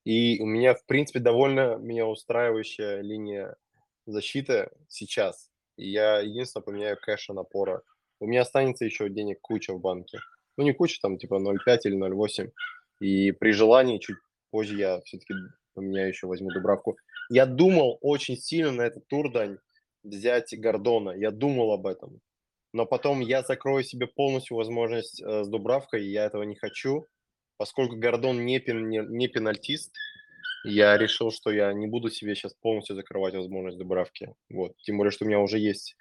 И 0.04 0.38
у 0.42 0.44
меня, 0.44 0.74
в 0.74 0.84
принципе, 0.84 1.20
довольно 1.20 1.76
меня 1.76 2.06
устраивающая 2.06 3.00
линия 3.00 3.56
защиты 4.04 4.68
сейчас. 4.88 5.48
И 5.78 5.88
я 5.88 6.18
единственное 6.18 6.62
поменяю 6.62 6.98
кэша 7.00 7.32
напора. 7.32 7.80
У 8.20 8.26
меня 8.26 8.42
останется 8.42 8.84
еще 8.84 9.08
денег 9.08 9.40
куча 9.40 9.72
в 9.72 9.80
банке. 9.80 10.18
Ну, 10.58 10.64
не 10.64 10.72
куча, 10.72 10.98
там, 11.00 11.16
типа 11.18 11.36
0,5 11.36 11.78
или 11.84 11.96
0,8. 11.96 12.50
И 13.00 13.32
при 13.32 13.52
желании 13.52 13.98
чуть 13.98 14.16
позже 14.50 14.76
я 14.76 15.00
все-таки 15.02 15.34
поменяю 15.74 16.08
еще, 16.08 16.26
возьму 16.26 16.50
Дубравку. 16.50 16.96
Я 17.30 17.46
думал 17.46 17.98
очень 18.02 18.36
сильно 18.36 18.72
на 18.72 18.82
этот 18.82 19.06
тур, 19.06 19.32
Дань, 19.32 19.58
взять 20.02 20.52
Гордона. 20.58 21.12
Я 21.12 21.30
думал 21.30 21.72
об 21.72 21.86
этом. 21.86 22.20
Но 22.72 22.86
потом 22.86 23.20
я 23.20 23.42
закрою 23.42 23.84
себе 23.84 24.08
полностью 24.08 24.56
возможность 24.56 25.22
э, 25.22 25.44
с 25.44 25.48
Дубравкой, 25.48 26.04
и 26.04 26.10
я 26.10 26.24
этого 26.24 26.42
не 26.42 26.56
хочу. 26.56 27.06
Поскольку 27.56 27.96
Гордон 27.96 28.44
не, 28.44 28.58
пен- 28.58 28.88
не, 28.88 28.98
не 28.98 29.28
пенальтист, 29.28 29.94
я 30.64 30.98
решил, 30.98 31.30
что 31.30 31.50
я 31.50 31.72
не 31.72 31.86
буду 31.86 32.10
себе 32.10 32.34
сейчас 32.34 32.54
полностью 32.54 32.96
закрывать 32.96 33.34
возможность 33.34 33.78
Дубравки. 33.78 34.34
Вот. 34.50 34.76
Тем 34.78 34.98
более, 34.98 35.12
что 35.12 35.24
у 35.24 35.28
меня 35.28 35.40
уже 35.40 35.58
есть 35.58 35.96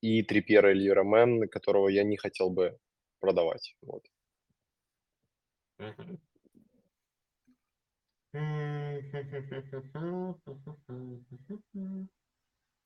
и 0.00 0.22
Трипьера, 0.22 0.72
и 0.72 0.88
Ромен, 0.88 1.48
которого 1.48 1.88
я 1.88 2.04
не 2.04 2.16
хотел 2.16 2.48
бы 2.50 2.78
продавать. 3.26 3.76
Вот. 3.82 4.04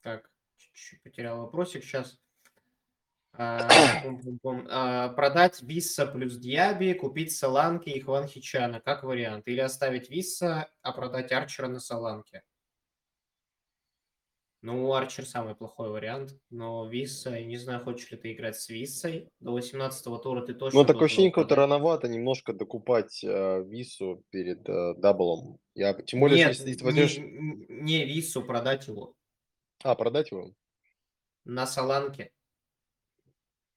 Так, 0.02 0.30
чуть-чуть 0.56 1.02
потерял 1.02 1.40
вопросик 1.40 1.84
сейчас. 1.84 2.18
Продать 5.14 5.62
Висса 5.62 6.06
плюс 6.06 6.36
Диаби, 6.36 6.94
купить 6.94 7.36
Саланки 7.36 7.90
и 7.90 8.00
Хван 8.00 8.26
Хичана, 8.26 8.80
как 8.80 9.02
вариант. 9.02 9.46
Или 9.46 9.60
оставить 9.60 10.08
Висса, 10.08 10.70
а 10.80 10.92
продать 10.92 11.32
Арчера 11.32 11.68
на 11.68 11.80
Саланке. 11.80 12.42
Ну, 14.62 14.92
Арчер 14.92 15.24
самый 15.24 15.54
плохой 15.54 15.88
вариант, 15.88 16.34
но 16.50 16.86
Висса, 16.86 17.30
я 17.30 17.46
не 17.46 17.56
знаю, 17.56 17.82
хочешь 17.82 18.10
ли 18.10 18.18
ты 18.18 18.32
играть 18.32 18.56
с 18.56 18.68
Виссой. 18.68 19.30
До 19.40 19.52
18 19.52 20.04
тура 20.22 20.44
ты 20.44 20.52
точно 20.52 20.80
Ну, 20.80 20.84
такое 20.84 21.06
ощущение, 21.06 21.32
как-то 21.32 21.54
рановато 21.54 22.08
немножко 22.08 22.52
докупать 22.52 23.24
э, 23.24 23.64
Вису 23.64 24.22
перед 24.28 24.68
э, 24.68 24.94
даблом. 24.98 25.58
Я, 25.74 25.94
тем 25.94 26.20
более, 26.20 26.36
Нет, 26.36 26.48
если 26.48 26.74
ты 26.74 26.78
не, 26.78 26.84
возьмешь... 26.84 27.16
не 27.16 28.04
Виссу, 28.04 28.44
продать 28.44 28.86
его 28.86 29.14
А, 29.82 29.94
продать 29.94 30.30
его? 30.30 30.52
на 31.46 31.66
Саланке. 31.66 32.30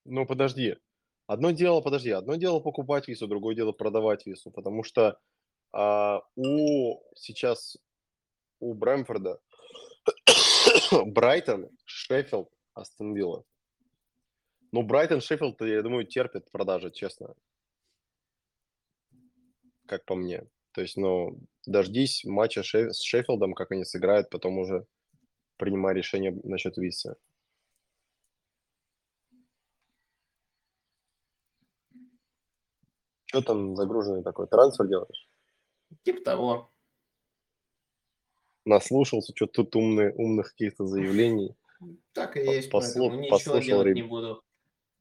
Ну, 0.04 0.26
подожди. 0.26 0.76
Одно 1.28 1.52
дело, 1.52 1.80
подожди, 1.80 2.12
одно 2.12 2.36
дело 2.36 2.60
покупать 2.60 3.08
вису, 3.08 3.28
другое 3.28 3.56
дело 3.56 3.72
продавать 3.72 4.26
вису, 4.26 4.52
потому 4.52 4.84
что 4.84 5.18
а, 5.72 6.22
у 6.36 7.00
сейчас 7.16 7.78
у 8.60 8.74
Брэмфорда 8.74 9.40
Брайтон, 11.06 11.70
Шеффилд, 11.86 12.50
Астон 12.74 13.14
Вилла. 13.14 13.44
Ну, 14.72 14.84
Брайтон, 14.84 15.22
Шеффилд, 15.22 15.62
я 15.62 15.82
думаю, 15.82 16.06
терпят 16.06 16.50
продажи, 16.52 16.92
честно. 16.92 17.34
Как 19.88 20.06
по 20.06 20.16
мне. 20.16 20.48
То 20.74 20.82
есть, 20.82 20.98
ну, 20.98 21.40
дождись 21.66 22.24
матча 22.24 22.64
с 22.64 23.02
Шеффилдом, 23.04 23.54
как 23.54 23.72
они 23.72 23.86
сыграют, 23.86 24.30
потом 24.30 24.58
уже 24.58 24.86
принимай 25.58 25.94
решение 25.94 26.32
насчет 26.44 26.78
висы. 26.78 27.16
Что 33.26 33.42
там 33.42 33.76
загруженный 33.76 34.24
такой? 34.24 34.48
Трансфер 34.48 34.88
делаешь? 34.88 35.28
Типа 36.04 36.24
того. 36.24 36.73
Наслушался, 38.66 39.34
что 39.36 39.48
тут 39.48 39.76
умные, 39.76 40.14
умных 40.14 40.52
каких-то 40.52 40.86
заявлений. 40.86 41.56
Так 42.14 42.38
и 42.38 42.42
есть, 42.42 42.72
послу- 42.72 43.10
поэтому 43.10 43.20
ничего 43.20 43.30
послушал 43.38 43.62
делать 43.66 43.88
реб- 43.88 43.96
не 43.96 44.04
буду. 44.04 44.44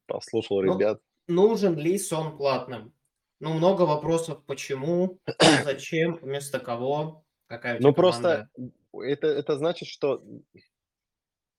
Послушал 0.06 0.62
Ну, 0.62 0.74
ребят. 0.74 1.00
Нужен 1.28 1.76
ли 1.76 1.96
сон 1.98 2.36
платным? 2.36 2.92
Ну, 3.38 3.52
много 3.54 3.82
вопросов, 3.82 4.44
почему, 4.46 5.20
зачем, 5.64 6.16
вместо 6.16 6.58
кого, 6.58 7.24
Какая 7.46 7.78
Ну, 7.80 7.92
команда? 7.94 8.48
просто 8.50 8.50
это, 8.94 9.26
это 9.28 9.56
значит, 9.58 9.88
что, 9.88 10.24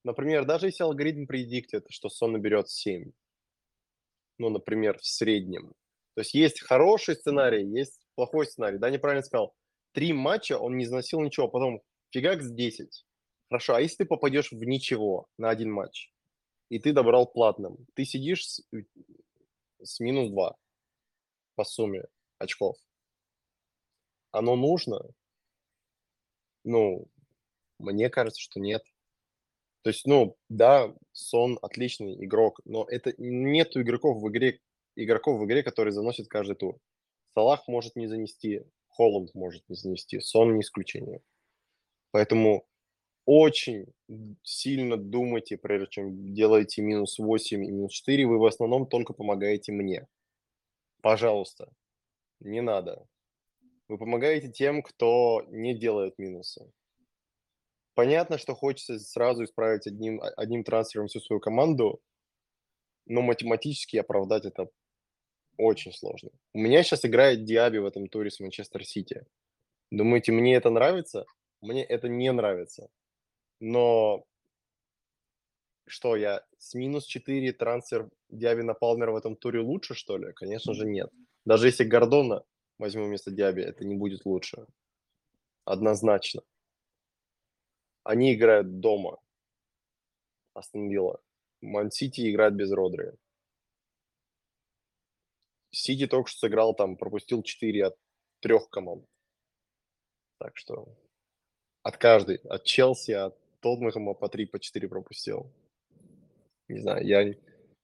например, 0.04 0.46
даже 0.46 0.68
если 0.68 0.84
алгоритм 0.84 1.26
предиктит, 1.26 1.86
что 1.90 2.10
сон 2.10 2.34
наберет 2.34 2.70
7, 2.70 3.12
ну, 4.40 4.50
например, 4.50 4.98
в 5.00 5.06
среднем, 5.06 5.74
то 6.16 6.22
есть 6.22 6.34
есть 6.34 6.62
хороший 6.62 7.16
сценарий, 7.16 7.66
есть 7.66 8.06
плохой 8.16 8.46
сценарий. 8.46 8.78
Да, 8.78 8.90
неправильно 8.90 9.24
сказал. 9.24 9.54
Три 9.94 10.14
матча 10.14 10.58
он 10.58 10.78
не 10.78 10.86
заносил 10.86 11.22
ничего, 11.22 11.48
потом 11.48 11.82
фигак 12.14 12.42
с 12.42 12.52
10. 12.52 13.06
Хорошо, 13.50 13.76
а 13.76 13.82
если 13.82 13.98
ты 13.98 14.06
попадешь 14.06 14.52
в 14.52 14.64
ничего 14.64 15.28
на 15.38 15.50
один 15.50 15.72
матч, 15.72 16.12
и 16.70 16.80
ты 16.80 16.94
добрал 16.94 17.26
платным, 17.26 17.86
ты 17.96 18.06
сидишь 18.06 18.48
с, 18.48 18.62
с 19.82 20.00
минус 20.00 20.30
2 20.30 20.56
по 21.56 21.64
сумме 21.64 22.06
очков. 22.38 22.78
Оно 24.32 24.56
нужно? 24.56 25.02
Ну, 26.64 27.08
мне 27.80 28.10
кажется, 28.10 28.42
что 28.42 28.60
нет. 28.60 28.84
То 29.84 29.90
есть, 29.90 30.08
ну, 30.08 30.38
да, 30.50 30.96
Сон 31.12 31.60
отличный 31.62 32.24
игрок, 32.24 32.62
но 32.64 32.86
это 32.90 33.14
нету 33.18 33.82
игроков 33.82 34.22
в 34.22 34.30
игре, 34.30 34.62
игроков 34.96 35.40
в 35.40 35.46
игре, 35.46 35.62
которые 35.62 35.92
заносят 35.92 36.28
каждый 36.28 36.56
тур. 36.56 36.80
Салах 37.34 37.68
может 37.68 37.96
не 37.96 38.08
занести, 38.08 38.64
Холланд 38.88 39.34
может 39.34 39.68
не 39.68 39.76
занести, 39.76 40.20
Сон 40.22 40.56
не 40.56 40.62
исключение. 40.62 41.22
Поэтому 42.14 42.64
очень 43.26 43.88
сильно 44.44 44.98
думайте, 44.98 45.58
прежде 45.58 45.88
чем 45.90 46.36
делаете 46.36 46.84
минус 46.84 47.18
8 47.18 47.66
и 47.66 47.72
минус 47.72 47.92
4, 47.92 48.28
вы 48.28 48.38
в 48.38 48.46
основном 48.46 48.86
только 48.86 49.14
помогаете 49.14 49.72
мне. 49.72 50.08
Пожалуйста, 51.02 51.74
не 52.40 52.62
надо. 52.62 53.08
Вы 53.88 53.98
помогаете 53.98 54.52
тем, 54.52 54.84
кто 54.84 55.44
не 55.50 55.74
делает 55.74 56.20
минусы. 56.20 56.72
Понятно, 57.96 58.38
что 58.38 58.54
хочется 58.54 59.00
сразу 59.00 59.46
исправить 59.46 59.88
одним, 59.88 60.22
одним 60.38 60.64
трансфером 60.64 61.08
всю 61.08 61.20
свою 61.20 61.40
команду, 61.40 62.00
но 63.08 63.24
математически 63.24 63.98
оправдать 63.98 64.46
это 64.46 64.70
очень 65.58 65.92
сложно. 65.92 66.30
У 66.54 66.60
меня 66.60 66.84
сейчас 66.84 67.06
играет 67.06 67.44
Диаби 67.44 67.80
в 67.80 67.88
этом 67.88 68.08
туре 68.08 68.30
с 68.30 68.40
Манчестер 68.40 68.86
Сити. 68.86 69.26
Думаете, 69.90 70.32
мне 70.32 70.56
это 70.56 70.70
нравится? 70.70 71.26
Мне 71.64 71.86
это 71.86 72.10
не 72.10 72.30
нравится. 72.34 72.90
Но 73.62 74.26
что, 75.88 76.18
я 76.18 76.46
с 76.58 76.74
минус 76.74 77.06
4 77.06 77.54
трансфер 77.54 78.10
Диаби 78.28 78.68
Палмера 78.78 79.14
в 79.14 79.16
этом 79.16 79.38
туре 79.38 79.62
лучше, 79.62 79.94
что 79.94 80.18
ли? 80.18 80.34
Конечно 80.34 80.74
же, 80.74 80.86
нет. 80.86 81.10
Даже 81.46 81.68
если 81.68 81.86
Гордона 81.86 82.44
возьму 82.80 83.06
вместо 83.06 83.32
Диаби, 83.32 83.62
это 83.62 83.86
не 83.86 83.96
будет 83.96 84.26
лучше. 84.26 84.66
Однозначно. 85.64 86.42
Они 88.04 88.34
играют 88.34 88.82
дома. 88.82 89.22
Астон 90.54 90.90
Вилла. 90.90 91.22
Ман-Сити 91.62 92.30
играет 92.30 92.56
без 92.56 92.74
Родри. 92.74 93.14
Сити 95.72 96.08
только 96.08 96.30
что 96.30 96.40
сыграл 96.40 96.76
там, 96.76 96.98
пропустил 96.98 97.42
4 97.42 97.86
от 97.86 97.98
трех 98.42 98.70
команд. 98.70 99.06
Так 100.40 100.58
что 100.58 100.94
от 101.84 101.98
каждой. 101.98 102.38
От 102.50 102.64
Челси, 102.64 103.12
от 103.12 103.38
Тоттенхэма 103.60 104.14
по 104.14 104.30
3, 104.30 104.46
по 104.46 104.60
4 104.60 104.88
пропустил. 104.88 105.52
Не 106.68 106.80
знаю, 106.80 107.06
я 107.06 107.36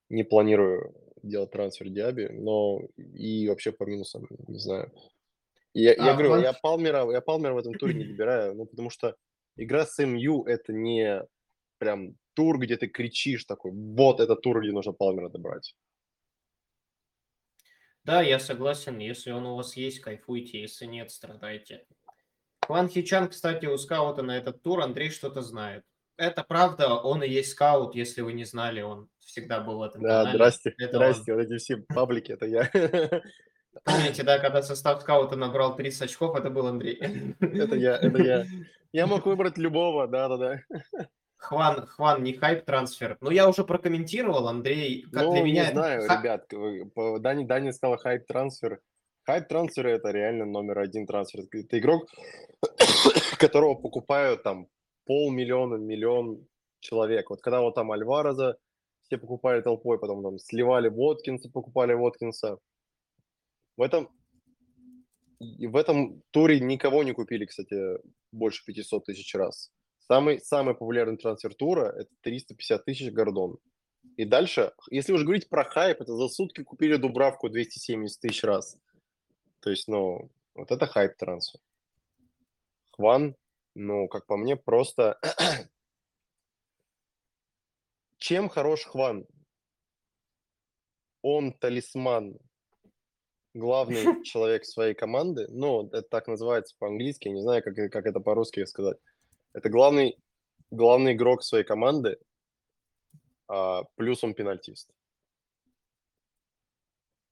не 0.10 0.24
планирую 0.24 0.96
делать 1.22 1.52
трансфер 1.52 1.90
Диаби, 1.90 2.30
но 2.32 2.82
и 2.98 3.48
вообще 3.48 3.72
по 3.72 3.84
минусам, 3.84 4.28
не 4.48 4.58
знаю. 4.58 4.92
Я, 5.74 5.92
а, 5.92 6.06
я 6.08 6.14
говорю, 6.14 6.30
вот... 6.30 6.42
я 6.42 6.54
Палмера, 6.54 7.10
я 7.12 7.22
Палмера 7.22 7.54
в 7.54 7.58
этом 7.58 7.74
туре 7.74 7.94
не 7.94 8.06
добираю, 8.06 8.56
ну, 8.56 8.66
потому 8.66 8.90
что 8.90 9.16
игра 9.56 9.86
с 9.86 10.04
МЮ 10.04 10.46
это 10.46 10.74
не 10.74 11.24
прям 11.78 12.16
тур, 12.34 12.58
где 12.58 12.78
ты 12.78 12.88
кричишь 12.88 13.46
такой, 13.46 13.72
вот 13.72 14.20
это 14.20 14.36
тур, 14.36 14.62
где 14.62 14.72
нужно 14.72 14.94
Палмера 14.94 15.30
добрать. 15.30 15.76
Да, 18.06 18.22
я 18.22 18.40
согласен. 18.40 18.98
Если 18.98 19.30
он 19.30 19.46
у 19.46 19.56
вас 19.56 19.78
есть, 19.78 20.00
кайфуйте. 20.00 20.62
Если 20.62 20.86
нет, 20.86 21.12
страдайте. 21.12 21.86
Ван 22.68 22.90
Хичан, 22.90 23.30
кстати, 23.30 23.66
у 23.66 23.78
скаута 23.78 24.22
на 24.22 24.38
этот 24.38 24.62
тур 24.62 24.82
Андрей 24.82 25.10
что-то 25.10 25.42
знает. 25.42 25.84
Это 26.18 26.44
правда, 26.44 26.96
он 26.96 27.24
и 27.24 27.30
есть 27.30 27.52
скаут, 27.52 27.96
если 27.96 28.22
вы 28.22 28.34
не 28.34 28.44
знали, 28.44 28.82
он 28.82 29.08
всегда 29.20 29.62
был 29.62 29.78
в 29.80 29.84
этом 29.84 30.02
да, 30.02 30.20
канале. 30.20 30.32
Здрасте, 30.32 30.76
это 30.78 30.98
здрасте, 30.98 31.32
он. 31.32 31.38
вот 31.38 31.46
эти 31.46 31.58
все 31.58 31.78
паблики, 31.78 32.34
это 32.34 32.46
я. 32.46 32.70
Помните, 33.84 34.24
да, 34.24 34.40
когда 34.40 34.62
состав 34.62 35.02
скаута 35.02 35.36
набрал 35.36 35.76
30 35.76 36.04
очков, 36.04 36.36
это 36.36 36.50
был 36.50 36.68
Андрей. 36.68 37.36
Это 37.40 37.76
я, 37.76 37.96
это 37.96 38.22
я. 38.22 38.46
Я 38.92 39.06
мог 39.06 39.28
выбрать 39.28 39.60
любого, 39.60 40.08
да-да-да. 40.08 40.62
Хван, 41.38 41.86
Хван, 41.86 42.24
не 42.24 42.34
хайп 42.34 42.66
трансфер. 42.66 43.18
Ну, 43.22 43.30
я 43.30 43.48
уже 43.48 43.64
прокомментировал, 43.64 44.48
Андрей, 44.48 45.06
как 45.14 45.24
ну, 45.26 45.34
для 45.34 45.44
меня... 45.44 45.66
не 45.66 45.72
знаю, 45.72 46.02
это... 46.02 46.16
ребят, 46.16 47.22
Дани, 47.22 47.46
Дани 47.46 47.70
сказал 47.70 47.98
хайп 47.98 48.26
трансфер. 48.26 48.82
Хайп 49.30 49.48
трансфер 49.48 49.86
это 49.86 50.10
реально 50.10 50.46
номер 50.46 50.80
один 50.80 51.06
трансфер. 51.06 51.42
Это 51.52 51.78
игрок, 51.78 52.10
которого 53.38 53.76
покупают 53.76 54.42
там 54.42 54.68
полмиллиона, 55.06 55.76
миллион 55.76 56.48
человек. 56.80 57.30
Вот 57.30 57.40
когда 57.40 57.62
вот 57.62 57.76
там 57.76 57.92
Альвареза 57.92 58.58
все 59.04 59.20
покупали 59.20 59.62
толпой, 59.62 60.00
потом 60.00 60.24
там 60.24 60.40
сливали 60.40 60.90
Воткинса, 60.90 61.48
покупали 61.52 61.94
Воткинса. 61.94 62.58
В 63.78 63.84
этом, 63.84 64.10
в 65.40 65.76
этом 65.76 66.24
туре 66.32 66.60
никого 66.60 67.04
не 67.04 67.14
купили, 67.14 67.46
кстати, 67.46 68.00
больше 68.32 68.66
500 68.66 69.06
тысяч 69.06 69.36
раз. 69.36 69.70
Самый, 70.00 70.40
самый 70.40 70.74
популярный 70.74 71.18
трансфер 71.18 71.54
тура– 71.54 71.94
это 72.00 72.10
350 72.24 72.84
тысяч 72.84 73.12
Гордон. 73.12 73.60
И 74.18 74.26
дальше, 74.26 74.72
если 74.90 75.14
уж 75.14 75.22
говорить 75.22 75.50
про 75.50 75.66
хайп, 75.66 76.02
это 76.02 76.16
за 76.16 76.30
сутки 76.30 76.64
купили 76.64 76.96
Дубравку 76.96 77.48
270 77.48 78.20
тысяч 78.20 78.44
раз. 78.44 78.76
То 79.60 79.70
есть, 79.70 79.88
ну, 79.88 80.30
вот 80.56 80.72
это 80.72 80.88
хайп 80.88 81.16
трансфер. 81.18 81.60
Хван, 82.92 83.36
ну, 83.76 84.08
как 84.08 84.26
по 84.26 84.38
мне, 84.38 84.56
просто... 84.56 85.20
Чем 88.18 88.50
хорош 88.50 88.84
Хван? 88.84 89.26
Он 91.22 91.54
талисман, 91.54 92.38
главный 93.54 94.24
человек 94.24 94.66
своей 94.66 94.94
команды. 94.94 95.48
Ну, 95.50 95.88
это 95.88 96.04
так 96.04 96.28
называется 96.28 96.76
по-английски, 96.78 97.28
я 97.28 97.34
не 97.34 97.42
знаю, 97.42 97.64
как, 97.64 97.76
как 97.76 98.06
это 98.06 98.20
по-русски 98.20 98.66
сказать. 98.66 98.98
Это 99.54 99.70
главный, 99.70 100.18
главный 100.72 101.14
игрок 101.14 101.44
своей 101.44 101.64
команды, 101.64 102.20
а, 103.48 103.84
плюс 103.96 104.24
он 104.24 104.34
пенальтист. 104.34 104.90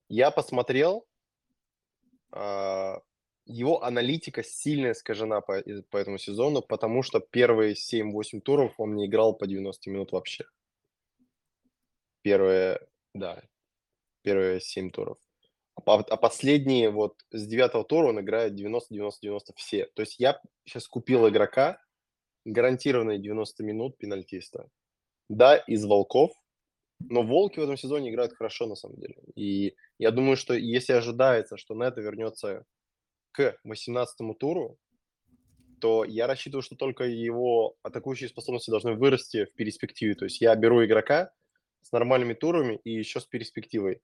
Я 0.09 0.31
посмотрел, 0.31 1.05
его 2.31 3.83
аналитика 3.83 4.43
сильно 4.43 4.91
искажена 4.91 5.41
по, 5.41 5.63
по 5.89 5.97
этому 5.97 6.17
сезону, 6.17 6.61
потому 6.61 7.01
что 7.03 7.19
первые 7.19 7.75
7-8 7.75 8.41
туров 8.41 8.73
он 8.77 8.95
не 8.95 9.07
играл 9.07 9.33
по 9.33 9.47
90 9.47 9.89
минут 9.89 10.11
вообще. 10.11 10.45
Первые, 12.21 12.81
да, 13.13 13.41
первые 14.21 14.59
7 14.59 14.91
туров. 14.91 15.17
А, 15.85 15.93
а 15.93 16.17
последние 16.17 16.89
вот 16.89 17.23
с 17.31 17.45
9 17.45 17.87
тура 17.87 18.07
он 18.09 18.19
играет 18.19 18.53
90-90-90 18.53 19.39
все. 19.55 19.85
То 19.93 20.01
есть 20.01 20.19
я 20.19 20.41
сейчас 20.65 20.87
купил 20.87 21.27
игрока, 21.29 21.79
гарантированные 22.43 23.19
90 23.19 23.63
минут 23.63 23.97
пенальтиста. 23.97 24.69
Да, 25.29 25.57
из 25.57 25.85
волков, 25.85 26.31
но 26.99 27.23
волки 27.23 27.59
в 27.59 27.63
этом 27.63 27.77
сезоне 27.77 28.09
играют 28.09 28.33
хорошо 28.33 28.65
на 28.67 28.75
самом 28.75 28.97
деле. 28.97 29.15
И 29.35 29.75
я 29.97 30.11
думаю, 30.11 30.35
что 30.37 30.53
если 30.53 30.93
ожидается, 30.93 31.57
что 31.57 31.75
Нета 31.75 32.01
вернется 32.01 32.65
к 33.31 33.57
18 33.63 34.37
туру, 34.37 34.77
то 35.79 36.03
я 36.03 36.27
рассчитываю, 36.27 36.63
что 36.63 36.75
только 36.75 37.03
его 37.03 37.75
атакующие 37.83 38.29
способности 38.29 38.71
должны 38.71 38.93
вырасти 38.93 39.45
в 39.45 39.53
перспективе. 39.53 40.15
То 40.15 40.25
есть 40.25 40.41
я 40.41 40.55
беру 40.55 40.83
игрока 40.83 41.31
с 41.81 41.91
нормальными 41.91 42.33
турами 42.33 42.79
и 42.83 42.91
еще 42.91 43.19
с 43.19 43.25
перспективой. 43.25 44.01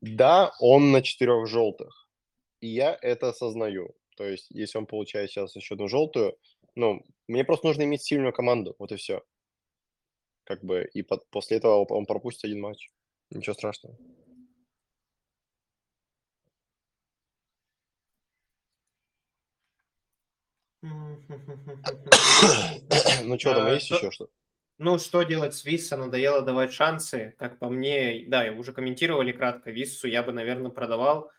Да, 0.00 0.52
он 0.58 0.90
на 0.90 1.00
четырех 1.00 1.46
желтых, 1.46 2.08
и 2.60 2.68
я 2.68 2.98
это 3.00 3.28
осознаю. 3.28 3.94
То 4.16 4.24
есть 4.24 4.48
если 4.50 4.78
он 4.78 4.86
получает 4.86 5.30
сейчас 5.30 5.54
еще 5.54 5.74
одну 5.74 5.86
желтую, 5.88 6.36
ну, 6.74 7.02
мне 7.28 7.44
просто 7.44 7.68
нужно 7.68 7.82
иметь 7.84 8.02
сильную 8.02 8.32
команду, 8.32 8.74
вот 8.78 8.90
и 8.90 8.96
все. 8.96 9.22
Как 10.44 10.64
бы, 10.64 10.88
и 10.92 11.02
под, 11.02 11.28
после 11.30 11.58
этого 11.58 11.84
он 11.84 12.06
пропустит 12.06 12.44
один 12.44 12.60
матч. 12.60 12.90
Ничего 13.30 13.54
страшного. 13.54 13.96
Ну 23.24 23.38
что, 23.38 23.54
там 23.54 23.66
а, 23.66 23.70
есть 23.70 23.88
еще 23.88 24.10
что? 24.10 24.28
Ну, 24.78 24.98
что 24.98 25.22
делать 25.22 25.54
с 25.54 25.64
Висса? 25.64 25.96
Надоело 25.96 26.42
давать 26.42 26.72
шансы. 26.72 27.36
Как 27.38 27.60
по 27.60 27.70
мне, 27.70 28.24
да, 28.26 28.52
уже 28.52 28.72
комментировали 28.72 29.30
кратко. 29.30 29.70
Виссу 29.70 30.08
я 30.08 30.24
бы, 30.24 30.32
наверное, 30.32 30.72
продавал. 30.72 31.30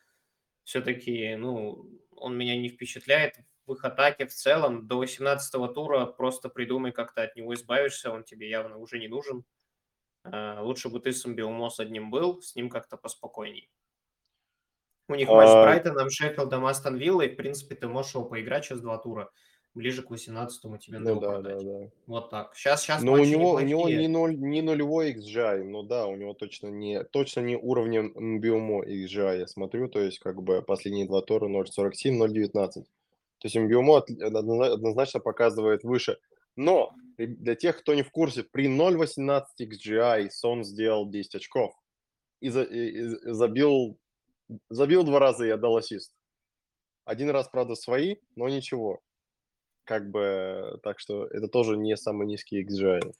Все-таки, 0.63 1.35
ну, 1.35 1.89
он 2.11 2.37
меня 2.37 2.57
не 2.57 2.69
впечатляет 2.69 3.35
в 3.65 3.73
их 3.73 3.83
атаке 3.85 4.25
в 4.25 4.33
целом. 4.33 4.87
До 4.87 5.03
18-го 5.03 5.67
тура 5.67 6.05
просто 6.05 6.49
придумай, 6.49 6.91
как 6.91 7.13
ты 7.13 7.21
от 7.21 7.35
него 7.35 7.53
избавишься, 7.53 8.11
он 8.11 8.23
тебе 8.23 8.49
явно 8.49 8.77
уже 8.77 8.99
не 8.99 9.07
нужен. 9.07 9.43
Э, 10.25 10.59
лучше 10.61 10.89
бы 10.89 10.99
ты 10.99 11.11
с 11.13 11.25
Мбиумо 11.25 11.69
с 11.69 11.79
одним 11.79 12.09
был, 12.11 12.41
с 12.41 12.55
ним 12.55 12.69
как-то 12.69 12.97
поспокойней. 12.97 13.69
У 15.09 15.15
них 15.15 15.27
матч 15.27 15.49
с 15.49 15.53
А, 15.53 15.63
Брайтоном, 15.63 16.09
Шеффилдом, 16.09 16.65
Астон 16.65 16.95
Виллой. 16.95 17.29
В 17.29 17.35
принципе, 17.35 17.75
ты 17.75 17.87
можешь 17.87 18.15
его 18.15 18.23
поиграть 18.25 18.65
сейчас 18.65 18.79
два 18.79 18.97
тура. 18.97 19.29
Ближе 19.73 20.03
к 20.03 20.11
18-му 20.11 20.77
тебе 20.77 20.99
надо 20.99 21.15
Ну 21.15 21.21
его 21.21 21.21
да, 21.21 21.27
да, 21.41 21.49
продать. 21.49 21.65
да. 21.65 21.89
Вот 22.05 22.29
так. 22.29 22.55
Сейчас, 22.55 22.83
сейчас 22.83 23.01
Но 23.01 23.13
у 23.13 23.17
матчи 23.17 23.31
него, 23.31 23.53
у 23.53 23.59
него 23.59 23.89
не, 23.89 24.07
ноль, 24.07 24.37
не 24.37 24.61
нулевой 24.61 25.13
XGI, 25.13 25.63
ну 25.63 25.81
да, 25.83 26.05
у 26.05 26.15
него 26.15 26.33
точно 26.35 26.67
не, 26.67 27.03
точно 27.03 27.41
не 27.41 27.57
уровнем 27.57 28.13
Мбиумо 28.15 28.85
XGI, 28.85 29.39
я 29.39 29.47
смотрю, 29.47 29.89
то 29.89 29.99
есть 29.99 30.19
как 30.19 30.41
бы 30.43 30.61
последние 30.61 31.07
два 31.07 31.21
тура 31.21 31.49
0.47, 31.49 32.17
0.19. 32.27 32.85
То 33.43 33.49
есть 33.49 33.57
однозна- 33.57 34.71
однозначно 34.71 35.19
показывает 35.19 35.83
выше. 35.83 36.17
Но 36.55 36.95
для 37.17 37.55
тех, 37.55 37.77
кто 37.77 37.93
не 37.93 38.01
в 38.01 38.09
курсе, 38.09 38.43
при 38.43 38.69
0.18 38.69 39.43
XGI 39.59 40.29
Сон 40.29 40.63
сделал 40.63 41.09
10 41.09 41.35
очков 41.35 41.75
и 42.39 42.49
забил, 42.49 43.99
забил 44.69 45.03
два 45.03 45.19
раза 45.19 45.45
и 45.45 45.49
отдал 45.49 45.75
ассист. 45.75 46.15
Один 47.03 47.31
раз, 47.31 47.49
правда, 47.49 47.75
свои, 47.75 48.15
но 48.37 48.47
ничего. 48.47 49.01
Как 49.83 50.09
бы, 50.09 50.79
так 50.81 50.99
что 50.99 51.25
это 51.25 51.49
тоже 51.49 51.75
не 51.75 51.97
самый 51.97 52.25
низкий 52.25 52.63
XGI. 52.63 53.13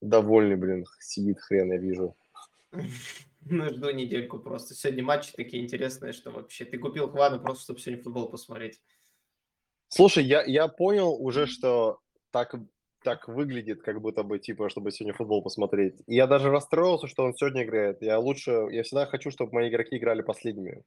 Довольный, 0.00 0.56
блин, 0.56 0.86
сидит 1.00 1.38
хрен, 1.38 1.70
я 1.70 1.78
вижу. 1.78 2.16
Ну, 3.50 3.68
жду 3.68 3.90
недельку 3.90 4.38
просто. 4.38 4.74
Сегодня 4.74 5.04
матчи 5.04 5.32
такие 5.32 5.62
интересные, 5.62 6.12
что 6.12 6.30
вообще 6.30 6.64
ты 6.64 6.78
купил 6.78 7.10
Хвана 7.10 7.38
просто, 7.38 7.64
чтобы 7.64 7.80
сегодня 7.80 8.02
футбол 8.02 8.30
посмотреть. 8.30 8.80
Слушай, 9.88 10.24
я, 10.24 10.42
я 10.44 10.68
понял 10.68 11.12
уже, 11.12 11.46
что 11.46 11.98
так, 12.30 12.54
так 13.02 13.28
выглядит, 13.28 13.82
как 13.82 14.00
будто 14.00 14.22
бы, 14.22 14.38
типа, 14.38 14.68
чтобы 14.70 14.90
сегодня 14.90 15.14
футбол 15.14 15.42
посмотреть. 15.42 16.00
И 16.06 16.14
я 16.14 16.26
даже 16.26 16.50
расстроился, 16.50 17.06
что 17.06 17.24
он 17.24 17.34
сегодня 17.34 17.64
играет. 17.64 18.02
Я 18.02 18.18
лучше, 18.18 18.66
я 18.70 18.82
всегда 18.82 19.06
хочу, 19.06 19.30
чтобы 19.30 19.52
мои 19.52 19.68
игроки 19.68 19.96
играли 19.96 20.22
последними. 20.22 20.82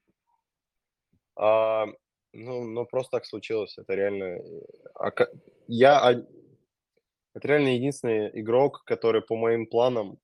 А, 1.35 1.85
ну, 2.33 2.63
ну, 2.63 2.85
просто 2.85 3.17
так 3.17 3.25
случилось. 3.25 3.77
Это 3.77 3.93
реально... 3.93 4.41
а 4.95 5.11
я... 5.67 5.99
а- 5.99 6.25
это 7.33 7.47
реально 7.47 7.75
единственный 7.75 8.31
игрок, 8.41 8.83
который 8.83 9.21
по 9.21 9.35
моим 9.35 9.67
планам 9.67 10.17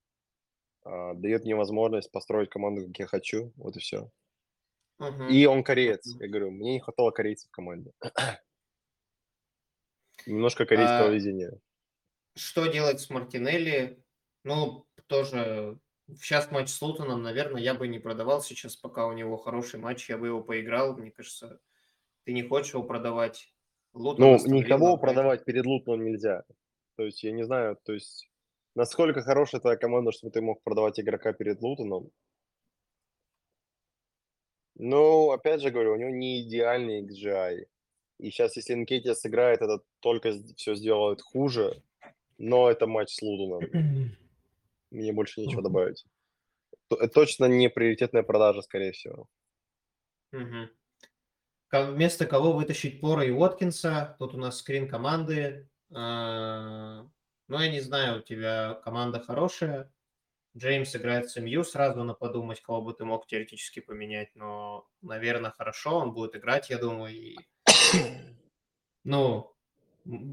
дает 0.84 1.44
мне 1.44 1.54
возможность 1.56 2.12
построить 2.12 2.50
команду, 2.50 2.86
как 2.86 2.98
я 2.98 3.06
хочу. 3.06 3.52
Вот 3.56 3.76
и 3.76 3.80
все. 3.80 4.10
Мгм. 4.98 5.28
И 5.28 5.44
он 5.46 5.64
кореец. 5.64 6.06
Я 6.20 6.28
говорю, 6.28 6.50
мне 6.50 6.74
не 6.74 6.80
хватало 6.80 7.10
корейцев 7.10 7.48
в 7.48 7.52
команде. 7.52 7.92
Немножко 10.26 10.66
корейского 10.66 11.08
А, 11.08 11.10
везения. 11.10 11.58
Что 12.36 12.66
делать 12.66 13.00
с 13.00 13.10
Мартинелли? 13.10 14.02
Ну, 14.44 14.86
тоже 15.06 15.78
сейчас 16.08 16.50
матч 16.50 16.68
с 16.68 16.80
Лутоном, 16.80 17.22
наверное, 17.22 17.60
я 17.62 17.74
бы 17.74 17.88
не 17.88 17.98
продавал 17.98 18.42
сейчас, 18.42 18.76
пока 18.76 19.06
у 19.06 19.12
него 19.12 19.36
хороший 19.36 19.80
матч, 19.80 20.08
я 20.08 20.18
бы 20.18 20.28
его 20.28 20.42
поиграл. 20.42 20.96
Мне 20.96 21.10
кажется, 21.10 21.60
ты 22.24 22.32
не 22.32 22.42
хочешь 22.42 22.74
его 22.74 22.82
продавать. 22.82 23.52
Лутон, 23.92 24.38
Ну, 24.44 24.46
никого 24.46 24.96
продавать 24.96 25.44
перед 25.44 25.66
Лутоном 25.66 26.04
нельзя. 26.04 26.44
То 26.96 27.04
есть, 27.04 27.22
я 27.22 27.32
не 27.32 27.44
знаю, 27.44 27.78
то 27.84 27.92
есть, 27.92 28.30
насколько 28.74 29.22
хорошая 29.22 29.60
твоя 29.60 29.76
команда, 29.76 30.12
чтобы 30.12 30.32
ты 30.32 30.40
мог 30.40 30.62
продавать 30.62 30.98
игрока 31.00 31.32
перед 31.32 31.60
Лутоном. 31.60 32.10
Ну, 34.76 35.30
опять 35.30 35.60
же 35.60 35.70
говорю, 35.70 35.92
у 35.92 35.96
него 35.96 36.10
не 36.10 36.42
идеальный 36.42 37.02
XGI. 37.02 37.66
И 38.18 38.30
сейчас, 38.30 38.56
если 38.56 38.74
Нкетия 38.74 39.14
сыграет, 39.14 39.62
это 39.62 39.82
только 40.00 40.32
все 40.56 40.74
сделает 40.74 41.20
хуже. 41.22 41.82
Но 42.38 42.68
это 42.70 42.86
матч 42.86 43.14
с 43.14 43.22
Лутоном. 43.22 43.70
Мне 44.90 45.12
больше 45.12 45.40
нечего 45.40 45.62
добавить. 45.62 46.04
Это 46.90 47.08
точно 47.08 47.46
не 47.46 47.68
приоритетная 47.68 48.22
продажа, 48.22 48.62
скорее 48.62 48.92
всего. 48.92 49.28
Ко- 51.68 51.90
Вместо 51.92 52.26
кого 52.26 52.52
вытащить 52.52 53.00
Пора 53.00 53.24
и 53.24 53.30
Уоткинса? 53.30 54.16
Тут 54.18 54.34
у 54.34 54.38
нас 54.38 54.58
скрин 54.58 54.88
команды. 54.88 55.68
Ну, 57.48 57.60
я 57.60 57.70
не 57.70 57.80
знаю, 57.80 58.18
у 58.18 58.22
тебя 58.22 58.74
команда 58.84 59.20
хорошая. 59.20 59.92
Джеймс 60.56 60.94
играет 60.94 61.30
с 61.30 61.40
МЮ, 61.40 61.64
сразу 61.64 61.98
надо 61.98 62.14
подумать, 62.14 62.62
кого 62.62 62.80
бы 62.80 62.94
ты 62.94 63.04
мог 63.04 63.26
теоретически 63.26 63.80
поменять, 63.80 64.34
но, 64.34 64.88
наверное, 65.02 65.50
хорошо, 65.50 65.98
он 65.98 66.12
будет 66.12 66.36
играть, 66.36 66.70
я 66.70 66.78
думаю. 66.78 67.14
И... 67.14 67.36
Ну, 69.06 69.54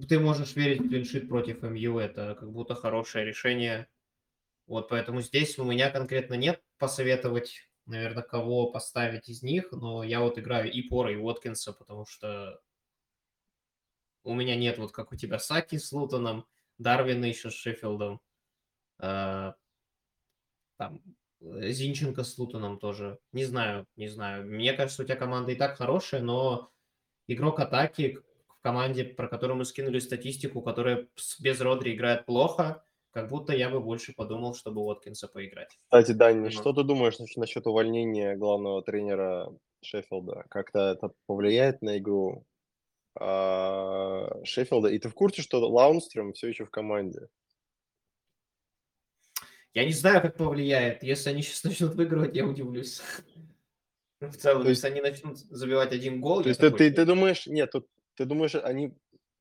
ты 0.08 0.18
можешь 0.18 0.56
верить 0.56 0.80
в 0.80 0.88
клиншит 0.88 1.28
против 1.28 1.62
МЮ, 1.62 1.98
это 1.98 2.36
как 2.40 2.50
будто 2.52 2.74
хорошее 2.74 3.26
решение. 3.26 3.90
Вот 4.66 4.88
поэтому 4.88 5.20
здесь 5.20 5.60
у 5.60 5.66
меня 5.66 5.90
конкретно 5.90 6.36
нет 6.36 6.64
посоветовать, 6.78 7.70
наверное, 7.86 8.24
кого 8.24 8.72
поставить 8.72 9.28
из 9.28 9.44
них, 9.44 9.74
но 9.74 10.04
я 10.04 10.22
вот 10.22 10.40
играю 10.40 10.72
и 10.72 10.82
Пора, 10.84 11.12
и 11.12 11.18
Уоткинса, 11.18 11.74
потому 11.74 12.06
что 12.06 12.62
у 14.24 14.34
меня 14.34 14.56
нет 14.56 14.78
вот 14.78 14.94
как 14.94 15.12
у 15.12 15.18
тебя 15.18 15.40
Саки 15.40 15.78
с 15.78 15.92
Лутоном, 15.92 16.46
Дарвина 16.82 17.26
еще 17.26 17.50
с 17.50 17.54
Шеффилдом, 17.54 18.20
а, 19.00 19.56
там 20.78 21.02
Зинченко 21.40 22.24
с 22.24 22.38
Лутоном 22.38 22.78
тоже. 22.80 23.20
Не 23.32 23.46
знаю, 23.46 23.86
не 23.96 24.08
знаю. 24.08 24.46
Мне 24.46 24.74
кажется, 24.74 25.04
у 25.04 25.06
тебя 25.06 25.16
команда 25.16 25.52
и 25.52 25.56
так 25.56 25.78
хорошая, 25.78 26.22
но 26.22 26.70
игрок 27.28 27.60
атаки 27.60 28.20
в 28.48 28.62
команде, 28.62 29.04
про 29.06 29.28
которую 29.28 29.58
мы 29.58 29.66
скинули 29.66 30.00
статистику, 30.00 30.62
которая 30.62 31.08
без 31.40 31.62
Родри 31.62 31.96
играет 31.96 32.26
плохо, 32.26 32.84
как 33.12 33.30
будто 33.30 33.54
я 33.54 33.70
бы 33.70 33.80
больше 33.80 34.14
подумал, 34.14 34.54
чтобы 34.54 34.82
Уоткинса 34.82 35.28
поиграть. 35.28 35.80
Кстати, 35.86 36.12
Дань, 36.14 36.42
Мгм. 36.42 36.52
что 36.52 36.74
ты 36.74 36.84
думаешь 36.84 37.18
насчет, 37.36 37.68
увольнения 37.68 38.36
главного 38.36 38.84
тренера 38.84 39.52
Шеффилда? 39.84 40.46
Как-то 40.50 40.92
это 40.92 41.12
повлияет 41.26 41.82
на 41.82 41.98
игру 41.98 42.46
Шеффилда? 43.16 44.90
И 44.90 45.00
ты 45.00 45.10
в 45.10 45.14
курсе, 45.14 45.42
что 45.42 45.60
Лаунстрем 45.68 46.34
все 46.34 46.48
еще 46.48 46.66
в 46.66 46.70
команде? 46.72 47.28
Я 49.74 49.86
не 49.86 49.94
знаю, 49.94 50.22
как 50.22 50.36
повлияет. 50.38 51.04
Если 51.04 51.30
они 51.30 51.42
сейчас 51.42 51.64
начнут 51.66 51.96
выигрывать, 51.96 52.36
я 52.36 52.46
удивлюсь. 52.46 53.02
Ну, 54.20 54.30
В 54.30 54.38
целом, 54.38 54.64
То 54.64 54.70
есть- 54.70 54.84
если 54.84 54.94
они 54.94 55.02
начнут 55.02 55.38
забивать 55.38 55.92
один 55.94 56.22
гол, 56.22 56.44
То 56.44 56.50
есть 56.50 56.60
ты, 56.60 56.70
ты, 56.72 56.92
ты 56.92 57.06
думаешь, 57.06 57.48
нет, 57.48 57.72
тут, 57.72 57.88
ты 58.16 58.26
думаешь, 58.26 58.56
они 58.56 58.94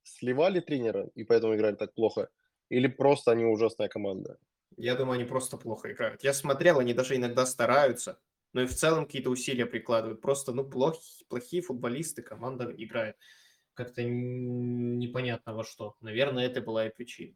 сливали 0.02 0.60
тренера 0.60 1.10
и 1.14 1.24
поэтому 1.24 1.54
играли 1.54 1.74
так 1.76 1.92
плохо? 1.94 2.28
Или 2.70 2.86
просто 2.86 3.32
они 3.32 3.44
ужасная 3.44 3.88
команда? 3.88 4.38
Я 4.76 4.94
думаю, 4.94 5.16
они 5.16 5.24
просто 5.24 5.56
плохо 5.56 5.92
играют. 5.92 6.22
Я 6.22 6.32
смотрел, 6.32 6.78
они 6.78 6.94
даже 6.94 7.16
иногда 7.16 7.44
стараются, 7.44 8.18
но 8.52 8.62
и 8.62 8.66
в 8.66 8.74
целом 8.74 9.04
какие-то 9.06 9.30
усилия 9.30 9.66
прикладывают. 9.66 10.20
Просто, 10.22 10.52
ну, 10.52 10.64
плохие, 10.64 11.26
плохие 11.28 11.60
футболисты, 11.62 12.22
команда 12.22 12.72
играет 12.76 13.16
как-то 13.85 14.05
непонятно 14.05 15.55
во 15.55 15.64
что. 15.64 15.95
Наверное, 16.03 16.47
это 16.47 16.61
была 16.61 16.87
и 16.87 16.95
причина. 16.95 17.35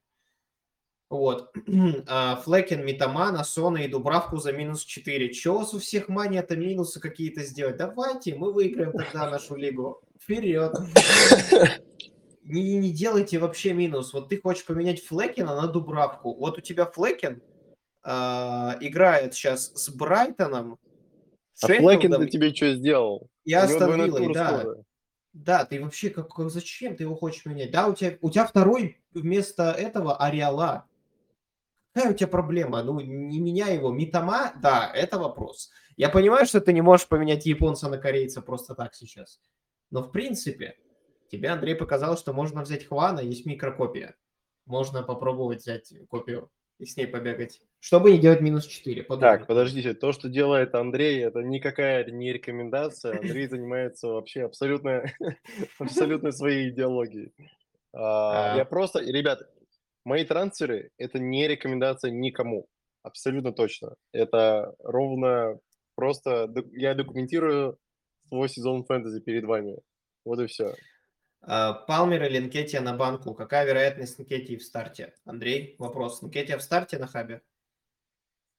Вот. 1.09 1.51
А, 2.07 2.37
Флекин, 2.37 2.85
Митамана, 2.85 3.45
Сона 3.45 3.79
и 3.79 3.89
Дубравку 3.89 4.37
за 4.37 4.53
минус 4.53 4.85
4. 4.85 5.33
Чего 5.33 5.57
у 5.57 5.59
вас 5.61 5.73
у 5.73 5.79
всех 5.79 6.09
мания-то 6.09 6.57
минусы 6.57 7.01
какие-то 7.01 7.43
сделать? 7.45 7.79
Давайте, 7.79 8.35
мы 8.35 8.53
выиграем 8.53 8.93
тогда 8.93 9.31
нашу 9.31 9.57
лигу. 9.57 10.03
Вперед. 10.21 10.75
Не, 12.47 12.77
не 12.77 12.93
делайте 12.93 13.39
вообще 13.39 13.73
минус. 13.73 14.13
Вот 14.13 14.29
ты 14.29 14.39
хочешь 14.39 14.67
поменять 14.67 15.03
Флекина 15.03 15.57
на 15.57 15.67
Дубравку. 15.67 16.35
Вот 16.35 16.59
у 16.59 16.61
тебя 16.61 16.85
Флекин 16.85 17.41
а, 18.03 18.77
играет 18.83 19.33
сейчас 19.33 19.73
с 19.75 19.89
Брайтоном, 19.89 20.79
А 21.63 21.67
Флекин 21.67 22.13
Шеффилдом 22.13 22.29
тебе 22.29 22.55
что 22.55 22.75
сделал? 22.75 23.29
Виллой, 23.47 24.19
тур 24.19 24.35
да. 24.35 24.59
скоро. 24.61 24.85
Да, 25.35 25.65
ты 25.65 25.83
вообще 25.83 26.11
как, 26.11 26.33
как- 26.33 26.49
зачем 26.49 26.97
ты 26.97 27.03
его 27.03 27.17
хочешь 27.17 27.45
менять? 27.45 27.73
Да, 27.73 27.89
у 27.89 27.95
тебя, 27.95 28.17
у 28.21 28.31
тебя 28.31 28.47
второй 28.47 29.03
вместо 29.13 29.73
этого 29.73 30.17
Ариала. 30.17 30.87
Какая 31.93 32.13
у 32.13 32.15
тебя 32.15 32.29
проблема? 32.29 32.83
Ну, 32.85 33.01
не 33.01 33.41
меняй 33.41 33.75
его. 33.75 33.93
Митама, 33.93 34.53
да, 34.63 34.91
это 34.95 35.19
вопрос. 35.19 35.71
Я 35.97 36.09
понимаю, 36.09 36.47
что 36.47 36.61
ты 36.61 36.73
не 36.73 36.83
можешь 36.83 37.09
поменять 37.09 37.47
японца 37.47 37.89
на 37.89 37.99
корейца 37.99 38.43
просто 38.43 38.75
так 38.77 38.95
сейчас. 38.95 39.41
Но 39.91 40.03
в 40.03 40.13
принципе, 40.13 40.77
тебе 41.31 41.51
Андрей 41.51 41.75
показал, 41.75 42.17
что 42.17 42.33
можно 42.33 42.63
взять 42.63 42.87
Хвана, 42.87 43.21
есть 43.21 43.45
микрокопия. 43.45 44.15
Можно 44.67 45.03
попробовать 45.03 45.63
взять 45.63 45.93
копию 46.09 46.51
и 46.79 46.87
с 46.87 46.97
ней 46.97 47.07
побегать. 47.07 47.61
Чтобы 47.81 48.13
не 48.13 48.19
делать 48.19 48.41
минус 48.41 48.67
4. 48.67 49.05
Так, 49.21 49.47
подождите, 49.47 49.95
то, 49.95 50.13
что 50.13 50.29
делает 50.29 50.75
Андрей, 50.75 51.23
это 51.23 51.41
никакая 51.41 52.05
не 52.11 52.33
рекомендация. 52.33 53.19
Андрей 53.19 53.47
занимается 53.49 54.09
вообще 54.09 54.43
абсолютно, 54.43 55.05
абсолютно 55.79 56.33
своей 56.33 56.71
идеологией. 56.71 57.33
А, 57.93 58.55
А. 58.55 58.57
Я 58.57 58.65
просто, 58.65 59.01
ребят, 59.01 59.43
мои 60.05 60.25
трансферы– 60.25 60.91
это 60.99 61.19
не 61.19 61.47
рекомендация 61.47 62.11
никому. 62.11 62.67
Абсолютно 63.03 63.53
точно. 63.53 63.95
Это 64.13 64.75
ровно 64.79 65.59
просто 65.95 66.53
я 66.73 66.95
документирую 66.95 67.79
свой 68.29 68.49
сезон 68.49 68.85
фэнтези 68.85 69.21
перед 69.21 69.45
вами. 69.45 69.79
Вот 70.25 70.41
и 70.41 70.47
все. 70.47 70.75
А, 71.47 71.73
Палмер 71.75 72.25
или 72.25 72.39
Нкетия 72.39 72.81
на 72.81 72.95
банку? 72.97 73.35
Какая 73.35 73.67
вероятность 73.67 74.19
Нкетии 74.19 74.57
в 74.57 74.63
старте? 74.63 75.15
Андрей, 75.25 75.77
вопрос. 75.79 76.23
Нкетия 76.23 76.57
в 76.59 76.63
старте 76.63 76.99
на 76.99 77.07
хабе? 77.07 77.43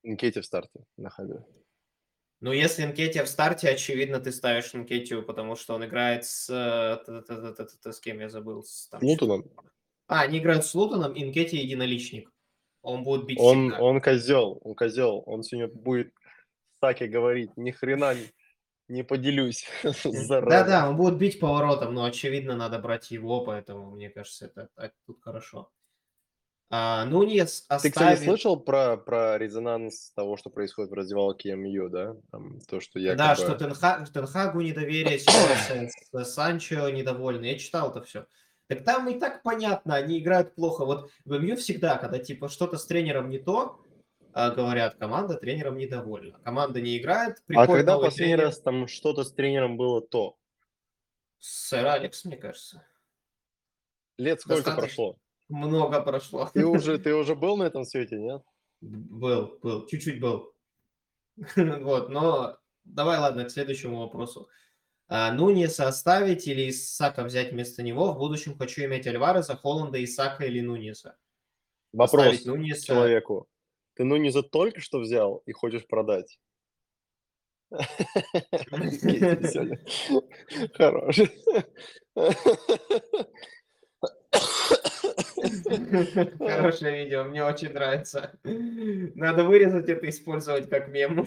Нкетти 0.03 0.39
в 0.39 0.45
старте 0.45 0.85
на 0.97 1.09
хабе. 1.09 1.43
Ну, 2.41 2.51
если 2.51 2.85
Нкетия 2.85 3.23
в 3.23 3.29
старте, 3.29 3.69
очевидно, 3.69 4.19
ты 4.19 4.31
ставишь 4.31 4.73
Нкетию, 4.73 5.23
потому 5.25 5.55
что 5.55 5.73
он 5.73 5.85
играет 5.85 6.25
с... 6.25 6.47
э, 6.49 7.91
С 7.91 7.99
кем 7.99 8.19
я 8.19 8.29
забыл? 8.29 8.63
С 8.63 8.89
Лутоном. 9.01 9.49
А, 10.07 10.21
они 10.21 10.37
играют 10.37 10.65
с 10.65 10.75
Лутоном, 10.75 11.13
и 11.13 11.23
Нкетия 11.23 11.59
единоличник. 11.61 12.29
Он 12.83 13.03
будет 13.03 13.25
бить 13.25 13.39
Он, 13.39 13.69
всегда. 13.69 13.83
он 13.83 13.99
козел, 14.01 14.59
он 14.63 14.75
козел. 14.75 15.23
Он 15.25 15.41
сегодня 15.41 15.73
будет 15.73 16.13
Саке 16.79 17.07
говорить, 17.07 17.49
ни 17.57 17.71
хрена 17.71 18.13
не, 18.13 18.27
не 18.87 19.03
поделюсь. 19.03 19.65
зараза. 20.03 20.49
Да-да, 20.49 20.89
он 20.89 20.97
будет 20.97 21.17
бить 21.17 21.39
поворотом, 21.39 21.93
но 21.93 22.05
очевидно 22.05 22.55
надо 22.55 22.79
брать 22.79 23.11
его, 23.11 23.41
поэтому 23.41 23.91
мне 23.91 24.09
кажется, 24.09 24.45
это 24.45 24.69
так 24.75 24.93
тут 25.05 25.21
хорошо. 25.21 25.71
А, 26.71 27.05
Нуньес 27.05 27.61
Ты, 27.61 27.75
кстати, 27.77 27.93
оставит... 27.93 28.19
слышал 28.23 28.59
про, 28.59 28.97
про 28.97 29.37
резонанс 29.37 30.11
того, 30.15 30.35
что 30.35 30.49
происходит 30.49 30.91
в 30.91 30.95
раздевалке 30.95 31.55
МЮ, 31.55 31.89
да? 31.89 32.15
Там, 32.31 32.59
то, 32.61 32.79
что 32.79 32.99
якобы... 32.99 33.17
Да, 33.17 33.35
что 33.35 33.53
Тенха- 33.53 34.05
Тенхагу 34.11 34.61
недоверие, 34.61 35.19
ситуация 35.19 35.91
с 36.11 36.33
Санчо 36.33 36.89
недовольны. 36.89 37.45
Я 37.45 37.59
читал 37.59 37.91
это 37.91 38.01
все. 38.01 38.25
Так 38.67 38.83
там 38.83 39.07
и 39.07 39.19
так 39.19 39.43
понятно, 39.43 39.95
они 39.95 40.19
играют 40.19 40.55
плохо. 40.55 40.85
Вот 40.85 41.11
в 41.23 41.39
МЮ 41.39 41.55
всегда, 41.55 41.97
когда 41.97 42.17
типа 42.17 42.49
что-то 42.49 42.77
с 42.77 42.85
тренером 42.85 43.29
не 43.29 43.37
то, 43.37 43.79
а, 43.79 43.84
говорят, 44.35 44.95
команда 44.97 45.35
тренером 45.35 45.77
недовольна. 45.77 46.39
Команда 46.43 46.81
не 46.81 46.97
играет, 46.97 47.37
А 47.55 47.65
когда 47.65 47.97
последний 47.97 48.33
тренер. 48.35 48.43
раз 48.47 48.59
там 48.61 48.87
что-то 48.87 49.23
с 49.23 49.31
тренером 49.31 49.77
было 49.77 50.01
то? 50.01 50.37
Сэр 51.39 51.85
Алекс, 51.87 52.25
мне 52.25 52.35
кажется. 52.35 52.85
Лет 54.17 54.41
сколько 54.41 54.63
Достаточно. 54.65 54.81
прошло? 54.87 55.17
Много 55.47 56.01
прошло. 56.01 56.49
Ты 56.53 56.65
уже, 56.65 56.97
ты 56.99 57.13
уже 57.15 57.35
был 57.35 57.55
на 57.57 57.63
этом 57.63 57.85
свете, 57.85 58.17
нет? 58.17 58.41
Был, 58.81 59.57
был, 59.61 59.85
чуть-чуть 59.87 60.19
был. 60.19 60.53
Вот, 61.55 62.09
но 62.09 62.57
давай, 62.83 63.19
ладно, 63.19 63.45
к 63.45 63.51
следующему 63.51 63.99
вопросу. 63.99 64.49
А, 65.07 65.31
Нуньеса 65.31 65.87
оставить 65.87 66.47
или 66.47 66.69
Исака 66.69 67.23
взять 67.23 67.51
вместо 67.51 67.83
него? 67.83 68.11
В 68.11 68.17
будущем 68.17 68.57
хочу 68.57 68.83
иметь 68.85 69.05
Альвареза, 69.07 69.55
Холланда, 69.55 70.03
Исака 70.03 70.45
или 70.45 70.61
Нуньеса. 70.61 71.15
Вопрос 71.93 72.43
Нуньеса. 72.43 72.85
человеку. 72.85 73.47
Ты 73.95 74.03
ну 74.03 74.17
не 74.17 74.29
за 74.29 74.43
только 74.43 74.81
что 74.81 74.99
взял 74.99 75.41
и 75.45 75.51
хочешь 75.51 75.87
продать? 75.87 76.37
Хорош. 80.73 81.19
Хорошее 86.39 87.03
видео, 87.03 87.23
мне 87.23 87.43
очень 87.43 87.71
нравится. 87.71 88.37
Надо 88.43 89.43
вырезать 89.45 89.89
это 89.89 90.09
использовать 90.09 90.69
как 90.69 90.89
мем. 90.89 91.25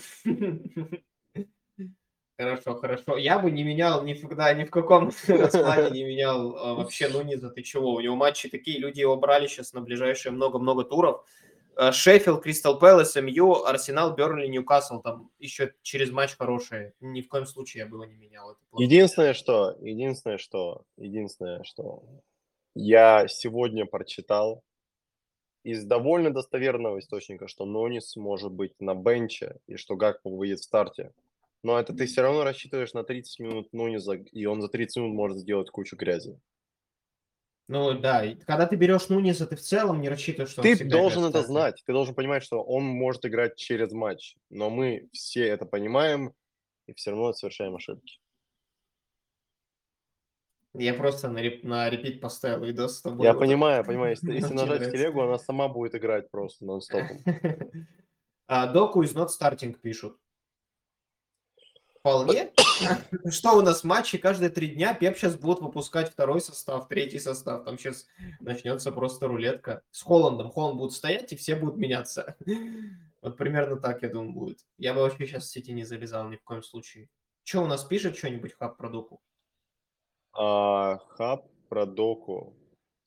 Хорошо, 2.38 2.76
хорошо. 2.76 3.16
Я 3.16 3.40
бы 3.40 3.50
не 3.50 3.64
менял 3.64 4.04
никогда, 4.04 4.54
ни 4.54 4.62
в 4.62 4.70
каком 4.70 5.10
раскладе 5.26 5.90
не 5.90 6.04
менял 6.04 6.56
а, 6.56 6.74
вообще 6.74 7.08
Нуниза. 7.08 7.50
Ты 7.50 7.62
чего? 7.62 7.94
У 7.94 8.00
него 8.00 8.14
матчи 8.14 8.48
такие, 8.48 8.78
люди 8.78 9.00
его 9.00 9.16
брали 9.16 9.48
сейчас 9.48 9.72
на 9.72 9.80
ближайшие 9.80 10.30
много-много 10.30 10.84
туров. 10.84 11.24
А, 11.80 11.92
Шеффилд, 11.92 12.42
Кристал 12.42 12.76
Пэлас, 12.76 13.14
МЮ, 13.14 13.62
Арсенал, 13.62 14.12
Бернли, 14.16 14.48
Ньюкасл. 14.48 15.00
Там 15.00 15.30
еще 15.38 15.74
через 15.82 16.10
матч 16.10 16.36
хорошие. 16.36 16.92
Ни 16.98 17.20
в 17.20 17.28
коем 17.28 17.46
случае 17.46 17.84
я 17.84 17.86
бы 17.86 17.98
его 17.98 18.04
не 18.04 18.16
менял. 18.16 18.58
Единственное, 18.76 19.32
что, 19.32 19.76
единственное, 19.80 20.38
что, 20.38 20.82
единственное, 20.96 21.62
что 21.62 22.02
я 22.74 23.28
сегодня 23.28 23.86
прочитал 23.86 24.64
из 25.62 25.84
довольно 25.84 26.32
достоверного 26.32 26.98
источника, 26.98 27.46
что 27.46 27.64
Нонис 27.64 28.16
может 28.16 28.50
быть 28.50 28.74
на 28.80 28.96
бенче 28.96 29.58
и 29.68 29.76
что 29.76 29.94
Гакпо 29.94 30.30
выйдет 30.30 30.58
в 30.58 30.64
старте. 30.64 31.12
Но 31.62 31.78
это 31.78 31.92
ты 31.92 32.06
все 32.06 32.22
равно 32.22 32.42
рассчитываешь 32.42 32.92
на 32.92 33.04
30 33.04 33.38
минут 33.38 33.72
Нуниза, 33.72 34.14
и 34.14 34.46
он 34.46 34.62
за 34.62 34.68
30 34.68 34.96
минут 34.96 35.14
может 35.14 35.38
сделать 35.38 35.70
кучу 35.70 35.94
грязи. 35.94 36.40
Ну 37.68 37.92
да, 37.98 38.24
и 38.24 38.34
когда 38.34 38.66
ты 38.66 38.76
берешь 38.76 39.10
Нуниза, 39.10 39.46
ты 39.46 39.54
в 39.54 39.60
целом 39.60 40.00
не 40.00 40.08
рассчитываешь, 40.08 40.50
что 40.50 40.62
он 40.62 40.68
Ты 40.68 40.74
всегда 40.74 40.96
должен 40.96 41.24
это 41.24 41.42
знать, 41.42 41.82
ты 41.84 41.92
должен 41.92 42.14
понимать, 42.14 42.42
что 42.42 42.62
он 42.62 42.84
может 42.84 43.26
играть 43.26 43.56
через 43.56 43.92
матч, 43.92 44.36
но 44.48 44.70
мы 44.70 45.08
все 45.12 45.46
это 45.46 45.66
понимаем 45.66 46.32
и 46.86 46.94
все 46.94 47.10
равно 47.10 47.34
совершаем 47.34 47.76
ошибки. 47.76 48.20
Я 50.72 50.94
просто 50.94 51.28
на, 51.28 51.38
реп- 51.42 51.62
на 51.62 51.90
репит 51.90 52.20
поставил 52.20 52.64
видос 52.64 52.98
с 52.98 53.02
тобой. 53.02 53.26
Я 53.26 53.34
Вот 53.34 53.40
понимаю, 53.40 53.84
понимаю, 53.84 54.10
если, 54.12 54.32
если 54.32 54.54
нажать 54.54 54.80
нравится. 54.80 54.90
телегу, 54.92 55.20
она 55.22 55.38
сама 55.38 55.68
будет 55.68 55.94
играть 55.94 56.30
просто 56.30 56.64
нон-стопом. 56.64 57.18
А, 58.50 58.66
Доку 58.66 59.02
из 59.02 59.14
not 59.14 59.28
starting 59.28 59.74
пишут. 59.74 60.16
Вполне. 62.00 62.52
Что 63.30 63.56
у 63.56 63.62
нас 63.62 63.84
матчи 63.84 64.18
каждые 64.18 64.50
три 64.50 64.68
дня? 64.68 64.94
Пеп 64.94 65.16
сейчас 65.16 65.36
будут 65.36 65.60
выпускать 65.60 66.10
второй 66.10 66.40
состав, 66.40 66.88
третий 66.88 67.18
состав. 67.18 67.64
Там 67.64 67.78
сейчас 67.78 68.06
начнется 68.40 68.92
просто 68.92 69.26
рулетка. 69.26 69.82
С 69.90 70.02
Холландом. 70.02 70.50
Холланд 70.50 70.78
будет 70.78 70.92
стоять, 70.92 71.32
и 71.32 71.36
все 71.36 71.56
будут 71.56 71.76
меняться. 71.76 72.36
Вот 73.20 73.36
примерно 73.36 73.74
так, 73.74 74.04
я 74.04 74.10
думаю, 74.10 74.32
будет. 74.32 74.58
Я 74.78 74.94
бы 74.94 75.00
вообще 75.00 75.26
сейчас 75.26 75.46
в 75.46 75.50
сети 75.50 75.72
не 75.72 75.82
залезал 75.82 76.28
ни 76.28 76.36
в 76.36 76.44
коем 76.44 76.62
случае. 76.62 77.08
Что 77.42 77.62
у 77.62 77.66
нас 77.66 77.82
пишет 77.82 78.16
что-нибудь 78.16 78.54
хаб 78.56 78.76
про 78.76 78.88
Доку? 78.88 79.20
А, 80.32 80.98
хаб 81.08 81.48
про 81.68 81.84
доку. 81.84 82.54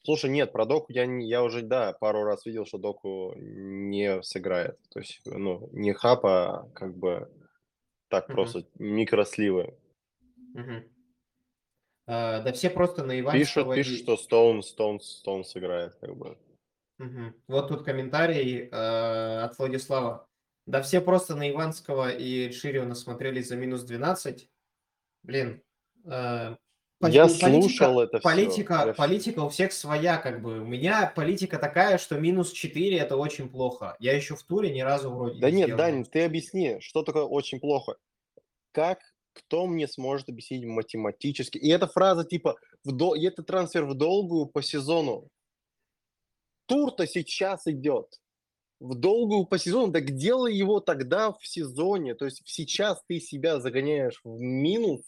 Слушай, 0.03 0.31
нет, 0.31 0.51
про 0.51 0.65
доку 0.65 0.87
я, 0.91 1.05
не- 1.05 1.29
я 1.29 1.43
уже, 1.43 1.61
да, 1.61 1.93
пару 1.93 2.23
раз 2.23 2.45
видел, 2.45 2.65
что 2.65 2.77
доку 2.77 3.33
не 3.37 4.21
сыграет. 4.21 4.77
То 4.89 4.99
есть, 4.99 5.21
ну, 5.25 5.69
не 5.71 5.93
хаб, 5.93 6.25
а 6.25 6.67
как 6.73 6.93
бы 6.97 7.31
так 8.11 8.27
Мгм. 8.27 8.35
просто 8.35 8.65
микросливы. 8.77 9.73
Мгм. 10.53 10.83
А, 12.07 12.41
да 12.41 12.51
все 12.51 12.69
просто 12.69 13.03
на 13.03 13.11
Пишут, 13.13 13.31
Иванского... 13.57 13.75
пишут, 13.75 13.99
что 13.99 14.17
Стоун, 14.17 14.61
Стоун, 14.61 14.99
Стоун 14.99 15.45
сыграет, 15.45 15.95
как 15.95 16.15
бы. 16.15 16.37
Мгм. 16.97 17.33
Вот 17.47 17.69
тут 17.69 17.83
комментарий 17.85 18.67
э, 18.69 19.39
от 19.41 19.57
Владислава. 19.57 20.27
Да 20.67 20.81
все 20.81 20.99
просто 21.01 21.35
на 21.35 21.49
Иванского 21.49 22.11
и 22.11 22.51
Шириона 22.51 22.95
смотрелись 22.95 23.47
за 23.47 23.55
минус 23.55 23.83
12. 23.83 24.49
Блин. 25.23 25.61
э, 26.03 26.55
Я 27.09 27.23
политика- 27.25 27.49
слушал 27.49 27.99
это. 27.99 28.19
Политика, 28.19 28.73
Я 28.73 28.91
вс- 28.91 28.95
политика 28.95 29.39
у 29.39 29.49
всех 29.49 29.71
своя, 29.73 30.17
как 30.17 30.41
бы. 30.41 30.59
У 30.61 30.65
меня 30.65 31.11
политика 31.15 31.57
такая, 31.57 31.97
что 31.97 32.19
минус 32.19 32.51
4 32.51 32.97
это 32.97 33.17
очень 33.17 33.49
плохо. 33.49 33.95
Я 33.99 34.15
еще 34.15 34.35
в 34.35 34.43
туре 34.43 34.71
ни 34.73 34.81
разу 34.81 35.09
вроде 35.09 35.39
Да 35.39 35.49
не 35.49 35.57
нет, 35.57 35.65
сделал. 35.67 35.77
Дань, 35.79 36.05
ты 36.05 36.23
объясни, 36.23 36.77
что 36.79 37.03
такое 37.03 37.23
очень 37.23 37.59
плохо. 37.59 37.95
Как, 38.71 38.99
кто 39.33 39.67
мне 39.67 39.87
сможет 39.87 40.29
объяснить 40.29 40.65
математически? 40.65 41.57
И 41.57 41.69
эта 41.69 41.87
фраза 41.87 42.23
типа, 42.23 42.55
в 42.83 42.91
дол- 42.91 43.15
и 43.15 43.25
это 43.25 43.43
трансфер 43.43 43.85
в 43.85 43.93
долгую 43.93 44.45
по 44.47 44.61
сезону. 44.61 45.27
Тур-то 46.67 47.05
сейчас 47.07 47.67
идет. 47.67 48.19
В 48.79 48.95
долгую 48.95 49.45
по 49.45 49.59
сезону, 49.59 49.91
так 49.93 50.11
делай 50.15 50.55
его 50.55 50.79
тогда 50.79 51.31
в 51.31 51.45
сезоне. 51.45 52.15
То 52.15 52.25
есть 52.25 52.41
сейчас 52.45 53.03
ты 53.07 53.19
себя 53.19 53.59
загоняешь 53.59 54.19
в 54.23 54.39
минус, 54.39 55.01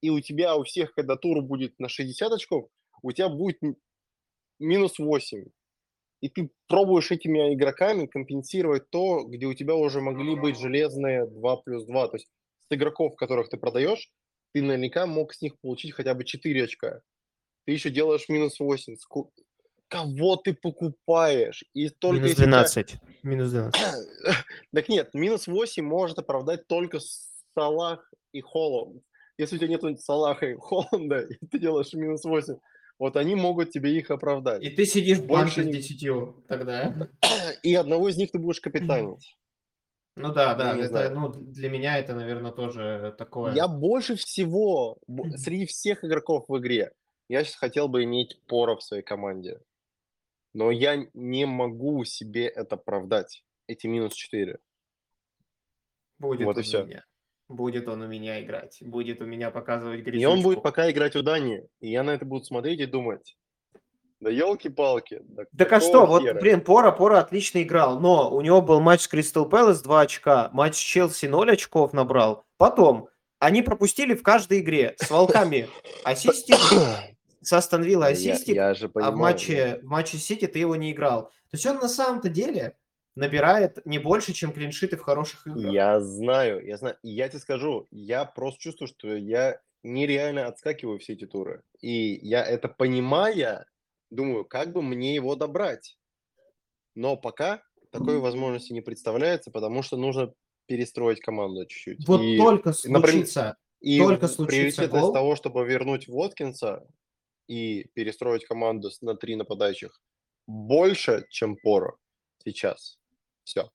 и 0.00 0.10
у 0.10 0.20
тебя 0.20 0.56
у 0.56 0.64
всех, 0.64 0.92
когда 0.94 1.16
тур 1.16 1.42
будет 1.42 1.78
на 1.78 1.88
60 1.88 2.32
очков, 2.32 2.68
у 3.02 3.12
тебя 3.12 3.28
будет 3.28 3.58
минус 4.58 4.98
8. 4.98 5.46
И 6.20 6.28
ты 6.28 6.50
пробуешь 6.66 7.10
этими 7.12 7.54
игроками 7.54 8.06
компенсировать 8.06 8.90
то, 8.90 9.22
где 9.24 9.46
у 9.46 9.54
тебя 9.54 9.74
уже 9.74 10.00
могли 10.00 10.34
быть 10.34 10.58
железные 10.58 11.26
2 11.26 11.56
плюс 11.58 11.84
2. 11.84 12.08
То 12.08 12.16
есть 12.16 12.28
с 12.68 12.74
игроков, 12.74 13.14
которых 13.16 13.48
ты 13.48 13.56
продаешь, 13.56 14.10
ты 14.52 14.62
наверняка 14.62 15.06
мог 15.06 15.32
с 15.32 15.42
них 15.42 15.58
получить 15.60 15.92
хотя 15.92 16.14
бы 16.14 16.24
4 16.24 16.64
очка. 16.64 17.00
Ты 17.66 17.72
еще 17.72 17.90
делаешь 17.90 18.28
минус 18.28 18.58
8. 18.58 18.96
Ску- 18.96 19.32
Кого 19.88 20.36
ты 20.36 20.54
покупаешь? 20.54 21.64
И 21.72 21.88
только 21.88 22.16
Минус 22.16 22.30
если 22.30 22.42
у 22.42 22.46
тебя- 22.46 22.52
12. 22.52 22.96
Минус 23.22 23.50
12. 23.50 23.80
так 24.74 24.88
нет, 24.88 25.14
минус 25.14 25.46
8 25.46 25.84
может 25.84 26.18
оправдать 26.18 26.66
только 26.66 26.98
Салах 27.54 28.12
и 28.32 28.40
Холланд. 28.40 29.02
Если 29.38 29.56
у 29.56 29.58
тебя 29.58 29.68
нет 29.68 30.00
Салаха 30.00 30.46
и 30.46 30.54
Холланда, 30.58 31.20
и 31.20 31.46
ты 31.46 31.58
делаешь 31.58 31.92
минус 31.94 32.24
8, 32.24 32.58
вот 32.98 33.16
они 33.16 33.36
могут 33.36 33.70
тебе 33.70 33.96
их 33.96 34.10
оправдать. 34.10 34.62
И 34.62 34.70
ты 34.70 34.84
сидишь 34.84 35.20
Больше 35.20 35.64
не- 35.64 35.72
10 35.72 36.46
тогда. 36.48 37.08
И 37.62 37.74
одного 37.74 38.08
из 38.08 38.16
них 38.16 38.32
ты 38.32 38.38
будешь 38.40 38.60
капитанить. 38.60 39.38
Ну 40.16 40.32
да, 40.32 40.56
да, 40.56 40.74
Я 40.74 40.86
это, 40.86 41.10
ну, 41.10 41.28
для 41.28 41.70
меня 41.70 41.96
это, 41.96 42.12
наверное, 42.12 42.50
тоже 42.50 43.14
такое. 43.16 43.54
Я 43.54 43.68
больше 43.68 44.16
всего, 44.16 44.98
среди 45.36 45.64
всех 45.66 46.04
игроков 46.04 46.46
в 46.48 46.58
игре, 46.58 46.90
я 47.28 47.44
сейчас 47.44 47.54
хотел 47.54 47.86
бы 47.86 48.02
иметь 48.02 48.40
Пора 48.46 48.74
в 48.74 48.82
своей 48.82 49.04
команде. 49.04 49.60
Но 50.54 50.72
я 50.72 51.06
не 51.14 51.46
могу 51.46 52.04
себе 52.04 52.48
это 52.48 52.74
оправдать. 52.74 53.44
Эти 53.68 53.86
минус 53.86 54.14
4. 54.14 54.58
Будет 56.18 56.46
Вот 56.46 56.58
и 56.58 56.62
всё. 56.62 56.84
меня. 56.84 57.04
Будет 57.48 57.88
он 57.88 58.02
у 58.02 58.06
меня 58.06 58.42
играть. 58.42 58.78
Будет 58.82 59.22
у 59.22 59.24
меня 59.24 59.50
показывать 59.50 60.06
И 60.06 60.24
он 60.26 60.42
будет 60.42 60.62
пока 60.62 60.90
играть 60.90 61.16
у 61.16 61.22
Дани. 61.22 61.64
И 61.80 61.90
я 61.90 62.02
на 62.02 62.10
это 62.10 62.26
буду 62.26 62.44
смотреть 62.44 62.80
и 62.80 62.86
думать. 62.86 63.36
Да 64.20 64.30
елки-палки. 64.30 65.20
Да, 65.22 65.44
Так 65.56 65.72
а 65.72 65.80
что, 65.80 66.04
вот, 66.04 66.22
хера? 66.22 66.40
блин, 66.40 66.60
Пора, 66.60 66.90
Пора 66.90 67.20
отлично 67.20 67.62
играл, 67.62 68.00
но 68.00 68.34
у 68.34 68.40
него 68.40 68.60
был 68.60 68.80
матч 68.80 69.02
с 69.02 69.08
Кристал 69.08 69.48
Пэлас 69.48 69.80
2 69.80 70.00
очка, 70.00 70.50
матч 70.52 70.74
с 70.74 70.78
Челси 70.78 71.26
0 71.26 71.52
очков 71.52 71.92
набрал. 71.92 72.44
Потом, 72.56 73.08
они 73.38 73.62
пропустили 73.62 74.14
в 74.14 74.22
каждой 74.24 74.58
игре 74.58 74.96
с 74.98 75.08
Волками 75.08 75.68
ассистик, 76.02 76.56
с 77.40 77.52
Астон 77.52 77.82
Виллой 77.84 78.08
Я, 78.08 78.32
ассистик, 78.32 78.56
я 78.56 78.74
же 78.74 78.86
а 78.86 78.88
понимаю. 78.88 79.12
в 79.12 79.16
да. 79.16 79.22
матче, 79.22 79.80
в 79.82 79.86
матче 79.86 80.18
Сити 80.18 80.46
ты 80.48 80.58
его 80.58 80.74
не 80.74 80.90
играл. 80.90 81.26
То 81.50 81.54
есть 81.54 81.66
он 81.66 81.76
на 81.76 81.88
самом-то 81.88 82.28
деле 82.28 82.76
набирает 83.18 83.84
не 83.84 83.98
больше, 83.98 84.32
чем 84.32 84.52
клиншиты 84.52 84.96
в 84.96 85.02
хороших 85.02 85.46
играх. 85.46 85.72
Я 85.72 86.00
знаю, 86.00 86.64
я 86.64 86.76
знаю. 86.76 86.96
И 87.02 87.10
я 87.10 87.28
тебе 87.28 87.40
скажу, 87.40 87.86
я 87.90 88.24
просто 88.24 88.60
чувствую, 88.60 88.88
что 88.88 89.14
я 89.14 89.60
нереально 89.82 90.46
отскакиваю 90.46 90.98
все 90.98 91.14
эти 91.14 91.26
туры. 91.26 91.62
И 91.80 92.18
я 92.22 92.44
это 92.44 92.68
понимая, 92.68 93.66
думаю, 94.10 94.44
как 94.44 94.72
бы 94.72 94.82
мне 94.82 95.14
его 95.14 95.34
добрать. 95.34 95.98
Но 96.94 97.16
пока 97.16 97.62
такой 97.90 98.18
возможности 98.18 98.72
не 98.72 98.80
представляется, 98.80 99.50
потому 99.50 99.82
что 99.82 99.96
нужно 99.96 100.32
перестроить 100.66 101.20
команду 101.20 101.66
чуть-чуть. 101.66 102.06
Вот 102.06 102.20
и, 102.20 102.36
только 102.36 102.72
например, 102.84 103.26
случится. 103.26 103.56
и 103.80 103.98
только 103.98 104.28
случится 104.28 104.86
гол. 104.86 105.12
того, 105.12 105.34
чтобы 105.34 105.66
вернуть 105.66 106.08
Воткинса 106.08 106.86
и 107.46 107.88
перестроить 107.94 108.44
команду 108.44 108.90
на 109.00 109.16
три 109.16 109.36
нападающих 109.36 110.00
больше, 110.46 111.24
чем 111.30 111.56
Поро 111.56 111.96
сейчас. 112.44 112.98
Все. 113.48 113.70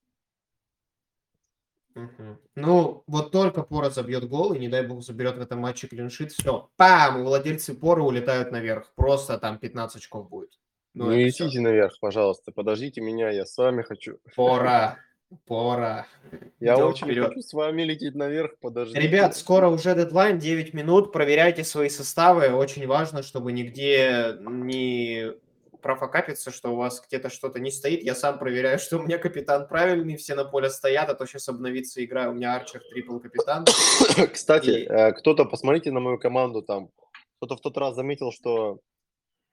Мгм. 1.96 2.38
Ну, 2.56 3.04
вот 3.08 3.32
только 3.32 3.64
Пора 3.64 3.90
забьет 3.90 4.28
гол, 4.30 4.54
и 4.54 4.60
не 4.60 4.68
дай 4.68 4.86
бог 4.86 5.02
заберет 5.04 5.38
в 5.38 5.42
этом 5.42 5.60
матче 5.60 5.88
клиншит, 5.88 6.32
все, 6.32 6.70
пам, 6.78 7.24
владельцы 7.24 7.74
Пора 7.74 8.04
улетают 8.04 8.52
наверх. 8.52 8.92
Просто 8.96 9.40
там 9.40 9.58
15 9.58 9.98
очков 9.98 10.30
будет. 10.30 10.60
Ну, 10.94 11.06
Ну, 11.06 11.16
идите 11.16 11.48
всё. 11.48 11.62
наверх, 11.62 11.94
пожалуйста. 12.00 12.52
Подождите 12.52 13.02
меня, 13.02 13.32
я 13.32 13.48
с 13.48 13.58
вами 13.58 13.82
хочу. 13.82 14.20
Пора, 14.36 15.00
пора. 15.48 16.06
Я 16.60 16.76
Идём 16.76 16.90
очень 16.92 17.08
вперед. 17.08 17.30
хочу 17.30 17.42
с 17.42 17.54
вами 17.54 17.82
лететь 17.82 18.14
наверх, 18.14 18.52
подождите. 18.62 19.00
Ребят, 19.02 19.36
скоро 19.36 19.70
уже 19.70 19.96
дедлайн, 19.96 20.38
9 20.38 20.76
минут, 20.76 21.12
проверяйте 21.12 21.64
свои 21.64 21.90
составы. 21.90 22.50
Очень 22.54 22.86
важно, 22.86 23.24
чтобы 23.24 23.52
нигде 23.54 24.38
не 24.40 25.32
профокапиться, 25.84 26.50
что 26.52 26.72
у 26.72 26.76
вас 26.78 27.04
где-то 27.08 27.30
что-то 27.30 27.60
не 27.60 27.70
стоит. 27.70 28.02
Я 28.04 28.16
сам 28.16 28.40
проверяю, 28.40 28.80
что 28.80 28.98
у 28.98 29.04
меня 29.04 29.20
капитан 29.20 29.68
правильный, 29.68 30.16
все 30.18 30.34
на 30.34 30.46
поле 30.46 30.70
стоят, 30.72 31.10
а 31.10 31.14
то 31.14 31.28
сейчас 31.28 31.48
обновится 31.50 32.04
игра, 32.04 32.30
у 32.30 32.34
меня 32.34 32.56
Арчер 32.56 32.82
трипл 32.90 33.20
капитан. 33.20 33.66
Кстати, 34.34 34.70
И- 34.70 34.86
э, 34.88 35.12
кто-то, 35.14 35.46
посмотрите 35.46 35.92
на 35.92 36.00
мою 36.00 36.18
команду 36.18 36.64
там. 36.64 36.90
Кто-то 37.38 37.58
в 37.58 37.62
тот 37.62 37.78
раз 37.78 37.94
заметил, 37.96 38.32
что 38.32 38.80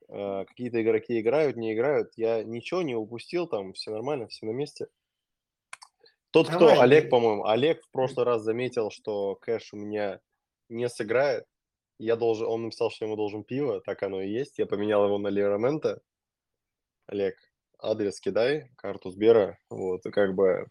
э, 0.09 0.45
какие-то 0.47 0.81
игроки 0.81 1.21
играют, 1.21 1.57
не 1.57 1.75
играют. 1.75 2.13
Я 2.17 2.43
ничего 2.45 2.83
не 2.83 2.95
упустил, 2.95 3.47
там 3.47 3.73
все 3.75 3.91
нормально, 3.91 4.29
все 4.29 4.47
на 4.47 4.53
месте. 4.53 4.87
Тот, 6.31 6.49
кто, 6.49 6.61
Давай, 6.61 6.79
Олег, 6.79 7.05
ты- 7.05 7.11
по-моему, 7.11 7.45
Олег 7.47 7.83
в 7.83 7.91
прошлый 7.91 8.25
раз 8.25 8.43
заметил, 8.43 8.91
что 8.91 9.35
Кэш 9.35 9.73
у 9.73 9.77
меня 9.77 10.21
не 10.69 10.89
сыграет. 10.89 11.45
Я 11.99 12.17
должен, 12.17 12.47
он 12.47 12.63
написал, 12.63 12.91
что 12.91 13.05
ему 13.05 13.17
должен 13.17 13.43
пиво, 13.45 13.81
так 13.81 14.03
оно 14.05 14.23
и 14.23 14.31
есть. 14.31 14.59
Я 14.59 14.67
поменял 14.67 15.05
его 15.05 15.19
на 15.19 15.29
Лерамента. 15.29 16.01
Олег, 17.11 17.37
адрес 17.83 18.21
кидай, 18.21 18.71
карту 18.77 19.11
Сбера. 19.11 19.59
Вот, 19.69 20.07
и 20.07 20.11
как 20.11 20.35
бы 20.35 20.69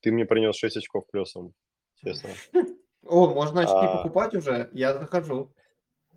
ты 0.00 0.12
мне 0.12 0.24
принес 0.24 0.54
6 0.56 0.76
очков 0.76 1.04
плюсом, 1.10 1.52
честно. 1.96 2.30
О, 3.04 3.26
можно 3.34 3.62
очки 3.62 3.72
А. 3.74 3.96
покупать 3.96 4.34
уже? 4.34 4.70
Я 4.72 4.94
захожу. 4.94 5.52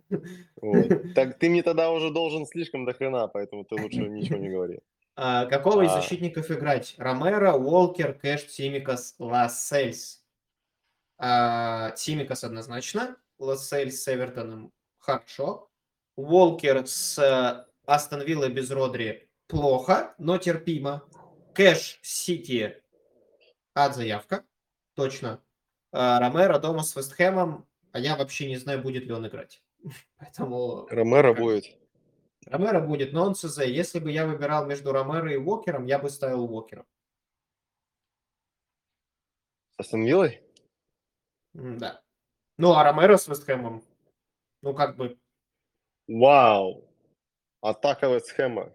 Вот. 0.08 0.86
Так 1.16 1.38
ты 1.40 1.50
мне 1.50 1.62
тогда 1.64 1.90
уже 1.90 2.10
должен 2.12 2.46
слишком 2.46 2.84
до 2.84 2.92
хрена, 2.92 3.26
поэтому 3.26 3.64
ты 3.64 3.74
лучше 3.74 3.98
ничего 4.08 4.38
не 4.38 4.48
говори. 4.48 4.78
А, 5.16 5.46
какого 5.46 5.82
из 5.82 5.90
А. 5.92 6.00
защитников 6.00 6.50
играть? 6.50 6.94
Ромеро, 6.98 7.52
Уолкер, 7.52 8.14
Кэш, 8.14 8.46
Тимикас, 8.48 9.14
Лассельс. 9.20 10.24
А, 11.18 11.92
Тимикас 11.92 12.42
однозначно. 12.42 13.16
Лассельс 13.38 14.02
с 14.02 14.12
Эвертоном 14.12 14.72
хорошо. 14.98 15.70
Уолкер 16.16 16.86
с 16.86 17.16
э, 17.18 17.64
Астон 17.86 18.22
Виллой 18.22 18.50
без 18.50 18.72
Родри 18.72 19.28
плохо, 19.46 20.14
но 20.18 20.38
терпимо. 20.38 21.08
Кэш 21.54 21.98
Сити 22.02 22.82
от 23.74 23.94
заявка. 23.94 24.44
Точно. 24.94 25.42
А, 25.92 26.18
Ромеро 26.20 26.58
дома 26.58 26.82
с 26.82 26.96
Вестхэмом. 26.96 27.66
А 27.92 27.98
я 27.98 28.16
вообще 28.16 28.48
не 28.48 28.56
знаю, 28.56 28.82
будет 28.82 29.04
ли 29.04 29.12
он 29.12 29.26
играть. 29.26 29.62
Поэтому 30.18 30.86
Ромеро 30.88 31.34
Как? 31.34 31.42
будет. 31.42 31.64
Ромеро 32.46 32.80
будет, 32.80 33.12
но 33.12 33.24
он 33.24 33.34
СЗ. 33.34 33.58
Если 33.58 34.00
бы 34.00 34.10
я 34.10 34.26
выбирал 34.26 34.66
между 34.66 34.92
Ромеро 34.92 35.32
и 35.32 35.36
Уокером, 35.36 35.86
я 35.86 35.98
бы 35.98 36.10
ставил 36.10 36.44
Уокера. 36.44 36.84
Астон 39.76 40.04
Виллой? 40.04 40.42
Да. 41.52 42.02
Ну, 42.58 42.72
а 42.72 42.84
Ромеро 42.84 43.16
с 43.16 43.26
Вестхэмом, 43.28 43.82
ну, 44.62 44.74
как 44.74 44.96
бы... 44.96 45.18
Вау! 46.06 46.88
Атака 47.60 48.08
Вестхэма. 48.08 48.72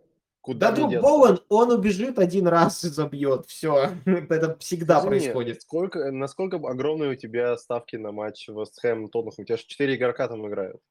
Куда 0.50 0.72
Да, 0.72 0.88
мне 0.88 0.98
друг? 1.00 1.04
Боуэн, 1.04 1.40
он 1.50 1.70
убежит 1.70 2.18
один 2.18 2.48
раз 2.48 2.84
и 2.84 2.90
забьет. 2.90 3.46
Все. 3.46 3.92
Это 4.06 4.58
всегда 4.58 4.96
Скажи 5.00 5.10
мне, 5.12 5.20
происходит. 5.20 5.62
Сколько, 5.62 6.12
насколько 6.12 6.58
огромные 6.58 7.12
у 7.12 7.16
тебя 7.16 7.56
ставки 7.56 7.98
на 7.98 8.12
матч 8.12 8.48
Вестхэм 8.48 9.10
Тоттенхэм? 9.10 9.44
У 9.44 9.46
тебя 9.46 9.58
же 9.58 9.66
4 9.68 9.94
игрока 9.94 10.28
там 10.28 10.48
играют. 10.48 10.82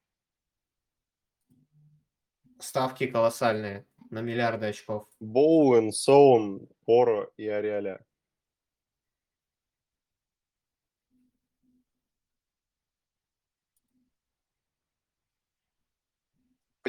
Ставки 2.59 3.05
колоссальные 3.05 3.85
на 4.09 4.21
миллиарды 4.21 4.67
очков. 4.67 5.05
Боуэн, 5.19 5.91
Соун, 5.91 6.69
Поро 6.85 7.29
и 7.35 7.45
Ариаля. 7.45 7.99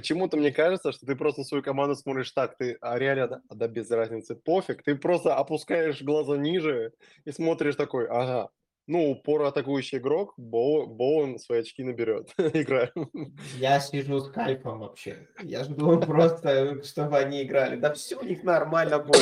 Почему-то 0.01 0.39
мне 0.39 0.51
кажется, 0.51 0.93
что 0.93 1.05
ты 1.05 1.15
просто 1.15 1.45
свою 1.45 1.63
команду 1.63 1.95
смотришь 1.95 2.31
так, 2.31 2.57
ты 2.57 2.79
Ариаля, 2.81 3.27
да, 3.29 3.43
да 3.51 3.69
без 3.69 3.91
разницы, 3.91 4.35
пофиг, 4.35 4.83
ты 4.83 4.95
просто 4.95 5.35
опускаешь 5.35 6.01
глаза 6.01 6.39
ниже 6.39 6.95
и 7.27 7.33
смотришь 7.33 7.77
такой, 7.77 8.07
ага, 8.07 8.49
ну, 8.87 9.15
Поро 9.15 9.49
атакующий 9.49 9.99
игрок, 9.99 10.33
Боу- 10.39 10.87
Боуэн 10.87 11.39
свои 11.39 11.61
очки 11.61 11.85
наберет, 11.85 12.33
играем. 12.39 13.11
Я 13.59 13.79
сижу 13.79 14.21
с 14.21 14.31
кайфом 14.31 14.79
вообще. 14.79 15.29
Я 15.43 15.65
жду 15.65 16.01
просто, 16.07 16.83
чтобы 16.83 17.19
они 17.19 17.43
играли. 17.43 17.77
Да 17.77 17.93
все 17.93 18.17
у 18.17 18.25
них 18.25 18.43
нормально 18.43 19.01
будет. 19.01 19.21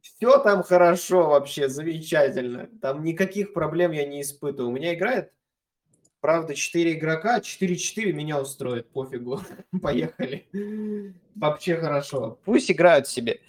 Все 0.00 0.42
там 0.42 0.64
хорошо 0.64 1.28
вообще, 1.28 1.68
замечательно. 1.68 2.68
Там 2.82 3.04
никаких 3.04 3.52
проблем 3.52 3.92
я 3.92 4.04
не 4.04 4.22
испытываю. 4.22 4.70
У 4.70 4.74
меня 4.74 4.92
играет, 4.92 5.30
правда, 6.24 6.54
4 6.54 6.94
игрока, 6.94 7.38
4-4 7.38 8.12
меня 8.14 8.40
устроит, 8.40 8.88
пофигу. 8.88 9.42
Поехали. 9.82 10.46
Вообще 11.34 11.76
хорошо. 11.76 12.38
Пусть 12.46 12.70
играют 12.70 13.06
себе. 13.06 13.40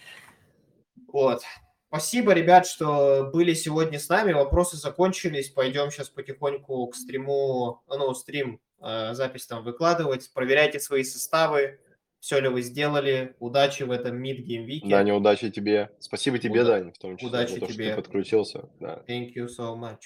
Вот. 1.07 1.41
Спасибо, 1.87 2.33
ребят, 2.33 2.67
что 2.67 3.29
были 3.31 3.53
сегодня 3.53 3.97
с 3.97 4.09
нами. 4.09 4.33
Вопросы 4.33 4.75
закончились. 4.75 5.51
Пойдем 5.51 5.89
сейчас 5.89 6.09
потихоньку 6.09 6.87
к 6.87 6.97
стриму, 6.97 7.81
ну, 7.87 8.13
стрим, 8.13 8.59
э, 8.81 9.13
запись 9.13 9.47
там 9.47 9.63
выкладывать. 9.63 10.29
Проверяйте 10.33 10.81
свои 10.81 11.05
составы. 11.05 11.79
Все 12.19 12.41
ли 12.41 12.49
вы 12.49 12.61
сделали. 12.61 13.37
Удачи 13.39 13.83
в 13.83 13.91
этом 13.91 14.17
мид-геймвике. 14.17 14.89
Даня, 14.89 15.15
удачи 15.15 15.49
тебе. 15.49 15.91
Спасибо 16.01 16.39
тебе, 16.39 16.59
Уда- 16.59 16.71
Дань, 16.71 16.91
в 16.91 16.97
том 16.97 17.15
числе, 17.15 17.29
удачи 17.29 17.53
за 17.53 17.59
то, 17.61 17.65
что 17.67 17.73
тебе. 17.73 17.95
ты 17.95 18.01
подключился. 18.01 18.69
Да. 18.81 19.01
Thank 19.07 19.33
you 19.33 19.47
so 19.47 19.77
much. 19.79 20.01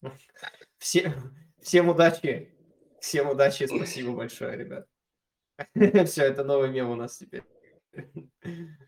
Всем, 0.78 1.12
всем 1.64 1.88
удачи. 1.88 2.48
Всем 3.00 3.30
удачи. 3.30 3.66
Спасибо 3.66 4.12
большое, 4.12 4.56
ребят. 4.56 4.86
Все, 6.06 6.24
это 6.24 6.44
новый 6.44 6.70
мем 6.70 6.90
у 6.90 6.94
нас 6.94 7.18
теперь. 7.18 7.42